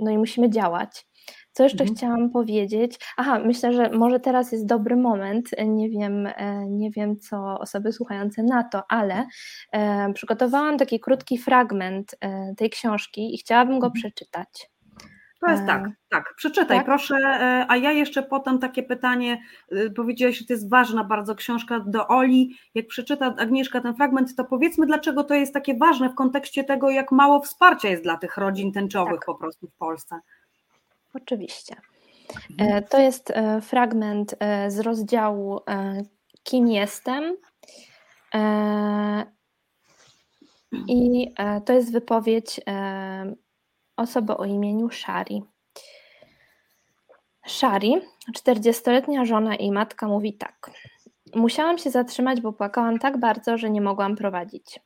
[0.00, 1.08] no i musimy działać.
[1.56, 1.96] Co jeszcze mhm.
[1.96, 2.98] chciałam powiedzieć?
[3.16, 5.50] Aha, myślę, że może teraz jest dobry moment.
[5.66, 9.26] Nie wiem, e, nie wiem co osoby słuchające na to, ale
[9.72, 12.16] e, przygotowałam taki krótki fragment
[12.56, 13.92] tej książki i chciałabym go mhm.
[13.92, 14.70] przeczytać.
[15.40, 16.34] To jest tak, tak.
[16.36, 16.86] Przeczytaj tak?
[16.86, 19.42] proszę, e, a ja jeszcze potem takie pytanie,
[19.72, 24.36] e, powiedziałaś, że to jest ważna bardzo książka do Oli, jak przeczyta Agnieszka ten fragment,
[24.36, 28.16] to powiedzmy dlaczego to jest takie ważne w kontekście tego, jak mało wsparcia jest dla
[28.16, 29.26] tych rodzin tęczowych tak.
[29.26, 30.20] po prostu w Polsce.
[31.16, 31.76] Oczywiście.
[32.50, 32.78] Mhm.
[32.78, 33.32] E, to jest
[33.62, 34.34] fragment
[34.68, 35.60] z rozdziału
[36.42, 37.36] Kim jestem?
[40.88, 41.32] I
[41.64, 42.60] to jest wypowiedź
[43.96, 45.42] osobę o imieniu Shari.
[47.46, 47.94] Shari,
[48.38, 50.70] 40-letnia żona i matka, mówi tak.
[51.34, 54.80] Musiałam się zatrzymać, bo płakałam tak bardzo, że nie mogłam prowadzić.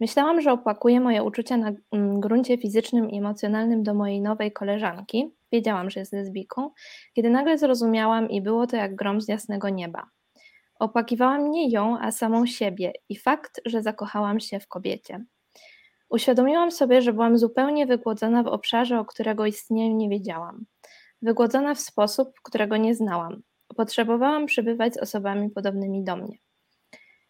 [0.00, 5.34] Myślałam, że opłakuję moje uczucia na mm, gruncie fizycznym i emocjonalnym do mojej nowej koleżanki.
[5.54, 6.70] Wiedziałam, że jest lesbijką,
[7.12, 10.06] kiedy nagle zrozumiałam i było to jak grom z jasnego nieba.
[10.78, 15.24] Opłakiwałam nie ją, a samą siebie i fakt, że zakochałam się w kobiecie.
[16.08, 20.64] Uświadomiłam sobie, że byłam zupełnie wygłodzona w obszarze, o którego istnieniu nie wiedziałam.
[21.22, 23.42] Wygłodzona w sposób, którego nie znałam.
[23.76, 26.38] Potrzebowałam przebywać z osobami podobnymi do mnie.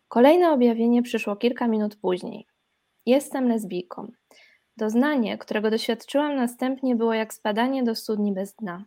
[0.09, 2.47] Kolejne objawienie przyszło kilka minut później.
[3.07, 4.13] Jestem lesbijką.
[4.77, 8.85] Doznanie, którego doświadczyłam następnie, było jak spadanie do studni bez dna.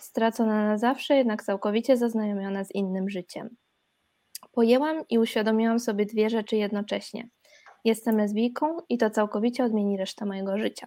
[0.00, 3.56] Stracona na zawsze, jednak całkowicie zaznajomiona z innym życiem.
[4.52, 7.28] Pojęłam i uświadomiłam sobie dwie rzeczy jednocześnie.
[7.84, 10.86] Jestem lesbijką i to całkowicie odmieni resztę mojego życia.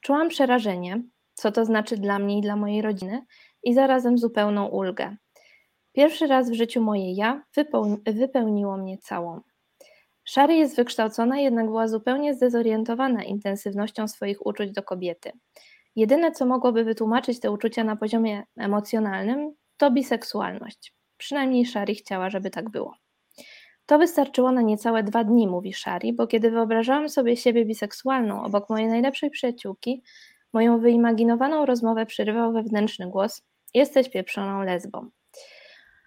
[0.00, 1.02] Czułam przerażenie,
[1.34, 3.26] co to znaczy dla mnie i dla mojej rodziny,
[3.62, 5.16] i zarazem zupełną ulgę.
[5.92, 7.44] Pierwszy raz w życiu moje ja
[8.06, 9.40] wypełniło mnie całą.
[10.28, 15.32] Szary jest wykształcona, jednak była zupełnie zdezorientowana intensywnością swoich uczuć do kobiety.
[15.96, 20.94] Jedyne, co mogłoby wytłumaczyć te uczucia na poziomie emocjonalnym, to biseksualność.
[21.16, 22.94] Przynajmniej Shari chciała, żeby tak było.
[23.86, 28.70] To wystarczyło na niecałe dwa dni, mówi Shari, bo kiedy wyobrażałam sobie siebie biseksualną obok
[28.70, 30.02] mojej najlepszej przyjaciółki,
[30.52, 33.42] moją wyimaginowaną rozmowę przerywał wewnętrzny głos:
[33.74, 35.10] Jesteś pieprzoną lesbą.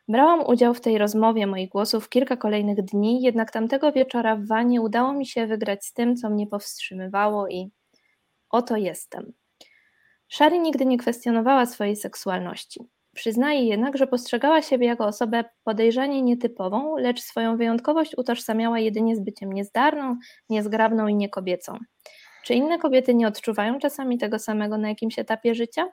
[0.10, 4.81] Brałam udział w tej rozmowie moich głosów kilka kolejnych dni, jednak tamtego wieczora w wanie
[4.81, 7.72] udało mi się wygrać z tym, co mnie powstrzymywało i
[8.49, 9.34] oto jestem.
[10.27, 12.80] Shari nigdy nie kwestionowała swojej seksualności.
[13.15, 19.19] Przyznaje jednak, że postrzegała siebie jako osobę podejrzanie nietypową, lecz swoją wyjątkowość utożsamiała jedynie z
[19.19, 20.18] byciem niezdarną,
[20.49, 21.77] niezgrabną i niekobiecą.
[22.45, 25.88] Czy inne kobiety nie odczuwają czasami tego samego na jakimś etapie życia?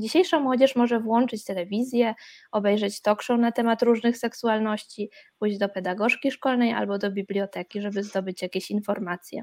[0.00, 2.14] Dzisiejsza młodzież może włączyć telewizję,
[2.52, 8.02] obejrzeć talk show na temat różnych seksualności, pójść do pedagogzki szkolnej albo do biblioteki, żeby
[8.02, 9.42] zdobyć jakieś informacje.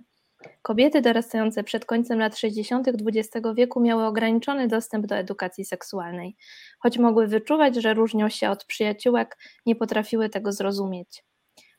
[0.62, 2.88] Kobiety dorastające przed końcem lat 60.
[2.88, 6.36] XX wieku miały ograniczony dostęp do edukacji seksualnej.
[6.80, 11.24] Choć mogły wyczuwać, że różnią się od przyjaciółek, nie potrafiły tego zrozumieć.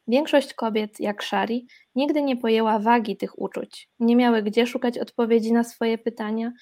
[0.09, 5.53] Większość kobiet, jak Shari, nigdy nie pojęła wagi tych uczuć, nie miały gdzie szukać odpowiedzi
[5.53, 6.53] na swoje pytania,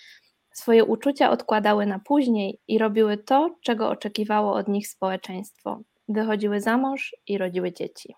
[0.58, 5.80] swoje uczucia odkładały na później i robiły to, czego oczekiwało od nich społeczeństwo.
[6.08, 8.14] Wychodziły za mąż i rodziły dzieci.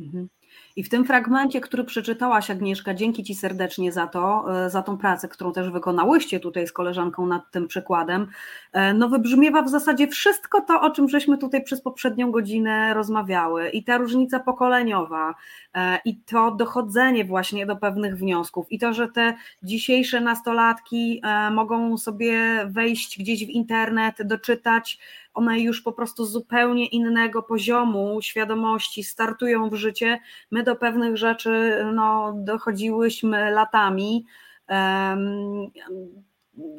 [0.00, 0.28] Mhm.
[0.76, 4.98] I w tym fragmencie, który przeczytałaś, Agnieszka, dzięki Ci serdecznie za to, e, za tą
[4.98, 8.26] pracę, którą też wykonałyście tutaj z koleżanką nad tym przykładem,
[8.72, 13.68] e, no wybrzmiewa w zasadzie wszystko to, o czym żeśmy tutaj przez poprzednią godzinę rozmawiały.
[13.68, 15.34] I ta różnica pokoleniowa,
[15.74, 21.22] e, i to dochodzenie właśnie do pewnych wniosków, i to, że te dzisiejsze nastolatki
[21.52, 24.98] mogą sobie wejść gdzieś w internet, doczytać,
[25.34, 30.20] one już po prostu z zupełnie innego poziomu świadomości startują w życie.
[30.50, 34.24] My do pewnych rzeczy no, dochodziłyśmy latami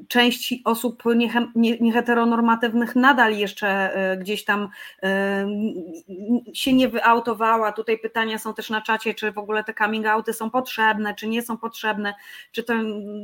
[0.08, 1.04] część osób
[1.56, 4.70] nieheteronormatywnych nadal jeszcze e, gdzieś tam
[5.04, 5.48] e,
[6.54, 7.72] się nie wyautowała.
[7.72, 11.28] Tutaj pytania są też na czacie, czy w ogóle te coming outy są potrzebne, czy
[11.28, 12.14] nie są potrzebne,
[12.52, 12.74] czy to,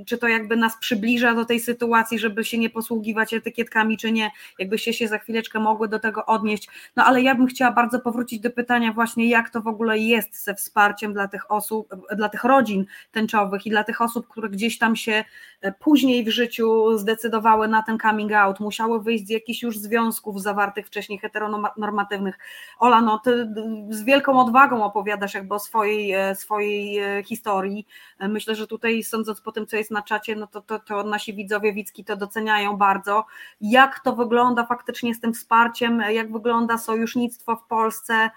[0.07, 4.31] czy to jakby nas przybliża do tej sytuacji, żeby się nie posługiwać etykietkami, czy nie.
[4.59, 6.69] Jakbyście się za chwileczkę mogły do tego odnieść.
[6.95, 10.43] No ale ja bym chciała bardzo powrócić do pytania właśnie, jak to w ogóle jest
[10.43, 14.77] ze wsparciem dla tych osób, dla tych rodzin tęczowych i dla tych osób, które gdzieś
[14.77, 15.23] tam się
[15.61, 19.77] e, później w życiu życiu zdecydowały na ten coming out, musiały wyjść z jakichś już
[19.77, 22.39] związków zawartych wcześniej heteronormatywnych.
[22.79, 23.53] Ola, no ty
[23.89, 27.87] z wielką odwagą opowiadasz jakby o swojej, e, swojej e, historii.
[28.19, 31.03] E, myślę, że tutaj sądząc po tym, co jest na czacie, no to, to, to
[31.03, 33.25] nasi widzowie Wicki to doceniają bardzo.
[33.61, 38.29] Jak to wygląda faktycznie z tym wsparciem, jak wygląda sojusznictwo w Polsce,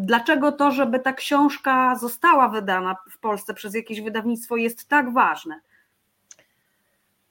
[0.00, 5.60] Dlaczego to, żeby ta książka została wydana w Polsce przez jakieś wydawnictwo jest tak ważne?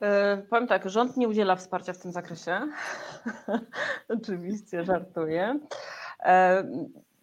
[0.02, 2.62] E, powiem tak, rząd nie udziela wsparcia w tym zakresie.
[4.20, 5.60] Oczywiście, żartuję.
[6.20, 6.64] E,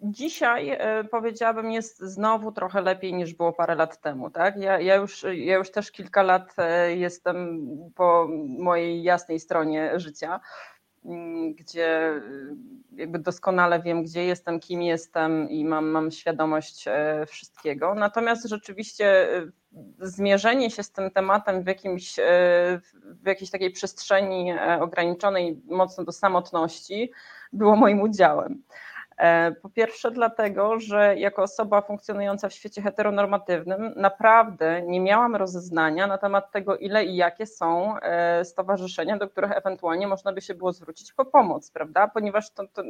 [0.03, 4.31] dzisiaj e, powiedziałabym, jest znowu trochę lepiej niż było parę lat temu.
[4.31, 4.57] Tak?
[4.57, 6.55] Ja, ja, już, ja już też kilka lat
[6.89, 8.29] jestem po
[8.59, 10.41] mojej jasnej stronie życia,
[11.55, 12.21] gdzie
[12.93, 16.85] jakby doskonale wiem, gdzie jestem, kim jestem i mam, mam świadomość
[17.27, 17.95] wszystkiego.
[17.95, 19.29] Natomiast rzeczywiście
[20.01, 22.23] zmierzenie się z tym tematem w, jakimś, e,
[23.05, 27.13] w jakiejś takiej przestrzeni e, ograniczonej mocno do samotności
[27.53, 28.63] było moim udziałem.
[29.19, 36.07] E, po pierwsze, dlatego, że jako osoba funkcjonująca w świecie heteronormatywnym naprawdę nie miałam rozeznania
[36.07, 37.95] na temat tego, ile i jakie są
[38.45, 42.09] stowarzyszenia, do których ewentualnie można by się było zwrócić po pomoc, prawda?
[42.09, 42.83] Ponieważ to, to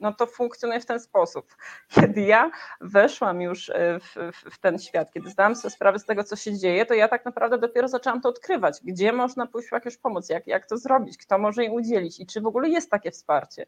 [0.00, 1.56] no to funkcjonuje w ten sposób.
[1.88, 2.50] Kiedy ja
[2.80, 6.58] weszłam już e, w, w, ten świat, kiedy zdałam sobie sprawę z tego, co się
[6.58, 10.28] dzieje, to ja tak naprawdę dopiero zaczęłam to odkrywać, gdzie można pójść w jakąś pomoc,
[10.28, 13.66] jak, jak to zrobić, kto może jej udzielić i czy w ogóle jest takie wsparcie.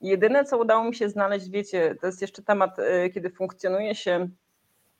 [0.00, 4.28] Jedyne, co udało mi się znaleźć, wiecie, to jest jeszcze temat, e, kiedy funkcjonuje się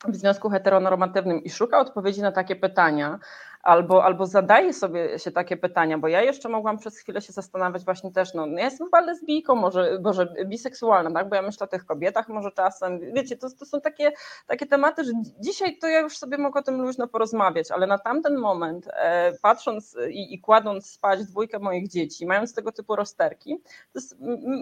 [0.09, 3.19] w związku heteronormatywnym i szuka odpowiedzi na takie pytania,
[3.63, 7.85] albo, albo zadaje sobie się takie pytania, bo ja jeszcze mogłam przez chwilę się zastanawiać
[7.85, 11.29] właśnie też, no ja jestem chyba lesbijką, może, może biseksualna, tak?
[11.29, 14.13] bo ja myślę o tych kobietach może czasem, wiecie, to, to są takie,
[14.47, 17.99] takie tematy, że dzisiaj to ja już sobie mogę o tym luźno porozmawiać, ale na
[17.99, 23.61] tamten moment, e, patrząc i, i kładąc spać dwójkę moich dzieci, mając tego typu rozterki,
[23.65, 24.17] to jest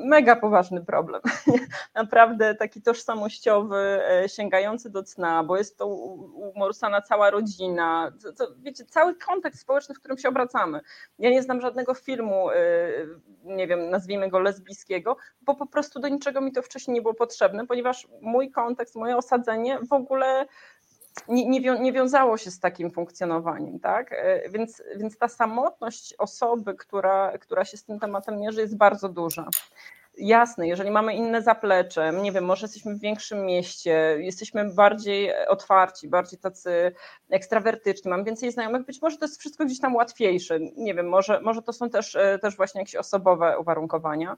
[0.04, 1.20] mega poważny problem,
[1.94, 5.86] naprawdę taki tożsamościowy, e, sięgający do cna, bo jest to
[6.54, 10.80] umorsana cała rodzina, to, to, wiecie, cały kontekst społeczny, w którym się obracamy.
[11.18, 12.54] Ja nie znam żadnego filmu, y,
[13.44, 17.14] nie wiem, nazwijmy go lesbijskiego, bo po prostu do niczego mi to wcześniej nie było
[17.14, 20.46] potrzebne, ponieważ mój kontekst, moje osadzenie w ogóle
[21.28, 24.12] nie, nie, nie, wiązało się z takim funkcjonowaniem, tak?
[24.12, 29.08] Y, więc, więc ta samotność osoby, która, która się z tym tematem mierzy, jest bardzo
[29.08, 29.48] duża
[30.20, 36.08] jasne, jeżeli mamy inne zaplecze, nie wiem, może jesteśmy w większym mieście, jesteśmy bardziej otwarci,
[36.08, 36.92] bardziej tacy
[37.30, 41.40] ekstrawertyczni, mam więcej znajomych, być może to jest wszystko gdzieś tam łatwiejsze, nie wiem, może,
[41.40, 44.36] może to są też, też właśnie jakieś osobowe uwarunkowania.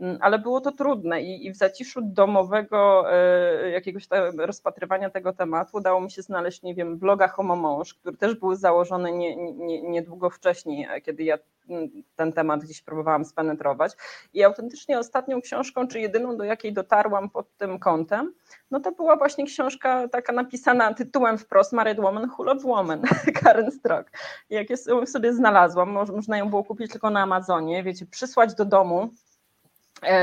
[0.00, 4.08] Mm, ale było to trudne i, i w zaciszu domowego e, jakiegoś
[4.38, 8.54] rozpatrywania tego tematu udało mi się znaleźć, nie wiem, bloga Homo Mąż, który też był
[8.54, 13.92] założony nie, nie, niedługo wcześniej, kiedy ja mm, ten temat gdzieś próbowałam spenetrować.
[14.34, 18.34] I autentycznie ostatnią książką, czy jedyną, do jakiej dotarłam pod tym kątem,
[18.70, 23.02] no to była właśnie książka taka napisana tytułem wprost Married Woman, Who Loves Woman,
[23.42, 24.10] Karen Strock.
[24.50, 29.10] Jak ją sobie znalazłam, można ją było kupić tylko na Amazonie, wiecie, przysłać do domu,
[29.10, 29.35] E,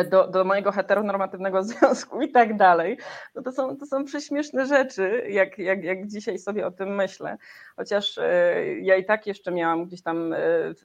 [0.10, 2.98] do, do mojego heteronormatywnego związku i tak dalej,
[3.36, 7.38] no to są, to są prześmieszne rzeczy, jak, jak, jak dzisiaj sobie o tym myślę.
[7.76, 10.38] Chociaż e, ja i tak jeszcze miałam gdzieś tam e,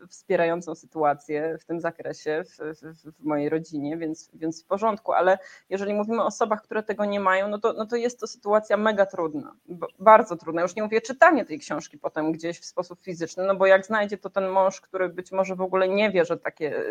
[0.09, 5.39] wspierającą sytuację w tym zakresie w, w, w mojej rodzinie, więc, więc w porządku, ale
[5.71, 8.77] jeżeli mówimy o osobach, które tego nie mają, no to, no to jest to sytuacja
[8.77, 9.57] mega trudna,
[9.99, 10.63] bardzo trudna.
[10.63, 14.19] Już nie mówię czytanie tej książki potem gdzieś w sposób fizyczny, no bo jak znajdzie
[14.19, 16.85] to ten mąż, który być może w ogóle nie wie, że takie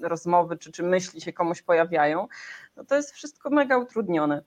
[0.00, 2.28] rozmowy czy, czy myśli się się komuś pojawiają,
[2.76, 4.42] no to jest wszystko mega utrudnione.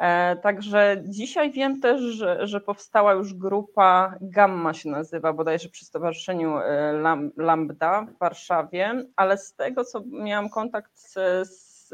[0.00, 5.84] E, także dzisiaj wiem też, że, że, powstała już grupa Gamma się nazywa, bodajże przy
[5.84, 6.92] Stowarzyszeniu e,
[7.36, 11.12] Lambda w Warszawie, ale z tego, co miałam kontakt z,
[11.48, 11.90] z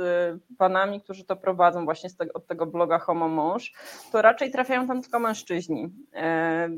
[0.59, 3.73] panami, którzy to prowadzą właśnie od tego bloga Homo Mąż,
[4.13, 5.93] to raczej trafiają tam tylko mężczyźni.
[6.15, 6.69] E,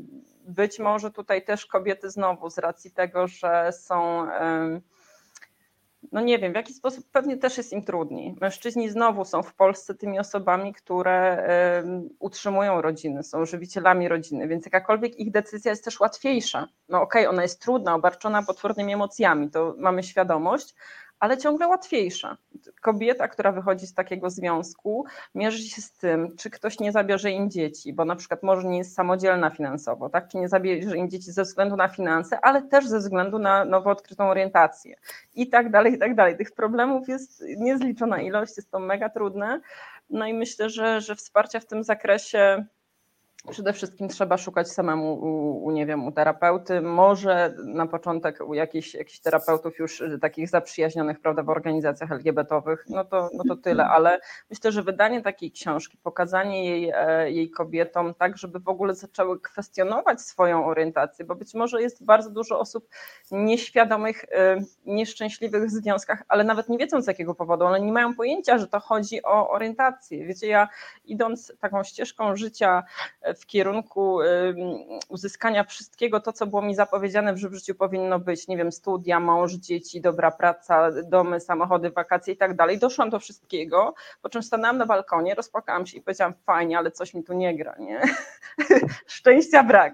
[0.47, 4.27] być może tutaj też kobiety znowu z racji tego, że są
[6.11, 8.35] no nie wiem, w jaki sposób pewnie też jest im trudniej.
[8.41, 11.43] Mężczyźni znowu są w Polsce tymi osobami, które
[12.19, 16.67] utrzymują rodziny, są żywicielami rodziny, więc jakakolwiek ich decyzja jest też łatwiejsza.
[16.89, 20.75] No okej, okay, ona jest trudna, obarczona potwornymi emocjami, to mamy świadomość,
[21.19, 22.37] ale ciągle łatwiejsza.
[22.81, 25.05] Kobieta, która wychodzi z takiego związku,
[25.35, 28.77] mierzy się z tym, czy ktoś nie zabierze im dzieci, bo na przykład może nie
[28.77, 30.27] jest samodzielna finansowo, tak?
[30.27, 33.89] czy nie zabierze im dzieci ze względu na finanse, ale też ze względu na nowo
[33.89, 34.95] odkrytą orientację
[35.35, 36.37] i tak dalej, i tak dalej.
[36.37, 39.61] Tych problemów jest niezliczona ilość, jest to mega trudne.
[40.09, 42.65] No i myślę, że, że wsparcia w tym zakresie
[43.47, 48.53] Przede wszystkim trzeba szukać samemu u, u, nie wiem, u terapeuty, może na początek u
[48.53, 53.55] jakichś, jakichś terapeutów już y, takich zaprzyjaźnionych prawda, w organizacjach LGBT-owych, no to, no to
[53.55, 58.67] tyle, ale myślę, że wydanie takiej książki, pokazanie jej, e, jej kobietom tak, żeby w
[58.67, 62.89] ogóle zaczęły kwestionować swoją orientację, bo być może jest bardzo dużo osób
[63.31, 68.15] nieświadomych, e, nieszczęśliwych w związkach, ale nawet nie wiedzą z jakiego powodu, one nie mają
[68.15, 70.25] pojęcia, że to chodzi o orientację.
[70.25, 70.67] Wiecie, ja
[71.05, 72.83] idąc taką ścieżką życia
[73.37, 74.19] w kierunku
[75.09, 79.19] uzyskania wszystkiego to, co było mi zapowiedziane, że w życiu powinno być, nie wiem, studia,
[79.19, 82.79] mąż, dzieci, dobra praca, domy, samochody, wakacje i tak dalej.
[82.79, 87.13] Doszłam do wszystkiego, po czym stanęłam na balkonie, rozpłakałam się i powiedziałam, fajnie, ale coś
[87.13, 88.01] mi tu nie gra, nie?
[89.07, 89.93] Szczęścia brak.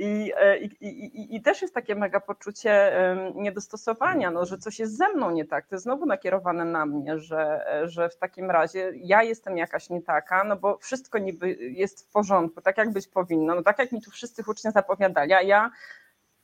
[0.00, 2.92] E, I, i, i, I, też jest takie mega poczucie
[3.34, 5.66] niedostosowania, no, że coś jest ze mną nie tak.
[5.66, 10.02] To jest znowu nakierowane na mnie, że, że w takim razie ja jestem jakaś nie
[10.02, 13.92] taka, no bo wszystko niby jest w porządku, tak jak być powinno, no tak jak
[13.92, 15.70] mi tu wszyscy hucznie zapowiadali, a ja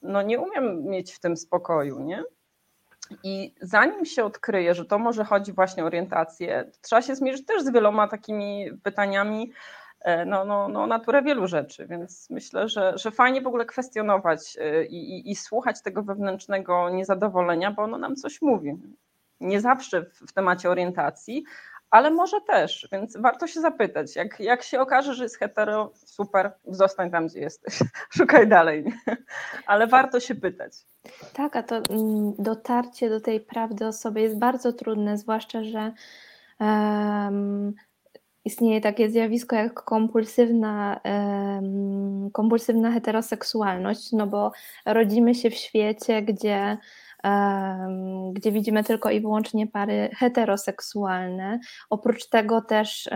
[0.02, 2.24] no nie umiem mieć w tym spokoju, nie?
[3.22, 7.62] I zanim się odkryje, że to może chodzi właśnie o orientację, trzeba się zmierzyć też
[7.62, 9.52] z wieloma takimi pytaniami,
[10.26, 14.84] no, no, no, naturę wielu rzeczy, więc myślę, że, że fajnie w ogóle kwestionować e,
[14.84, 18.72] i, i, i słuchać tego wewnętrznego niezadowolenia, bo ono nam coś mówi.
[19.40, 21.44] Nie zawsze w, w temacie orientacji,
[21.90, 24.16] ale może też, więc warto się zapytać.
[24.16, 27.78] Jak, jak się okaże, że jest hetero, super, zostań tam, gdzie jesteś,
[28.18, 28.84] szukaj dalej,
[29.66, 30.72] ale warto się pytać.
[31.32, 35.92] Tak, a to mm, dotarcie do tej prawdy o sobie jest bardzo trudne, zwłaszcza, że
[36.60, 37.74] um,
[38.44, 41.00] istnieje takie zjawisko jak kompulsywna,
[42.32, 44.52] kompulsywna heteroseksualność, no bo
[44.86, 46.78] rodzimy się w świecie, gdzie,
[48.32, 51.58] gdzie widzimy tylko i wyłącznie pary heteroseksualne.
[51.90, 53.08] Oprócz tego też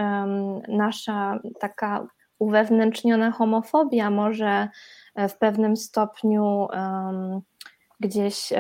[0.69, 2.07] nasza taka
[2.39, 4.69] uwewnętrzniona homofobia może
[5.15, 6.69] e, w pewnym stopniu
[8.01, 8.53] gdzieś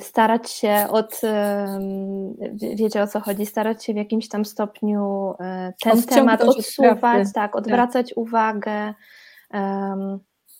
[0.00, 1.20] starać się od,
[2.74, 7.32] wiecie o co chodzi, starać się w jakimś tam stopniu e, ten temat odsuwać, tak,
[7.34, 8.18] tak, odwracać tak.
[8.18, 8.94] uwagę.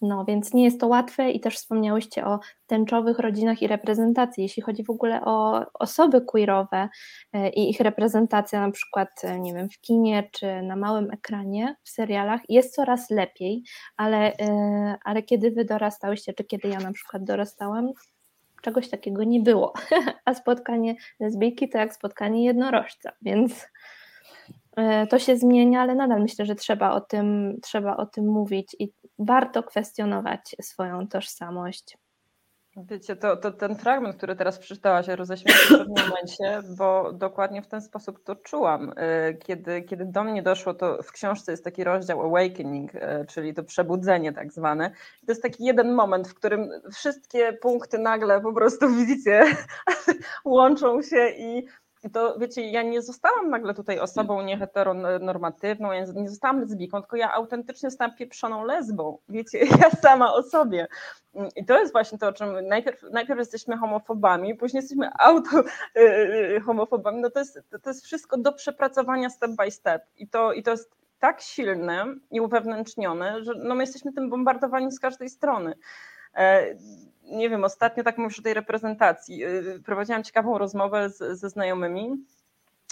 [0.03, 4.43] No, więc nie jest to łatwe i też wspomniałyście o tęczowych rodzinach i reprezentacji.
[4.43, 6.89] Jeśli chodzi w ogóle o osoby queerowe
[7.33, 11.77] e, i ich reprezentacja na przykład, e, nie wiem, w kinie czy na małym ekranie,
[11.85, 13.63] w serialach, jest coraz lepiej,
[13.97, 14.33] ale,
[15.05, 17.93] ale kiedy wy dorastałyście, czy kiedy ja na przykład dorastałam,
[18.63, 19.73] czegoś takiego nie było.
[20.25, 23.69] A spotkanie lesbijki to jak spotkanie jednorożca, więc
[24.77, 28.77] e, to się zmienia, ale nadal myślę, że trzeba o tym, trzeba o tym mówić
[28.79, 31.99] i warto kwestionować swoją tożsamość.
[32.87, 37.63] Wiecie, to, to ten fragment, który teraz przeczytałaś, roześmiał się w pewnym momencie, bo dokładnie
[37.63, 38.93] w ten sposób to czułam.
[38.99, 43.55] Y, kiedy, kiedy do mnie doszło, to w książce jest taki rozdział Awakening, y, czyli
[43.55, 44.91] to przebudzenie tak zwane.
[45.27, 49.43] To jest taki jeden moment, w którym wszystkie punkty nagle po prostu widzicie,
[50.45, 51.67] łączą się i
[52.13, 57.33] to wiecie, ja nie zostałam nagle tutaj osobą nieheteronormatywną, ja nie zostałam lesbijką, tylko ja
[57.33, 60.89] autentycznie zostałam pieprzoną lesbą, wiecie, ja sama o sobie.
[61.57, 67.31] I to jest właśnie to, o czym najpierw, najpierw jesteśmy homofobami, później jesteśmy auto-homofobami, no
[67.31, 70.99] to jest, to jest wszystko do przepracowania step by step i to, i to jest
[71.19, 75.75] tak silne i uwewnętrznione, że no my jesteśmy tym bombardowani z każdej strony.
[76.35, 76.75] E,
[77.23, 79.45] nie wiem, ostatnio tak mówisz o tej reprezentacji.
[79.45, 82.25] Y, prowadziłam ciekawą rozmowę z, ze znajomymi.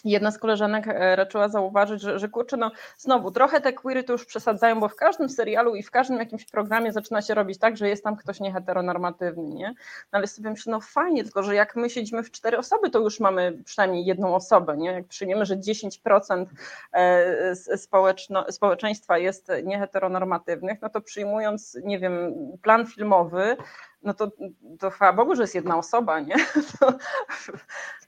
[0.05, 4.12] Jedna z koleżanek e, raczyła zauważyć, że, że kurczę, no znowu trochę te queery to
[4.12, 7.77] już przesadzają, bo w każdym serialu i w każdym jakimś programie zaczyna się robić tak,
[7.77, 9.68] że jest tam ktoś nieheteronormatywny, nie?
[10.12, 12.98] No ale sobie myślę, no fajnie, tylko że jak my siedzimy w cztery osoby, to
[12.98, 14.93] już mamy przynajmniej jedną osobę, nie?
[14.93, 16.47] Jak przyjmiemy, że 10%
[16.93, 23.56] e, społeczno, społeczeństwa jest nieheteronormatywnych, no to przyjmując, nie wiem, plan filmowy,
[24.02, 24.31] no to,
[24.78, 26.35] to chwała Bogu, że jest jedna osoba, nie?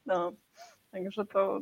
[0.06, 0.32] No,
[0.90, 1.60] Także to,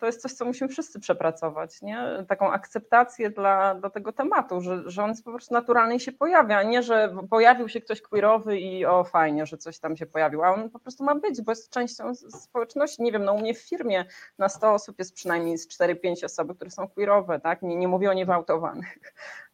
[0.00, 2.24] to jest coś, co musimy wszyscy przepracować, nie?
[2.28, 6.12] taką akceptację dla, dla tego tematu, że, że on jest po prostu naturalny i się
[6.12, 10.06] pojawia, a nie, że pojawił się ktoś queerowy i o fajnie, że coś tam się
[10.06, 13.02] pojawiło, a on po prostu ma być, bo jest częścią społeczności.
[13.02, 14.04] Nie wiem, no u mnie w firmie
[14.38, 17.62] na 100 osób jest przynajmniej z 4-5 osoby, które są queerowe, tak?
[17.62, 18.98] Nie, nie mówię o niewałtowanych.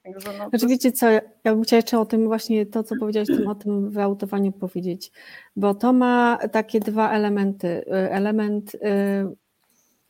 [0.07, 3.29] Także no, znaczy, wiecie co, ja bym chciała jeszcze o tym właśnie to, co powiedziałeś
[3.29, 5.13] tym, o tym wyautowaniu powiedzieć,
[5.57, 7.69] bo to ma takie dwa elementy.
[7.69, 8.79] Y, element y,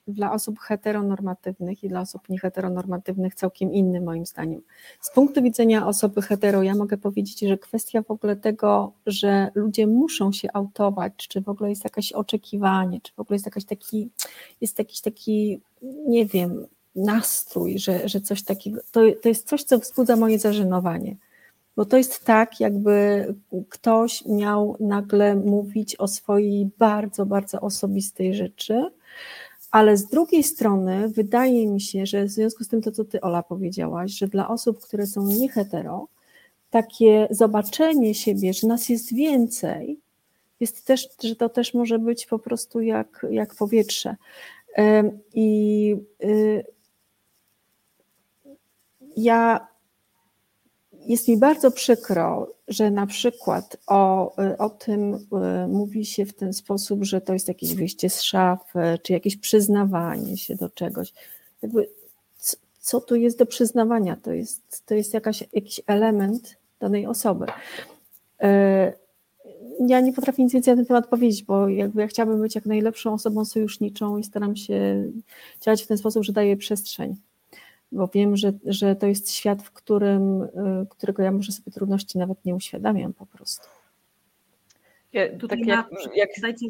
[0.08, 4.62] dla osób heteronormatywnych i dla osób nieheteronormatywnych całkiem inny moim zdaniem.
[5.00, 9.86] Z punktu widzenia osoby hetero ja mogę powiedzieć, że kwestia w ogóle tego, że ludzie
[9.86, 14.10] muszą się autować, czy w ogóle jest jakieś oczekiwanie, czy w ogóle jest jakaś taki,
[14.60, 16.66] jest jakiś taki, nie wiem,
[16.96, 21.16] nastrój, że, że coś takiego, to, to jest coś, co wzbudza moje zażenowanie.
[21.76, 23.26] Bo to jest tak, jakby
[23.68, 28.90] ktoś miał nagle mówić o swojej bardzo, bardzo osobistej rzeczy,
[29.70, 33.20] ale z drugiej strony wydaje mi się, że w związku z tym to, co ty
[33.20, 36.08] Ola powiedziałaś, że dla osób, które są niehetero,
[36.70, 40.00] takie zobaczenie siebie, że nas jest więcej,
[40.60, 44.16] jest też, że to też może być po prostu jak, jak powietrze.
[45.34, 46.64] I y,
[49.16, 49.68] ja
[51.06, 56.52] jest mi bardzo przykro, że na przykład o, o tym y, mówi się w ten
[56.52, 61.12] sposób, że to jest jakieś wyjście z szafy, czy jakieś przyznawanie się do czegoś.
[61.62, 61.88] Jakby,
[62.78, 64.16] co tu jest do przyznawania?
[64.16, 67.46] To jest, to jest jakaś, jakiś element danej osoby.
[68.44, 68.46] Y,
[69.86, 72.66] ja nie potrafię nic więcej na ten temat powiedzieć, bo jakby ja chciałabym być jak
[72.66, 75.04] najlepszą osobą sojuszniczą i staram się
[75.60, 77.16] działać w ten sposób, że daję przestrzeń
[77.96, 80.48] bo wiem, że, że to jest świat, w którym, y,
[80.90, 83.68] którego ja może sobie trudności nawet nie uświadamiam po prostu.
[85.38, 86.30] Tutaj tak jak, jak...
[86.42, 86.66] Dajcie,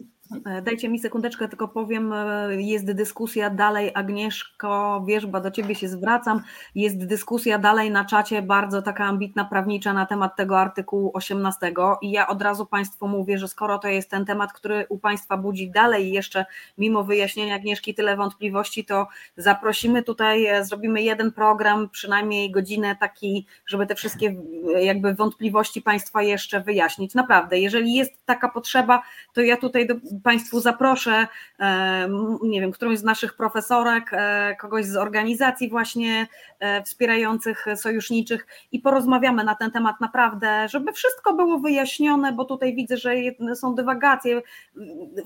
[0.62, 5.88] dajcie mi sekundeczkę, tylko powiem, e, jest dyskusja dalej, Agnieszko, wiesz, bo do Ciebie się
[5.88, 6.42] zwracam,
[6.74, 11.72] jest dyskusja dalej na czacie, bardzo taka ambitna prawnicza na temat tego artykułu 18
[12.02, 15.36] i ja od razu Państwu mówię, że skoro to jest ten temat, który u Państwa
[15.36, 16.46] budzi dalej jeszcze,
[16.78, 23.46] mimo wyjaśnienia Agnieszki tyle wątpliwości, to zaprosimy tutaj, e, zrobimy jeden program, przynajmniej godzinę taki,
[23.66, 24.36] żeby te wszystkie
[24.80, 27.14] jakby wątpliwości Państwa jeszcze wyjaśnić.
[27.14, 31.26] Naprawdę, jeżeli jest taka potrzeba, to ja tutaj do Państwu zaproszę,
[31.60, 32.08] e,
[32.42, 36.26] nie wiem, którąś z naszych profesorek, e, kogoś z organizacji właśnie
[36.58, 42.74] e, wspierających sojuszniczych i porozmawiamy na ten temat naprawdę, żeby wszystko było wyjaśnione, bo tutaj
[42.74, 43.14] widzę, że
[43.54, 44.42] są dywagacje.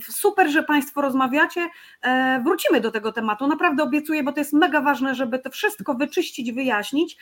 [0.02, 1.68] Super, że Państwo rozmawiacie.
[2.44, 6.52] Wrócimy do tego tematu, naprawdę obiecuję, bo to jest mega ważne, żeby to wszystko wyczyścić,
[6.52, 7.16] wyjaśnić,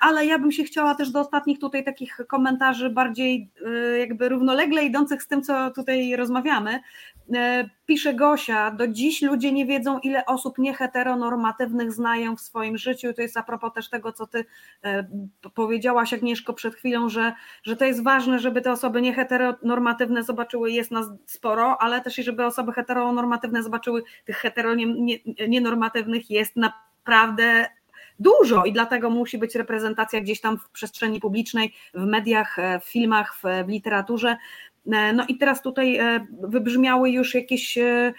[0.00, 3.50] ale ja bym się chciała też do ostatnich tutaj takich komentarzy bardziej
[3.98, 6.80] jakby równolegle idących z tym, co tutaj rozmawiamy,
[7.86, 13.12] pisze Gosia, do dziś ludzie nie wiedzą, ile osób nieheteronormatywnych znają w swoim życiu.
[13.12, 14.44] To jest a propos też tego, co ty
[14.84, 15.06] e,
[15.54, 17.32] powiedziałaś, Agnieszko, przed chwilą, że,
[17.62, 22.22] że to jest ważne, żeby te osoby nieheteronormatywne zobaczyły, jest nas sporo, ale też i
[22.22, 27.66] żeby osoby heteronormatywne zobaczyły, tych heteronormatywnych jest naprawdę
[28.18, 33.36] dużo i dlatego musi być reprezentacja gdzieś tam w przestrzeni publicznej, w mediach, w filmach,
[33.66, 34.36] w literaturze.
[34.86, 38.12] E, no i teraz tutaj e, wybrzmiały już jakieś e,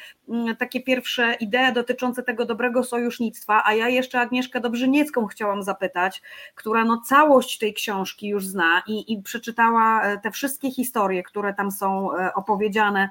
[0.60, 6.22] takie pierwsze idee dotyczące tego dobrego sojusznictwa, a ja jeszcze Agnieszkę Dobrzyniecką chciałam zapytać,
[6.56, 11.72] która no całość tej książki już zna i, i przeczytała te wszystkie historie, które tam
[11.72, 13.10] są opowiedziane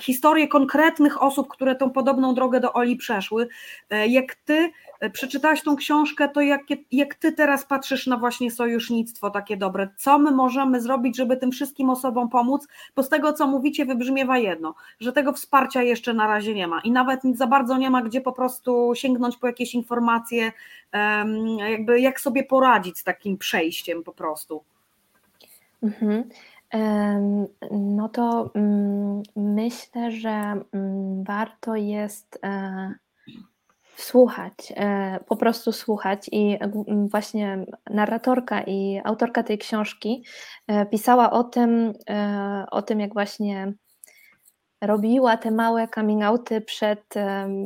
[0.00, 3.48] historie konkretnych osób, które tą podobną drogę do Oli przeszły.
[3.90, 4.70] E, jak ty
[5.00, 6.60] e, przeczytałaś tą książkę, to jak,
[6.92, 11.50] jak ty teraz patrzysz na właśnie sojusznictwo takie dobre, co my możemy zrobić, żeby tym
[11.50, 12.68] wszystkim osobom pomóc?
[12.96, 16.80] Bo z tego, co mówicie, wybrzmiewa jedno, że tego wsparcia jeszcze na razie nie ma
[16.80, 20.52] i nawet za bardzo nie ma gdzie po prostu sięgnąć po jakieś informacje,
[21.70, 24.64] jakby jak sobie poradzić z takim przejściem po prostu.
[25.82, 26.28] Mhm.
[27.70, 30.30] No to mm, myślę, że
[30.72, 32.94] mm, warto jest e,
[33.96, 36.58] słuchać, e, po prostu słuchać i
[37.10, 40.24] właśnie narratorka i autorka tej książki
[40.68, 41.92] e, pisała o tym,
[42.70, 43.72] o tym jak właśnie
[44.80, 47.14] robiła te małe coming outy przed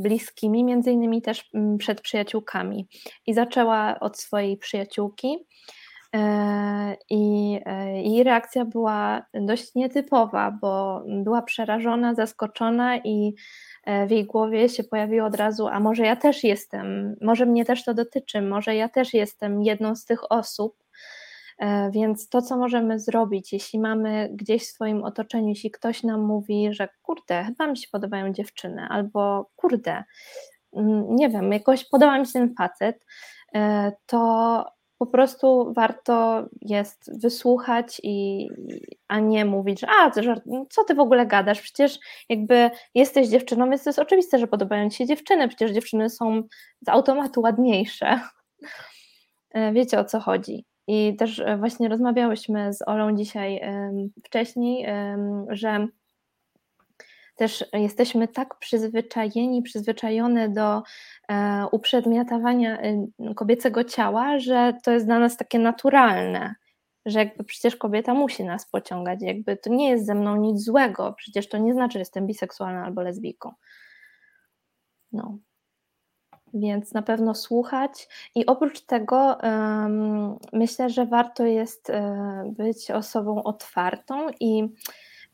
[0.02, 2.88] bliskimi, między innymi też przed przyjaciółkami.
[3.26, 5.46] I zaczęła od swojej przyjaciółki,
[7.10, 7.52] I
[8.04, 13.34] jej reakcja była dość nietypowa, bo była przerażona, zaskoczona i
[13.84, 17.64] e, w jej głowie się pojawiło od razu, a może ja też jestem, może mnie
[17.64, 20.76] też to dotyczy, może ja też jestem jedną z tych osób.
[21.58, 26.20] E, więc to, co możemy zrobić, jeśli mamy gdzieś w swoim otoczeniu, jeśli ktoś nam
[26.20, 30.04] mówi, że kurde, chyba mi się podobają dziewczyny, albo kurde,
[30.72, 33.06] mm, nie wiem, jakoś podoba mi się ten facet,
[34.06, 34.64] to
[35.06, 38.48] po prostu warto jest wysłuchać i,
[39.08, 40.10] a nie mówić, że a,
[40.70, 41.98] co ty w ogóle gadasz, przecież
[42.28, 46.42] jakby jesteś dziewczyną, więc to jest oczywiste, że podobają ci się dziewczyny, przecież dziewczyny są
[46.80, 48.20] z automatu ładniejsze.
[49.54, 50.64] E, wiecie o co chodzi.
[50.86, 53.60] I też e, właśnie rozmawiałyśmy z Olą dzisiaj
[54.24, 54.86] wcześniej,
[55.48, 55.86] że
[57.34, 60.82] też jesteśmy tak przyzwyczajeni, przyzwyczajone do
[61.28, 66.54] e, uprzedmiotowania e, kobiecego ciała, że to jest dla nas takie naturalne,
[67.06, 71.12] że jakby przecież kobieta musi nas pociągać, jakby to nie jest ze mną nic złego,
[71.12, 73.52] przecież to nie znaczy, że jestem biseksualna albo lesbijką.
[75.12, 75.38] No.
[76.54, 83.42] Więc na pewno słuchać i oprócz tego um, myślę, że warto jest um, być osobą
[83.42, 84.68] otwartą i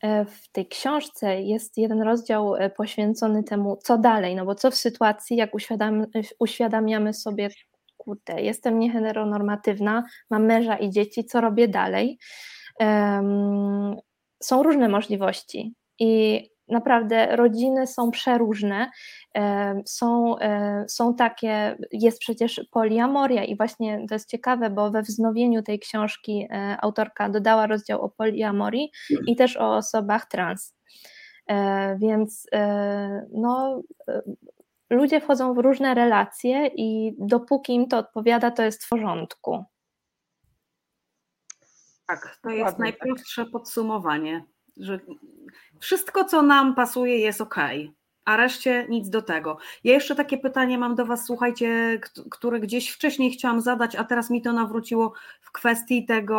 [0.03, 4.75] w tej książce jest jeden rozdział e, poświęcony temu, co dalej, no bo co w
[4.75, 6.07] sytuacji, jak uświadam,
[6.39, 7.49] uświadamiamy sobie,
[7.97, 12.19] kurde, jestem nieheteronormatywna, mam męża i dzieci, co robię dalej?
[12.81, 13.97] Um,
[14.43, 18.91] są różne możliwości i naprawdę rodziny są przeróżne,
[19.87, 20.37] są,
[20.89, 26.49] są takie, jest przecież poliamoria i właśnie to jest ciekawe, bo we wznowieniu tej książki
[26.51, 28.91] e, autorka dodała rozdział o poliamorii
[29.27, 30.77] i też o osobach trans.
[31.47, 33.83] E, więc e, no,
[34.91, 39.65] ludzie wchodzą w różne relacje i dopóki im to odpowiada, to jest w porządku.
[42.07, 43.01] Tak, to jest Ładnie, tak.
[43.01, 43.53] najprostsze tak.
[43.53, 44.45] podsumowanie,
[44.81, 45.01] że
[45.81, 47.57] wszystko, co nam pasuje, jest ok,
[48.25, 49.59] a reszcie nic do tego.
[49.85, 52.01] Ja jeszcze takie pytanie mam do Was, słuchajcie,
[52.31, 56.39] które gdzieś wcześniej chciałam zadać, a teraz mi to nawróciło w kwestii tego,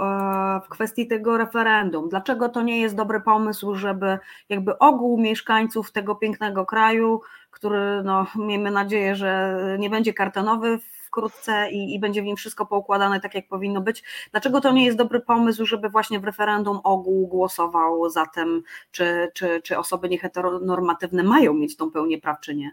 [0.00, 2.08] e, w kwestii tego referendum.
[2.08, 4.18] Dlaczego to nie jest dobry pomysł, żeby
[4.48, 7.20] jakby ogół mieszkańców tego pięknego kraju,
[7.60, 12.66] który no, miejmy nadzieję, że nie będzie kartonowy wkrótce i, i będzie w nim wszystko
[12.66, 14.02] poukładane tak, jak powinno być.
[14.30, 19.30] Dlaczego to nie jest dobry pomysł, żeby właśnie w referendum ogół głosował za tym, czy,
[19.34, 22.70] czy, czy osoby nieheteronormatywne mają mieć tą pełnię praw, czy nie?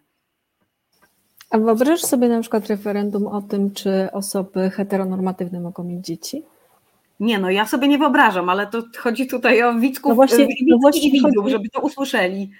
[1.49, 6.43] A wyobrażasz sobie na przykład referendum o tym, czy osoby heteronormatywne mogą mieć dzieci?
[7.19, 10.77] Nie, no ja sobie nie wyobrażam, ale to chodzi tutaj o widzków no właśnie, no
[10.81, 12.51] właśnie i widzów, chodzi, żeby to usłyszeli.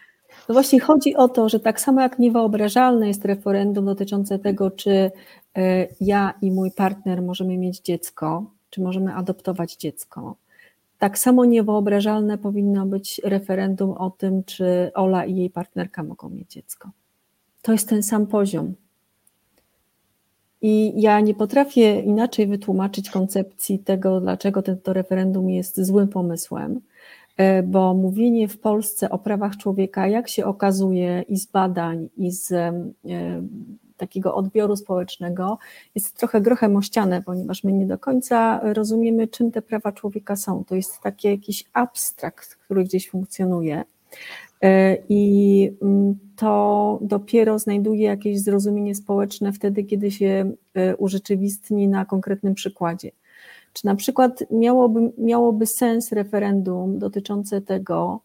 [0.50, 5.12] No właśnie chodzi o to, że tak samo jak niewyobrażalne jest referendum dotyczące tego, czy
[5.58, 10.36] e, ja i mój partner możemy mieć dziecko, czy możemy adoptować dziecko,
[11.00, 16.52] tak samo niewyobrażalne powinno być referendum o tym, czy Ola i jej partnerka mogą mieć
[16.52, 16.90] dziecko.
[17.62, 18.74] To jest ten sam poziom.
[20.62, 26.82] I ja nie potrafię inaczej wytłumaczyć koncepcji tego, dlaczego to referendum jest złym pomysłem
[27.64, 32.52] bo mówienie w Polsce o prawach człowieka, jak się okazuje i z badań, i z
[32.52, 32.74] e,
[33.98, 35.58] takiego odbioru społecznego,
[35.96, 40.36] jest trochę grochem o ścianę, ponieważ my nie do końca rozumiemy, czym te prawa człowieka
[40.36, 40.64] są.
[40.64, 43.84] To jest taki jakiś abstrakt, który gdzieś funkcjonuje.
[44.62, 50.52] E, I mm, to dopiero znajduje jakieś zrozumienie społeczne wtedy, kiedy się
[50.98, 53.12] urzeczywistni na konkretnym przykładzie.
[53.78, 58.22] Czy na przykład miałoby, miałoby sens referendum dotyczące tego,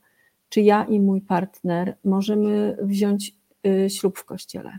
[0.48, 4.78] czy ja i mój partner możemy wziąć y, ślub w kościele?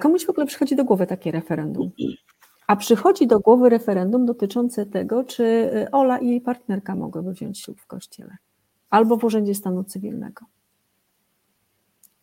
[0.00, 1.90] Komuś w ogóle przychodzi do głowy takie referendum.
[2.66, 7.60] A przychodzi do głowy referendum dotyczące tego, czy y, Ola i jej partnerka mogłyby wziąć
[7.60, 8.36] ślub w kościele
[8.90, 10.46] albo w Urzędzie Stanu Cywilnego.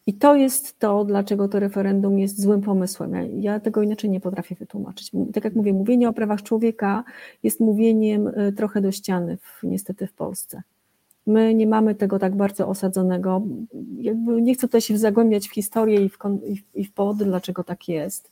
[0.10, 3.14] I to jest to, dlaczego to referendum jest złym pomysłem.
[3.14, 5.12] Ja, ja, tego inaczej nie potrafię wytłumaczyć.
[5.34, 7.04] Tak jak mówię, mówienie o prawach człowieka
[7.44, 10.62] jest mówieniem y, trochę do ściany, w, niestety w Polsce.
[11.28, 13.42] My nie mamy tego tak bardzo osadzonego.
[13.98, 16.18] Jakby nie chcę tutaj się zagłębiać w historię i w,
[16.76, 18.32] i w powody, dlaczego tak jest,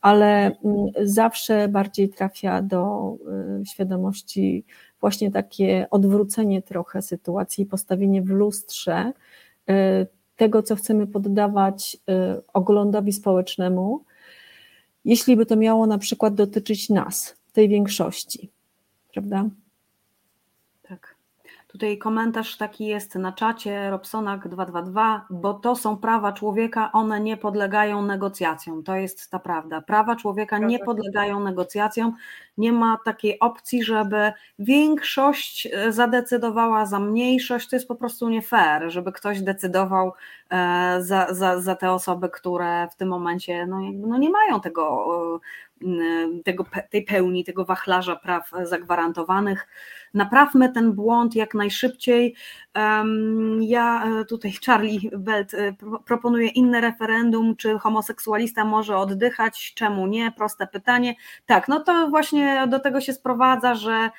[0.00, 3.14] ale mm, zawsze bardziej trafia do
[3.60, 4.64] y, świadomości
[5.00, 9.12] właśnie takie odwrócenie trochę sytuacji, postawienie w lustrze
[9.70, 14.04] y, tego, co chcemy poddawać y, oglądowi społecznemu,
[15.04, 18.50] jeśli by to miało na przykład dotyczyć nas, tej większości,
[19.12, 19.48] prawda?
[21.68, 28.02] Tutaj komentarz taki jest na czacie Robsonak222, bo to są prawa człowieka, one nie podlegają
[28.02, 28.82] negocjacjom.
[28.82, 29.80] To jest ta prawda.
[29.80, 32.14] Prawa człowieka nie podlegają negocjacjom.
[32.58, 37.68] Nie ma takiej opcji, żeby większość e, zadecydowała za mniejszość.
[37.68, 40.12] To jest po prostu nie fair, żeby ktoś decydował
[40.50, 45.06] e, za, za, za te osoby, które w tym momencie no, no nie mają tego,
[45.36, 45.38] e,
[46.44, 49.66] tego, tej pełni, tego wachlarza praw zagwarantowanych
[50.14, 52.34] naprawmy ten błąd jak najszybciej.
[53.60, 55.74] Ja e, tutaj, Charlie Belt e,
[56.04, 60.32] proponuje inne referendum, czy homoseksualista może oddychać, czemu nie?
[60.32, 61.14] Proste pytanie.
[61.46, 64.10] Tak, no to właśnie do tego się sprowadza, że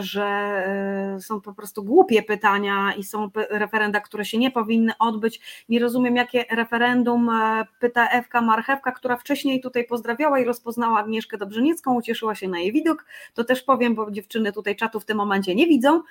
[0.00, 5.64] że e, są po prostu głupie pytania i są referenda, które się nie powinny odbyć.
[5.68, 11.38] Nie rozumiem, jakie referendum e, pyta Ewka Marchewka, która wcześniej tutaj pozdrawiała i rozpoznała Agnieszkę
[11.38, 13.04] Dobrzyniecką, ucieszyła się na jej widok.
[13.34, 16.02] To też powiem, bo dziewczyny tutaj czatu w tym momencie nie widzą,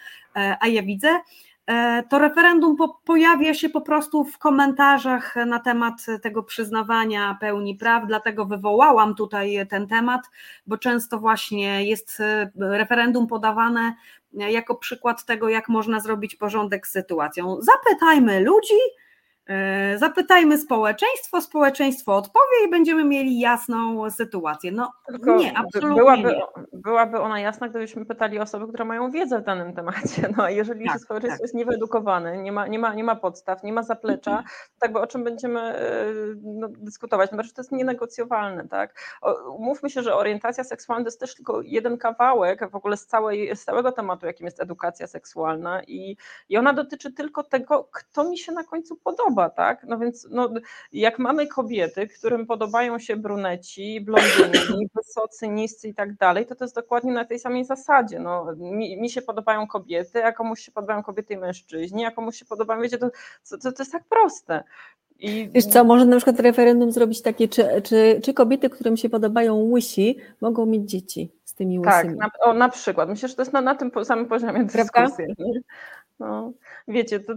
[0.60, 1.20] a ja widzę.
[1.68, 7.76] E, to referendum po, pojawia się po prostu w komentarzach na temat tego przyznawania pełni
[7.76, 10.22] praw, dlatego wywołałam tutaj ten temat,
[10.68, 13.96] bo często właśnie jest e, referendum podawane
[14.34, 17.58] jako przykład tego, jak można zrobić porządek z sytuacją.
[17.62, 19.07] Zapytajmy ludzi, E,
[19.96, 24.72] zapytajmy społeczeństwo, społeczeństwo odpowie i będziemy mieli jasną sytuację.
[24.72, 26.44] No Tylko nie, absolutnie byłaby, nie.
[26.74, 30.30] Byłaby ona jasna, gdybyśmy pytali osoby, które mają wiedzę w danym temacie.
[30.38, 31.42] No a jeżeli tak, społeczeństwo tak.
[31.42, 34.48] jest niewyedukowane, nie ma, nie, ma, nie ma podstaw, nie ma zaplecza, mhm.
[34.80, 36.06] tak by o czym będziemy e,
[36.44, 37.32] no, dyskutować?
[37.32, 39.20] No, to jest nienegocjowalne, tak?
[39.58, 43.56] Umówmy się, że orientacja seksualna to jest też tylko jeden kawałek w ogóle z, całej,
[43.56, 46.18] z całego tematu, jakim jest edukacja seksualna i,
[46.50, 49.84] i ona dotyczy tylko tego, kto mi się na końcu podoba tak?
[49.84, 50.50] No więc no,
[50.94, 56.64] jak mamy kobiety, którym podobają się bruneci, blondyni, wysocy, niscy i tak dalej, to to
[56.66, 58.20] jest dokładnie na tej samej zasadzie.
[58.20, 62.38] No, mi, mi się podobają kobiety, a komuś się podobają kobiety i mężczyźni, a komuś
[62.38, 63.10] się podobają, wiecie, to,
[63.50, 64.64] to, to jest tak proste.
[65.20, 65.50] I...
[65.54, 69.56] Wiesz co, może na przykład referendum zrobić takie, czy, czy, czy kobiety, którym się podobają
[69.56, 72.18] łysi, mogą mieć dzieci z tymi łysymi?
[72.18, 73.10] Tak, na, o, na przykład.
[73.10, 75.26] Myślę, że to jest na, na tym samym poziomie dyskusji.
[76.20, 76.52] No,
[76.88, 77.34] wiecie, to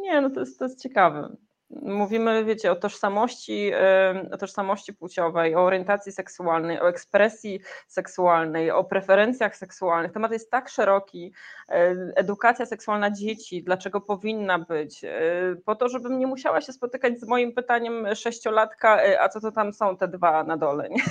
[0.00, 1.36] nie, no to jest, to jest ciekawe.
[1.70, 3.72] Mówimy, wiecie, o tożsamości,
[4.32, 10.12] o tożsamości płciowej, o orientacji seksualnej, o ekspresji seksualnej, o preferencjach seksualnych.
[10.12, 11.32] Temat jest tak szeroki.
[12.16, 15.04] Edukacja seksualna dzieci, dlaczego powinna być?
[15.64, 19.52] Po to, żebym nie musiała się spotykać z moim pytaniem sześciolatka, e, a co to
[19.52, 20.88] tam są te dwa na dole?
[20.88, 21.02] Nie?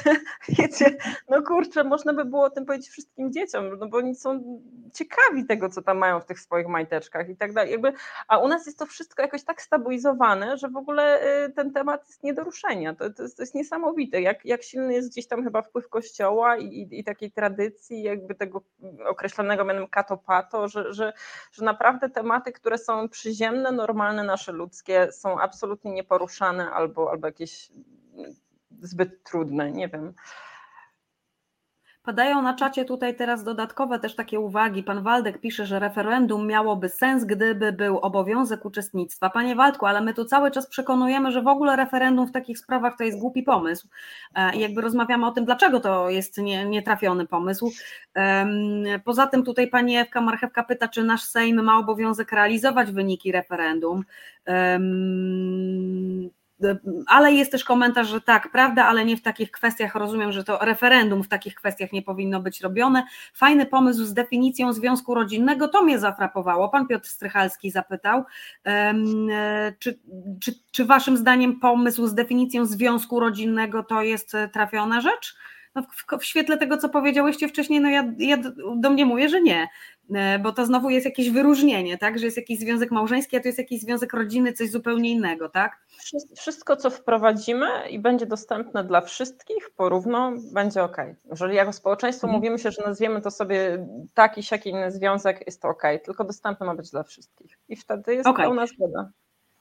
[0.57, 0.97] Wiecie,
[1.29, 4.61] no kurczę, można by było o tym powiedzieć wszystkim dzieciom, no bo oni są
[4.93, 7.71] ciekawi tego, co tam mają w tych swoich majteczkach i tak dalej.
[7.71, 7.93] Jakby,
[8.27, 12.07] a u nas jest to wszystko jakoś tak stabilizowane, że w ogóle y, ten temat
[12.07, 12.95] jest nie do ruszenia.
[12.95, 16.57] To, to, jest, to jest niesamowite, jak, jak silny jest gdzieś tam chyba wpływ kościoła
[16.57, 18.61] i, i, takiej tradycji, jakby tego
[19.05, 21.13] określonego mianem katopato, że, że,
[21.51, 27.71] że naprawdę tematy, które są przyziemne, normalne, nasze ludzkie, są absolutnie nieporuszane albo, albo jakieś
[28.81, 30.13] zbyt trudne, nie wiem.
[32.07, 34.83] Padają na czacie tutaj teraz dodatkowe też takie uwagi.
[34.83, 39.29] Pan Waldek pisze, że referendum miałoby sens, gdyby był obowiązek uczestnictwa.
[39.29, 42.97] Panie Waldku, ale my tu cały czas przekonujemy, że w ogóle referendum w takich sprawach
[42.97, 43.87] to jest głupi pomysł.
[44.35, 47.71] E, I jakby rozmawiamy o tym, dlaczego to jest nie, nietrafiony pomysł.
[49.03, 54.03] Poza tym tutaj pani Ewka Marchewka pyta, czy nasz Sejm ma obowiązek realizować wyniki referendum
[57.07, 59.95] ale jest też komentarz, że tak, prawda, ale nie w takich kwestiach.
[59.95, 63.03] Rozumiem, że to referendum w takich kwestiach nie powinno być robione.
[63.33, 66.69] Fajny pomysł z definicją związku rodzinnego, to mnie zafrapowało.
[66.69, 68.23] Pan Piotr Strychalski zapytał,
[68.65, 68.93] e,
[69.79, 69.99] czy,
[70.41, 75.35] czy, czy waszym zdaniem pomysł z definicją związku rodzinnego to jest trafiona rzecz?
[75.77, 78.37] No w, w świetle tego, co powiedziałyście wcześniej, no ja, ja
[78.75, 79.67] domniemuję, że nie,
[80.15, 83.47] e, bo to znowu jest jakieś wyróżnienie, tak, że jest jakiś związek małżeński, a to
[83.47, 85.79] jest jakiś związek rodzinny, coś zupełnie innego, tak?
[86.37, 90.97] Wszystko, co wprowadzimy i będzie dostępne dla wszystkich porówno, będzie ok.
[91.29, 92.41] Jeżeli jako społeczeństwo mhm.
[92.41, 96.65] mówimy się, że nazwiemy to sobie taki, siaki inny związek, jest to ok, tylko dostępny
[96.65, 97.59] ma być dla wszystkich.
[97.69, 98.45] I wtedy jest okay.
[98.45, 99.09] pełna zgoda.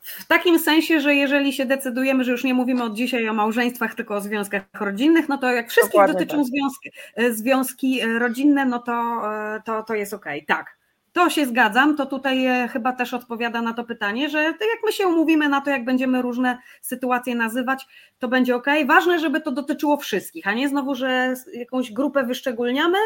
[0.07, 3.95] W takim sensie, że jeżeli się decydujemy, że już nie mówimy od dzisiaj o małżeństwach,
[3.95, 6.47] tylko o związkach rodzinnych, no to jak wszystkich Dokładnie dotyczą tak.
[6.47, 9.23] związki, e, związki e, rodzinne, no to,
[9.55, 10.45] e, to, to jest okej.
[10.45, 10.57] Okay.
[10.57, 10.77] Tak.
[11.13, 15.07] To się zgadzam, to tutaj chyba też odpowiada na to pytanie, że jak my się
[15.07, 17.87] umówimy na to, jak będziemy różne sytuacje nazywać,
[18.19, 18.67] to będzie ok.
[18.87, 22.99] Ważne, żeby to dotyczyło wszystkich, a nie znowu, że jakąś grupę wyszczególniamy,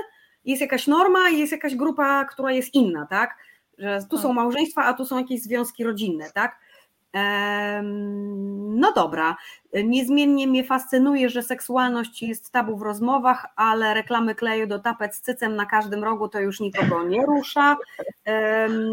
[0.45, 3.37] jest jakaś norma i jest jakaś grupa, która jest inna, tak?
[3.79, 4.37] Że tu są tak.
[4.37, 6.59] małżeństwa, a tu są jakieś związki rodzinne, tak?
[8.81, 9.37] No dobra,
[9.85, 15.21] niezmiennie mnie fascynuje, że seksualność jest tabu w rozmowach, ale reklamy kleju do tapet z
[15.21, 17.77] cycem na każdym rogu to już nikogo nie rusza.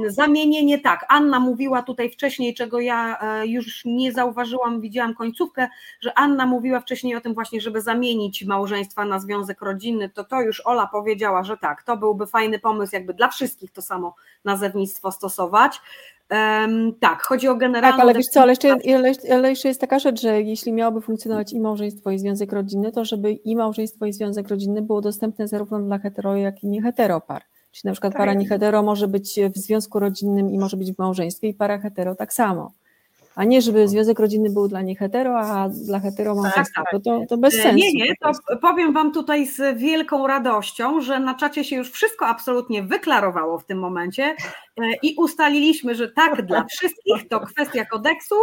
[0.07, 5.67] Zamienienie tak, Anna mówiła tutaj wcześniej, czego ja e, już nie zauważyłam, widziałam końcówkę,
[6.01, 10.41] że Anna mówiła wcześniej o tym właśnie, żeby zamienić małżeństwa na związek rodzinny, to to
[10.41, 14.15] już Ola powiedziała, że tak, to byłby fajny pomysł, jakby dla wszystkich to samo
[14.45, 15.81] nazewnictwo stosować.
[16.31, 17.97] Um, tak, chodzi o generalną...
[17.97, 18.75] Tak, ale wiesz co, ale jeszcze,
[19.33, 23.05] ale jeszcze jest taka rzecz, że jeśli miałoby funkcjonować i małżeństwo i związek rodzinny, to
[23.05, 27.41] żeby i małżeństwo i związek rodzinny było dostępne zarówno dla hetero, jak i nieheteropar.
[27.71, 28.19] Czyli na przykład tak.
[28.19, 32.15] para niehetero może być w związku rodzinnym i może być w małżeństwie i para hetero
[32.15, 32.71] tak samo
[33.37, 36.85] a nie żeby związek rodzinny był dla nich hetero, a dla hetero tak, tak.
[37.03, 37.77] to, to bez sensu.
[37.77, 42.27] Nie, nie, to powiem Wam tutaj z wielką radością, że na czacie się już wszystko
[42.27, 44.35] absolutnie wyklarowało w tym momencie e,
[45.03, 48.35] i ustaliliśmy, że tak dla wszystkich, to kwestia kodeksu,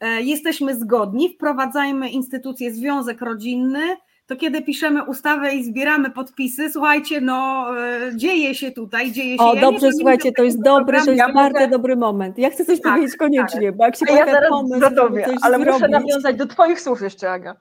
[0.00, 3.96] e, jesteśmy zgodni, wprowadzajmy instytucję związek rodzinny,
[4.26, 9.44] to kiedy piszemy ustawę i zbieramy podpisy, słuchajcie, no e, dzieje się tutaj, dzieje się.
[9.44, 11.68] O, ja dobrze, słuchajcie, to jest dobry, to jest ja bardzo mogę...
[11.68, 12.38] dobry moment.
[12.38, 13.76] Ja chcę coś tak, powiedzieć koniecznie, tak.
[13.76, 15.72] bo jak się ja zaraz pomysł, gotowie, coś ale zrobić...
[15.74, 17.56] muszę nawiązać do Twoich słów jeszcze, Aga.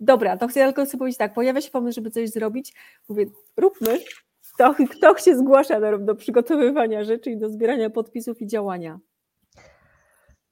[0.00, 2.74] Dobra, to chcę tylko sobie powiedzieć tak, pojawia się pomysł, żeby coś zrobić,
[3.08, 3.26] mówię,
[3.56, 3.98] róbmy,
[4.54, 8.98] kto, kto się zgłasza do, do przygotowywania rzeczy i do zbierania podpisów i działania.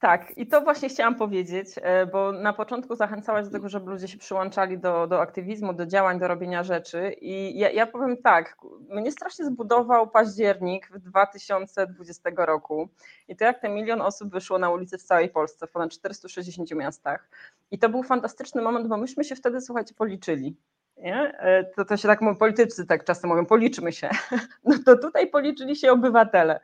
[0.00, 4.08] Tak, i to właśnie chciałam powiedzieć, e, bo na początku zachęcałaś do tego, żeby ludzie
[4.08, 7.12] się przyłączali do, do aktywizmu, do działań, do robienia rzeczy.
[7.20, 8.56] I ja, ja powiem tak,
[8.88, 12.88] mnie strasznie zbudował październik w 2020 roku.
[13.28, 16.70] I to jak ten milion osób wyszło na ulicy w całej Polsce, w ponad 460
[16.70, 17.28] miastach.
[17.70, 20.56] I to był fantastyczny moment, bo myśmy się wtedy, słuchajcie, policzyli.
[20.96, 21.38] Nie?
[21.38, 24.10] E, to, to się tak mówią, politycy tak czasem mówią, policzmy się.
[24.64, 26.60] No to tutaj policzyli się obywatele.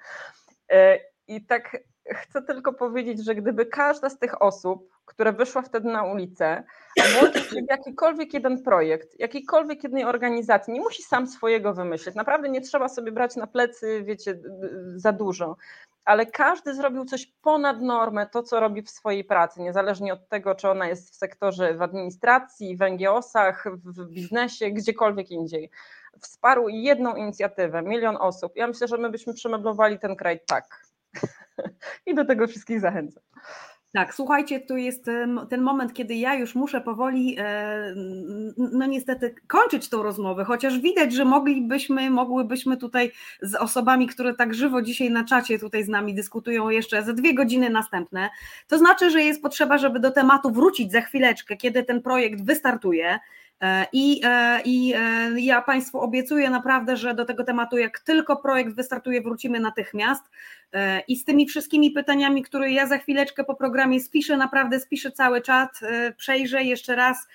[0.70, 0.98] E,
[1.28, 1.78] I tak
[2.10, 6.62] chcę tylko powiedzieć, że gdyby każda z tych osób, która wyszła wtedy na ulicę,
[7.18, 12.14] włączyć się w jakikolwiek jeden projekt, jakiejkolwiek jednej organizacji, nie musi sam swojego wymyśleć.
[12.14, 14.38] Naprawdę nie trzeba sobie brać na plecy, wiecie,
[14.96, 15.56] za dużo.
[16.04, 20.54] Ale każdy zrobił coś ponad normę, to co robi w swojej pracy, niezależnie od tego,
[20.54, 25.70] czy ona jest w sektorze, w administracji, w NGO-sach, w biznesie, gdziekolwiek indziej.
[26.20, 28.56] Wsparł jedną inicjatywę, milion osób.
[28.56, 30.83] Ja myślę, że my byśmy przemeblowali ten kraj tak.
[32.06, 33.22] I do tego wszystkich zachęcam.
[33.94, 35.04] Tak, słuchajcie, tu jest
[35.50, 37.94] ten moment, kiedy ja już muszę powoli, e,
[38.56, 43.12] no niestety, kończyć tą rozmowę, chociaż widać, że moglibyśmy, mogłybyśmy tutaj
[43.42, 47.34] z osobami, które tak żywo dzisiaj na czacie tutaj z nami dyskutują jeszcze ze dwie
[47.34, 48.30] godziny następne.
[48.68, 53.18] To znaczy, że jest potrzeba, żeby do tematu wrócić za chwileczkę, kiedy ten projekt wystartuje.
[53.64, 58.36] E, I, e, I e, ja Państwu obiecuję naprawdę, że do tego tematu, jak tylko
[58.36, 60.24] projekt wystartuje, wrócimy natychmiast.
[61.08, 65.40] I z tymi wszystkimi pytaniami, które ja za chwileczkę po programie spiszę, naprawdę spiszę cały
[65.40, 65.80] czat,
[66.16, 67.28] przejrzę jeszcze raz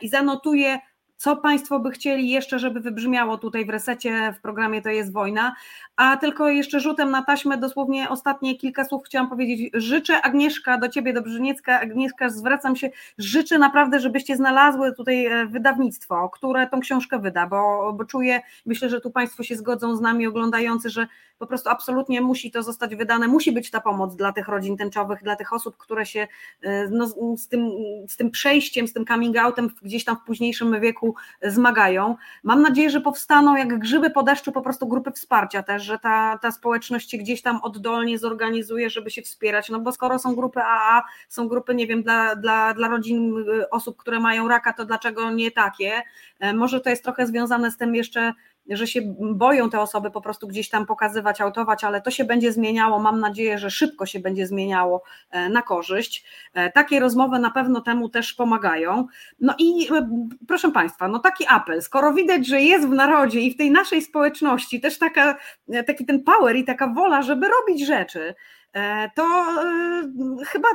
[0.00, 0.78] i zanotuję
[1.18, 5.54] co Państwo by chcieli jeszcze, żeby wybrzmiało tutaj w resecie w programie To jest wojna.
[5.96, 9.70] A tylko jeszcze rzutem na taśmę, dosłownie ostatnie kilka słów chciałam powiedzieć.
[9.74, 15.46] Życzę Agnieszka, do Ciebie, do Brzyniecka, Agnieszka, zwracam się, życzę naprawdę, żebyście znalazły tutaj e,
[15.46, 20.00] wydawnictwo, które tą książkę wyda, bo, bo czuję, myślę, że tu Państwo się zgodzą z
[20.00, 21.06] nami oglądający, że
[21.38, 25.22] po prostu absolutnie musi to zostać wydane, musi być ta pomoc dla tych rodzin tęczowych,
[25.22, 26.28] dla tych osób, które się
[26.62, 27.70] e, no, z, tym,
[28.08, 31.07] z tym przejściem, z tym coming outem gdzieś tam w późniejszym wieku
[31.42, 32.16] zmagają.
[32.42, 36.38] Mam nadzieję, że powstaną jak grzyby po deszczu po prostu grupy wsparcia też, że ta,
[36.42, 40.60] ta społeczność się gdzieś tam oddolnie zorganizuje, żeby się wspierać, no bo skoro są grupy
[40.62, 44.84] AA, są grupy, nie wiem, dla, dla, dla rodzin y, osób, które mają raka, to
[44.84, 46.02] dlaczego nie takie?
[46.40, 48.32] E, może to jest trochę związane z tym jeszcze
[48.68, 52.52] że się boją te osoby po prostu gdzieś tam pokazywać, autować, ale to się będzie
[52.52, 52.98] zmieniało.
[52.98, 55.02] Mam nadzieję, że szybko się będzie zmieniało
[55.50, 56.24] na korzyść.
[56.74, 59.06] Takie rozmowy na pewno temu też pomagają.
[59.40, 59.88] No i
[60.48, 64.02] proszę Państwa, no taki apel, skoro widać, że jest w narodzie i w tej naszej
[64.02, 65.36] społeczności też taka,
[65.86, 68.34] taki ten power i taka wola, żeby robić rzeczy,
[69.14, 69.24] to
[70.46, 70.68] chyba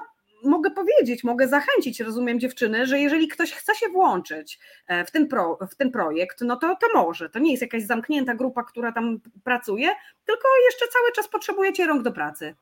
[0.44, 4.60] mogę powiedzieć, mogę zachęcić, rozumiem dziewczyny, że jeżeli ktoś chce się włączyć
[5.08, 7.30] w ten, pro, w ten projekt, no to, to może.
[7.30, 9.88] To nie jest jakaś zamknięta grupa, która tam pracuje,
[10.26, 12.56] tylko jeszcze cały czas potrzebujecie rąk do pracy.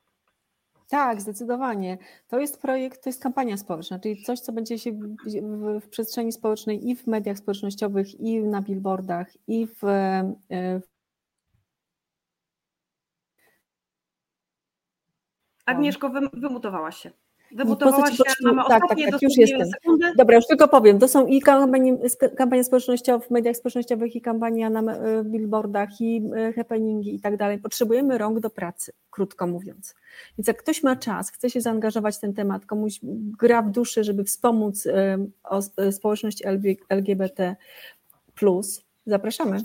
[0.90, 1.98] Tak, zdecydowanie.
[2.28, 5.90] To jest projekt, to jest kampania społeczna, czyli coś, co będzie się w, w, w
[5.90, 9.80] przestrzeni społecznej i w mediach społecznościowych, i na billboardach, i w,
[10.82, 10.92] w
[15.66, 17.12] Agnieszko, wy, wymutowałaś się.
[17.56, 19.70] Wymutowałaś Po się, mamy tak, tak, tak, już jestem.
[19.72, 20.12] sekundy.
[20.18, 21.00] Dobra, już tylko powiem.
[21.00, 21.98] To są i kampanie,
[22.38, 27.38] kampania społecznościowe w mediach społecznościowych, i kampania na e, billboardach, i e, happeningi i tak
[27.38, 27.60] dalej.
[27.60, 29.96] Potrzebujemy rąk do pracy, krótko mówiąc.
[30.38, 33.00] Więc jak ktoś ma czas, chce się zaangażować w ten temat, komuś
[33.40, 35.62] gra w duszy, żeby wspomóc e, o,
[35.92, 36.44] społeczność
[36.90, 37.56] LGBT,
[39.06, 39.58] zapraszamy.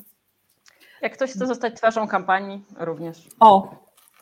[1.02, 3.28] Jak ktoś chce zostać twarzą kampanii, również.
[3.40, 3.74] O,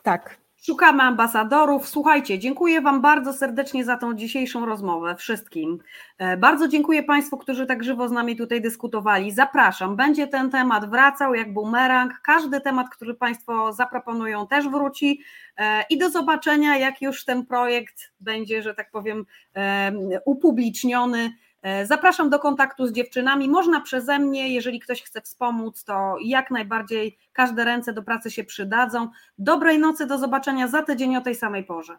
[0.02, 0.43] tak.
[0.66, 1.88] Szukamy ambasadorów.
[1.88, 5.78] Słuchajcie, dziękuję Wam bardzo serdecznie za tą dzisiejszą rozmowę wszystkim.
[6.18, 9.32] E, Bardzo dziękuję Państwu, którzy tak żywo z nami tutaj dyskutowali.
[9.32, 12.20] Zapraszam, będzie ten temat wracał jak bumerang.
[12.22, 15.20] Każdy temat, który Państwo zaproponują, też wróci.
[15.56, 19.26] E, I do zobaczenia, jak już ten projekt będzie, że tak powiem,
[19.56, 19.92] e,
[20.24, 21.30] upubliczniony.
[21.64, 23.48] E, Zapraszam do kontaktu z dziewczynami.
[23.48, 28.44] Można przeze mnie, jeżeli ktoś chce wspomóc, to jak najbardziej każde ręce do pracy się
[28.44, 29.08] przydadzą.
[29.38, 31.96] Dobrej nocy, do zobaczenia za tydzień o tej samej porze.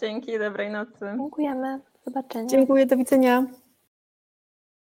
[0.00, 1.06] Dzięki, dobrej nocy.
[1.18, 1.78] Dziękujemy.
[1.78, 2.46] Do zobaczenia.
[2.46, 3.44] Dziękuję, do widzenia.